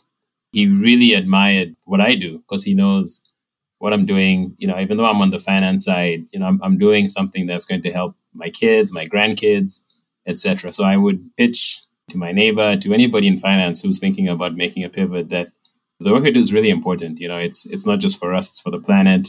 He 0.51 0.67
really 0.67 1.13
admired 1.13 1.75
what 1.85 2.01
I 2.01 2.15
do 2.15 2.39
because 2.39 2.63
he 2.63 2.73
knows 2.73 3.21
what 3.79 3.93
I'm 3.93 4.05
doing. 4.05 4.55
You 4.57 4.67
know, 4.67 4.79
even 4.79 4.97
though 4.97 5.05
I'm 5.05 5.21
on 5.21 5.31
the 5.31 5.39
finance 5.39 5.85
side, 5.85 6.25
you 6.31 6.39
know, 6.39 6.47
I'm, 6.47 6.61
I'm 6.63 6.77
doing 6.77 7.07
something 7.07 7.45
that's 7.45 7.65
going 7.65 7.81
to 7.83 7.91
help 7.91 8.15
my 8.33 8.49
kids, 8.49 8.93
my 8.93 9.05
grandkids, 9.05 9.79
etc. 10.25 10.71
So 10.71 10.83
I 10.83 10.97
would 10.97 11.35
pitch 11.35 11.81
to 12.09 12.17
my 12.17 12.31
neighbor, 12.31 12.77
to 12.77 12.93
anybody 12.93 13.27
in 13.27 13.37
finance 13.37 13.81
who's 13.81 13.99
thinking 13.99 14.27
about 14.27 14.55
making 14.55 14.83
a 14.83 14.89
pivot 14.89 15.29
that 15.29 15.51
the 15.99 16.11
work 16.11 16.23
we 16.23 16.31
do 16.31 16.39
is 16.39 16.53
really 16.53 16.69
important. 16.69 17.19
You 17.19 17.27
know, 17.27 17.37
it's 17.37 17.65
it's 17.65 17.85
not 17.85 17.99
just 17.99 18.19
for 18.19 18.33
us, 18.33 18.49
it's 18.49 18.59
for 18.59 18.71
the 18.71 18.79
planet. 18.79 19.27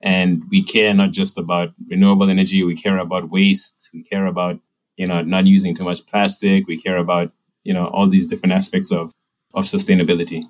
And 0.00 0.44
we 0.50 0.62
care 0.62 0.94
not 0.94 1.10
just 1.10 1.38
about 1.38 1.70
renewable 1.88 2.30
energy, 2.30 2.62
we 2.62 2.76
care 2.76 2.98
about 2.98 3.30
waste, 3.30 3.90
we 3.92 4.02
care 4.02 4.26
about, 4.26 4.60
you 4.96 5.06
know, 5.06 5.22
not 5.22 5.46
using 5.46 5.74
too 5.74 5.84
much 5.84 6.06
plastic, 6.06 6.68
we 6.68 6.80
care 6.80 6.98
about, 6.98 7.32
you 7.64 7.74
know, 7.74 7.86
all 7.86 8.08
these 8.08 8.28
different 8.28 8.52
aspects 8.52 8.92
of, 8.92 9.12
of 9.54 9.64
sustainability. 9.64 10.44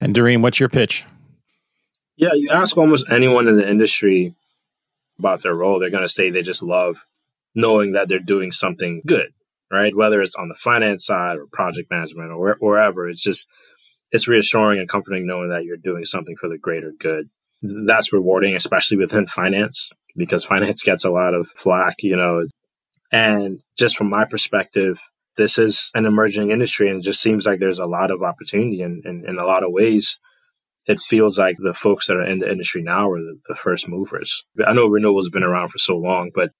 And 0.00 0.14
Dareem, 0.14 0.40
what's 0.40 0.60
your 0.60 0.68
pitch? 0.68 1.04
Yeah, 2.16 2.34
you 2.34 2.50
ask 2.50 2.76
almost 2.76 3.06
anyone 3.10 3.48
in 3.48 3.56
the 3.56 3.68
industry 3.68 4.34
about 5.18 5.42
their 5.42 5.54
role, 5.54 5.80
they're 5.80 5.90
going 5.90 6.04
to 6.04 6.08
say 6.08 6.30
they 6.30 6.42
just 6.42 6.62
love 6.62 7.04
knowing 7.56 7.92
that 7.92 8.08
they're 8.08 8.18
doing 8.18 8.52
something 8.52 9.02
good, 9.04 9.32
right? 9.74 9.94
Whether 9.94 10.22
it's 10.22 10.36
on 10.36 10.48
the 10.48 10.54
finance 10.54 11.04
side 11.04 11.36
or 11.36 11.46
project 11.52 11.90
management 11.90 12.30
or 12.30 12.56
wherever, 12.60 13.08
it's 13.08 13.22
just 13.22 13.46
it's 14.12 14.28
reassuring 14.28 14.78
and 14.78 14.88
comforting 14.88 15.26
knowing 15.26 15.50
that 15.50 15.64
you're 15.64 15.76
doing 15.76 16.04
something 16.04 16.36
for 16.36 16.48
the 16.48 16.58
greater 16.58 16.92
good. 16.98 17.28
That's 17.62 18.12
rewarding, 18.12 18.54
especially 18.54 18.98
within 18.98 19.26
finance, 19.26 19.90
because 20.16 20.44
finance 20.44 20.82
gets 20.82 21.04
a 21.04 21.10
lot 21.10 21.34
of 21.34 21.48
flack, 21.48 22.02
you 22.02 22.16
know. 22.16 22.42
And 23.10 23.60
just 23.76 23.96
from 23.96 24.10
my 24.10 24.24
perspective, 24.24 25.00
this 25.36 25.58
is 25.58 25.90
an 25.94 26.06
emerging 26.06 26.50
industry 26.50 26.88
and 26.88 27.00
it 27.00 27.04
just 27.04 27.20
seems 27.20 27.46
like 27.46 27.58
there's 27.58 27.78
a 27.78 27.84
lot 27.88 28.10
of 28.10 28.22
opportunity 28.22 28.82
in, 28.82 29.02
in, 29.04 29.24
in 29.26 29.38
a 29.38 29.44
lot 29.44 29.64
of 29.64 29.72
ways. 29.72 30.18
It 30.86 31.00
feels 31.00 31.38
like 31.38 31.56
the 31.58 31.74
folks 31.74 32.06
that 32.06 32.16
are 32.16 32.26
in 32.26 32.38
the 32.38 32.50
industry 32.50 32.82
now 32.82 33.10
are 33.10 33.18
the, 33.18 33.38
the 33.48 33.54
first 33.54 33.88
movers. 33.88 34.44
I 34.64 34.74
know 34.74 34.88
renewables 34.88 35.24
have 35.24 35.32
been 35.32 35.42
around 35.42 35.70
for 35.70 35.78
so 35.78 35.96
long, 35.96 36.30
but 36.34 36.50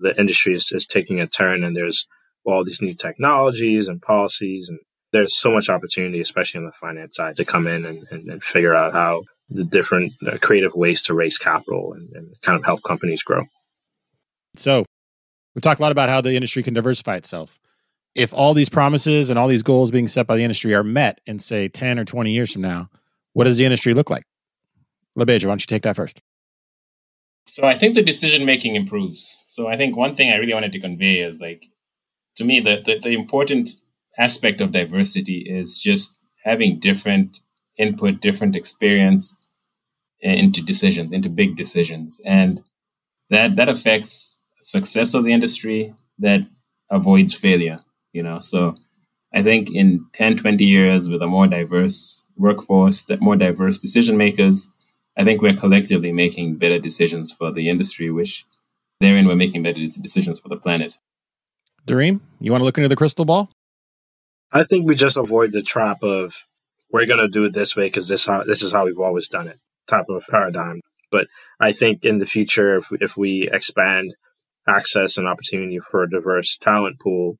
the 0.00 0.18
industry 0.18 0.54
is, 0.54 0.72
is 0.72 0.86
taking 0.86 1.20
a 1.20 1.26
turn 1.26 1.62
and 1.62 1.76
there's 1.76 2.06
all 2.44 2.64
these 2.64 2.82
new 2.82 2.94
technologies 2.94 3.88
and 3.88 4.00
policies 4.00 4.68
and 4.68 4.78
there's 5.12 5.36
so 5.36 5.50
much 5.50 5.68
opportunity, 5.68 6.20
especially 6.20 6.58
on 6.58 6.66
the 6.66 6.72
finance 6.72 7.16
side, 7.16 7.36
to 7.36 7.44
come 7.44 7.66
in 7.66 7.84
and, 7.84 8.06
and, 8.10 8.28
and 8.30 8.42
figure 8.42 8.74
out 8.74 8.92
how 8.92 9.24
the 9.48 9.64
different 9.64 10.12
uh, 10.26 10.38
creative 10.40 10.74
ways 10.74 11.02
to 11.02 11.14
raise 11.14 11.36
capital 11.38 11.92
and, 11.92 12.08
and 12.14 12.40
kind 12.42 12.56
of 12.58 12.64
help 12.64 12.82
companies 12.82 13.22
grow. 13.22 13.44
So, 14.56 14.84
we've 15.54 15.62
talked 15.62 15.80
a 15.80 15.82
lot 15.82 15.92
about 15.92 16.08
how 16.08 16.20
the 16.20 16.34
industry 16.34 16.62
can 16.62 16.74
diversify 16.74 17.16
itself. 17.16 17.58
If 18.14 18.32
all 18.34 18.54
these 18.54 18.68
promises 18.68 19.30
and 19.30 19.38
all 19.38 19.48
these 19.48 19.62
goals 19.62 19.90
being 19.90 20.08
set 20.08 20.26
by 20.26 20.36
the 20.36 20.42
industry 20.42 20.74
are 20.74 20.84
met 20.84 21.20
in, 21.26 21.38
say, 21.38 21.68
10 21.68 21.98
or 21.98 22.04
20 22.04 22.30
years 22.32 22.52
from 22.52 22.62
now, 22.62 22.90
what 23.32 23.44
does 23.44 23.56
the 23.56 23.64
industry 23.64 23.94
look 23.94 24.10
like? 24.10 24.24
LaBeija, 25.18 25.44
why 25.44 25.50
don't 25.50 25.62
you 25.62 25.66
take 25.66 25.82
that 25.82 25.96
first? 25.96 26.20
So 27.46 27.64
I 27.64 27.76
think 27.76 27.94
the 27.94 28.02
decision 28.02 28.44
making 28.44 28.76
improves. 28.76 29.42
So 29.46 29.66
I 29.66 29.76
think 29.76 29.96
one 29.96 30.14
thing 30.14 30.30
I 30.30 30.36
really 30.36 30.54
wanted 30.54 30.72
to 30.72 30.80
convey 30.80 31.20
is 31.20 31.40
like, 31.40 31.66
to 32.36 32.44
me, 32.44 32.60
the, 32.60 32.82
the, 32.84 32.98
the 32.98 33.10
important 33.10 33.70
aspect 34.18 34.60
of 34.60 34.72
diversity 34.72 35.38
is 35.38 35.78
just 35.78 36.18
having 36.44 36.78
different 36.78 37.40
input, 37.78 38.20
different 38.20 38.56
experience 38.56 39.36
eh, 40.22 40.32
into 40.34 40.64
decisions, 40.64 41.12
into 41.12 41.28
big 41.28 41.56
decisions. 41.56 42.20
And 42.24 42.62
that 43.30 43.56
that 43.56 43.68
affects 43.68 44.40
success 44.60 45.14
of 45.14 45.24
the 45.24 45.32
industry, 45.32 45.94
that 46.18 46.42
avoids 46.90 47.34
failure, 47.34 47.80
you 48.12 48.22
know. 48.22 48.40
So 48.40 48.76
I 49.34 49.42
think 49.42 49.70
in 49.74 50.06
10, 50.14 50.36
20 50.36 50.64
years 50.64 51.08
with 51.08 51.22
a 51.22 51.26
more 51.26 51.46
diverse 51.46 52.24
workforce, 52.36 53.02
that 53.04 53.20
more 53.20 53.36
diverse 53.36 53.78
decision 53.78 54.16
makers, 54.16 54.68
I 55.16 55.24
think 55.24 55.42
we're 55.42 55.54
collectively 55.54 56.12
making 56.12 56.56
better 56.56 56.78
decisions 56.78 57.32
for 57.32 57.52
the 57.52 57.68
industry, 57.68 58.10
which 58.10 58.44
therein 59.00 59.26
we're 59.26 59.36
making 59.36 59.62
better 59.62 59.80
decisions 59.80 60.40
for 60.40 60.48
the 60.48 60.56
planet. 60.56 60.96
Dareem, 61.86 62.20
you 62.40 62.50
want 62.50 62.60
to 62.60 62.64
look 62.64 62.78
into 62.78 62.88
the 62.88 62.96
crystal 62.96 63.24
ball? 63.24 63.50
I 64.52 64.64
think 64.64 64.88
we 64.88 64.94
just 64.94 65.16
avoid 65.16 65.52
the 65.52 65.62
trap 65.62 66.02
of 66.02 66.34
we're 66.92 67.06
going 67.06 67.20
to 67.20 67.28
do 67.28 67.44
it 67.44 67.52
this 67.52 67.76
way 67.76 67.86
because 67.86 68.08
this 68.08 68.26
this 68.46 68.62
is 68.62 68.72
how 68.72 68.84
we've 68.84 68.98
always 68.98 69.28
done 69.28 69.48
it 69.48 69.58
type 69.86 70.06
of 70.08 70.24
paradigm. 70.28 70.80
But 71.10 71.28
I 71.58 71.72
think 71.72 72.04
in 72.04 72.18
the 72.18 72.26
future, 72.26 72.76
if 72.76 72.88
if 73.00 73.16
we 73.16 73.48
expand 73.52 74.14
access 74.68 75.16
and 75.16 75.26
opportunity 75.26 75.78
for 75.78 76.02
a 76.02 76.10
diverse 76.10 76.56
talent 76.56 77.00
pool, 77.00 77.38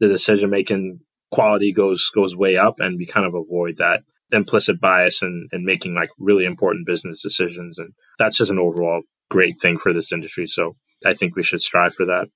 the 0.00 0.08
decision 0.08 0.50
making 0.50 1.00
quality 1.32 1.72
goes 1.72 2.10
goes 2.14 2.36
way 2.36 2.56
up, 2.56 2.80
and 2.80 2.98
we 2.98 3.06
kind 3.06 3.26
of 3.26 3.34
avoid 3.34 3.76
that 3.78 4.02
implicit 4.32 4.80
bias 4.80 5.22
and 5.22 5.48
and 5.52 5.64
making 5.64 5.94
like 5.94 6.10
really 6.18 6.44
important 6.44 6.86
business 6.86 7.22
decisions. 7.22 7.78
And 7.78 7.92
that's 8.18 8.36
just 8.36 8.50
an 8.50 8.58
overall 8.58 9.02
great 9.30 9.58
thing 9.60 9.78
for 9.78 9.92
this 9.92 10.12
industry. 10.12 10.46
So 10.46 10.76
I 11.04 11.14
think 11.14 11.34
we 11.34 11.42
should 11.42 11.60
strive 11.60 11.94
for 11.94 12.06
that. 12.06 12.28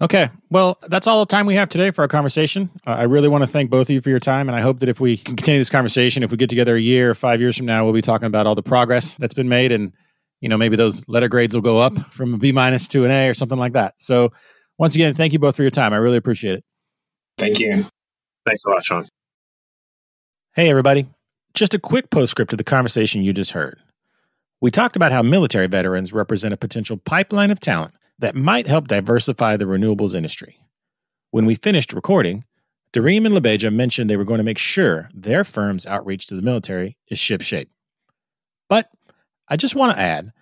Okay. 0.00 0.28
Well, 0.50 0.78
that's 0.88 1.06
all 1.06 1.20
the 1.20 1.30
time 1.30 1.46
we 1.46 1.54
have 1.54 1.70
today 1.70 1.90
for 1.90 2.02
our 2.02 2.08
conversation. 2.08 2.70
Uh, 2.86 2.90
I 2.90 3.02
really 3.04 3.28
want 3.28 3.44
to 3.44 3.48
thank 3.48 3.70
both 3.70 3.86
of 3.86 3.90
you 3.90 4.02
for 4.02 4.10
your 4.10 4.20
time. 4.20 4.48
And 4.48 4.54
I 4.54 4.60
hope 4.60 4.80
that 4.80 4.90
if 4.90 5.00
we 5.00 5.16
can 5.16 5.36
continue 5.36 5.58
this 5.58 5.70
conversation, 5.70 6.22
if 6.22 6.30
we 6.30 6.36
get 6.36 6.50
together 6.50 6.76
a 6.76 6.80
year 6.80 7.10
or 7.10 7.14
five 7.14 7.40
years 7.40 7.56
from 7.56 7.64
now, 7.64 7.82
we'll 7.84 7.94
be 7.94 8.02
talking 8.02 8.26
about 8.26 8.46
all 8.46 8.54
the 8.54 8.62
progress 8.62 9.16
that's 9.16 9.32
been 9.32 9.48
made. 9.48 9.72
And, 9.72 9.92
you 10.42 10.50
know, 10.50 10.58
maybe 10.58 10.76
those 10.76 11.08
letter 11.08 11.28
grades 11.28 11.54
will 11.54 11.62
go 11.62 11.78
up 11.80 11.94
from 12.12 12.34
a 12.34 12.36
B 12.36 12.52
minus 12.52 12.88
to 12.88 13.06
an 13.06 13.10
A 13.10 13.28
or 13.28 13.34
something 13.34 13.58
like 13.58 13.72
that. 13.72 13.94
So, 13.96 14.32
once 14.78 14.94
again, 14.94 15.14
thank 15.14 15.32
you 15.32 15.38
both 15.38 15.56
for 15.56 15.62
your 15.62 15.70
time. 15.70 15.94
I 15.94 15.96
really 15.96 16.18
appreciate 16.18 16.56
it. 16.56 16.64
Thank 17.38 17.58
you. 17.60 17.86
Thanks 18.44 18.64
a 18.66 18.68
lot, 18.68 18.84
Sean. 18.84 19.08
Hey, 20.54 20.68
everybody. 20.68 21.06
Just 21.54 21.72
a 21.72 21.78
quick 21.78 22.10
postscript 22.10 22.50
to 22.50 22.56
the 22.56 22.64
conversation 22.64 23.22
you 23.22 23.32
just 23.32 23.52
heard. 23.52 23.78
We 24.60 24.70
talked 24.70 24.96
about 24.96 25.12
how 25.12 25.22
military 25.22 25.66
veterans 25.66 26.12
represent 26.12 26.52
a 26.52 26.58
potential 26.58 26.98
pipeline 26.98 27.50
of 27.50 27.60
talent 27.60 27.94
that 28.18 28.34
might 28.34 28.66
help 28.66 28.88
diversify 28.88 29.56
the 29.56 29.64
renewables 29.64 30.14
industry. 30.14 30.58
When 31.30 31.46
we 31.46 31.54
finished 31.54 31.92
recording, 31.92 32.44
Dareem 32.92 33.26
and 33.26 33.34
LaBeija 33.34 33.72
mentioned 33.72 34.08
they 34.08 34.16
were 34.16 34.24
going 34.24 34.38
to 34.38 34.44
make 34.44 34.58
sure 34.58 35.10
their 35.12 35.44
firm's 35.44 35.86
outreach 35.86 36.26
to 36.28 36.34
the 36.34 36.42
military 36.42 36.96
is 37.08 37.18
shipshape. 37.18 37.68
But 38.68 38.90
I 39.48 39.56
just 39.56 39.74
want 39.74 39.92
to 39.92 40.00
add 40.00 40.32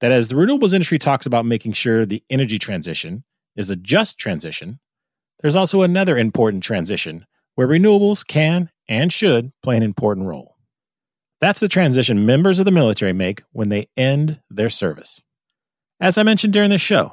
that 0.00 0.12
as 0.12 0.28
the 0.28 0.34
renewables 0.34 0.74
industry 0.74 0.98
talks 0.98 1.26
about 1.26 1.46
making 1.46 1.72
sure 1.72 2.04
the 2.04 2.22
energy 2.28 2.58
transition 2.58 3.24
is 3.56 3.70
a 3.70 3.76
just 3.76 4.18
transition, 4.18 4.78
there's 5.40 5.56
also 5.56 5.82
another 5.82 6.18
important 6.18 6.62
transition 6.62 7.26
where 7.54 7.68
renewables 7.68 8.26
can 8.26 8.70
and 8.88 9.12
should 9.12 9.52
play 9.62 9.76
an 9.76 9.82
important 9.82 10.26
role. 10.26 10.56
That's 11.40 11.60
the 11.60 11.68
transition 11.68 12.26
members 12.26 12.58
of 12.58 12.64
the 12.64 12.70
military 12.70 13.12
make 13.12 13.42
when 13.52 13.68
they 13.68 13.88
end 13.96 14.40
their 14.50 14.70
service. 14.70 15.20
As 15.98 16.18
I 16.18 16.22
mentioned 16.22 16.52
during 16.52 16.70
this 16.70 16.80
show, 16.80 17.12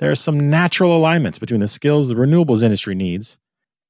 there 0.00 0.10
are 0.10 0.16
some 0.16 0.50
natural 0.50 0.96
alignments 0.96 1.38
between 1.38 1.60
the 1.60 1.68
skills 1.68 2.08
the 2.08 2.14
renewables 2.14 2.62
industry 2.62 2.94
needs 2.94 3.38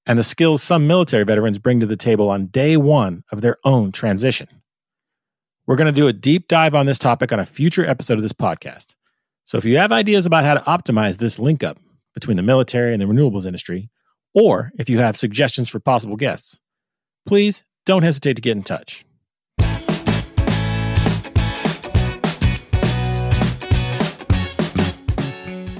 and 0.07 0.19
the 0.19 0.25
skills 0.25 0.63
some 0.63 0.87
military 0.87 1.25
veterans 1.25 1.59
bring 1.59 1.79
to 1.81 1.87
the 1.87 1.97
table 1.97 2.29
on 2.29 2.47
day 2.47 2.77
one 2.77 3.23
of 3.31 3.41
their 3.41 3.57
own 3.65 3.93
transition. 3.93 4.49
We're 5.67 5.77
going 5.77 5.87
to 5.87 6.01
do 6.01 6.09
a 6.09 6.13
deep 6.13 6.49
dive 6.49 6.75
on 6.75 6.87
this 6.87 6.99
topic 6.99 7.33
on 7.33 7.39
a 7.39 7.47
future 7.47 7.87
episode 7.87 8.15
of 8.15 8.23
this 8.23 8.33
podcast. 8.33 8.97
So 9.45 9.57
if 9.57 9.65
you 9.65 9.79
have 9.79 9.93
ideas 9.93 10.27
about 10.27 10.45
how 10.45 10.55
to 10.55 10.61
optimize 10.61 11.19
this 11.19 11.39
link 11.39 11.63
up 11.63 11.79
between 12.13 12.37
the 12.37 12.43
military 12.43 12.93
and 12.93 13.01
the 13.01 13.07
renewables 13.07 13.47
industry, 13.47 13.89
or 14.35 14.73
if 14.79 14.91
you 14.91 14.99
have 14.99 15.17
suggestions 15.17 15.69
for 15.69 15.79
possible 15.79 16.17
guests, 16.17 16.61
please 17.25 17.65
don't 17.87 18.03
hesitate 18.03 18.35
to 18.35 18.43
get 18.43 18.57
in 18.57 18.65
touch. 18.65 19.05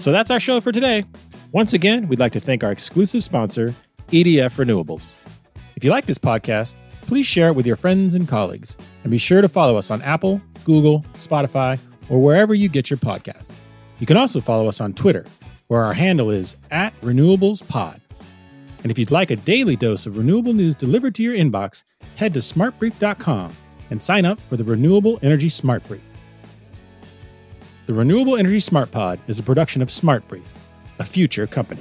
So 0.01 0.13
that's 0.13 0.31
our 0.31 0.41
show 0.41 0.63
for 0.63 0.73
today. 0.73 1.05
Once 1.53 1.75
again, 1.75 2.09
we'd 2.09 2.19
like 2.19 2.33
to 2.33 2.41
thank 2.41 2.65
our 2.65 2.73
exclusive 2.73 3.23
sponsor, 3.23 3.75
EDF 4.09 4.57
Renewables. 4.57 5.15
If 5.77 5.85
you 5.85 5.91
like 5.91 6.07
this 6.07 6.17
podcast, 6.17 6.75
please 7.03 7.27
share 7.27 7.49
it 7.49 7.55
with 7.55 7.67
your 7.67 7.77
friends 7.77 8.15
and 8.15 8.27
colleagues, 8.27 8.79
and 9.03 9.11
be 9.11 9.19
sure 9.19 9.43
to 9.43 9.49
follow 9.49 9.77
us 9.77 9.91
on 9.91 10.01
Apple, 10.01 10.41
Google, 10.65 11.05
Spotify, 11.19 11.79
or 12.09 12.19
wherever 12.19 12.55
you 12.55 12.71
get 12.71 12.89
your 12.89 12.97
podcasts. 12.97 13.61
You 13.99 14.07
can 14.07 14.17
also 14.17 14.41
follow 14.41 14.69
us 14.69 14.81
on 14.81 14.95
Twitter, 14.95 15.27
where 15.67 15.85
our 15.85 15.93
handle 15.93 16.31
is 16.31 16.57
at 16.71 16.99
RenewablesPod. 17.03 18.01
And 18.83 18.91
if 18.91 18.99
you'd 18.99 19.11
like 19.11 19.31
a 19.31 19.37
daily 19.37 19.77
dose 19.77 20.07
of 20.07 20.17
renewable 20.17 20.55
news 20.55 20.75
delivered 20.75 21.15
to 21.17 21.23
your 21.23 21.35
inbox, 21.35 21.85
head 22.17 22.33
to 22.33 22.41
smartbrief.com 22.41 23.53
and 23.91 24.01
sign 24.01 24.25
up 24.25 24.41
for 24.49 24.57
the 24.57 24.65
Renewable 24.65 25.19
Energy 25.21 25.51
Smart 25.51 25.87
Brief. 25.87 26.10
The 27.91 27.97
Renewable 27.97 28.37
Energy 28.37 28.61
Smart 28.61 28.93
Pod 28.93 29.19
is 29.27 29.41
a 29.41 29.43
production 29.43 29.83
of 29.83 29.91
Smart 29.91 30.29
Brief, 30.29 30.47
a 31.01 31.05
future 31.05 31.49
company. 31.49 31.81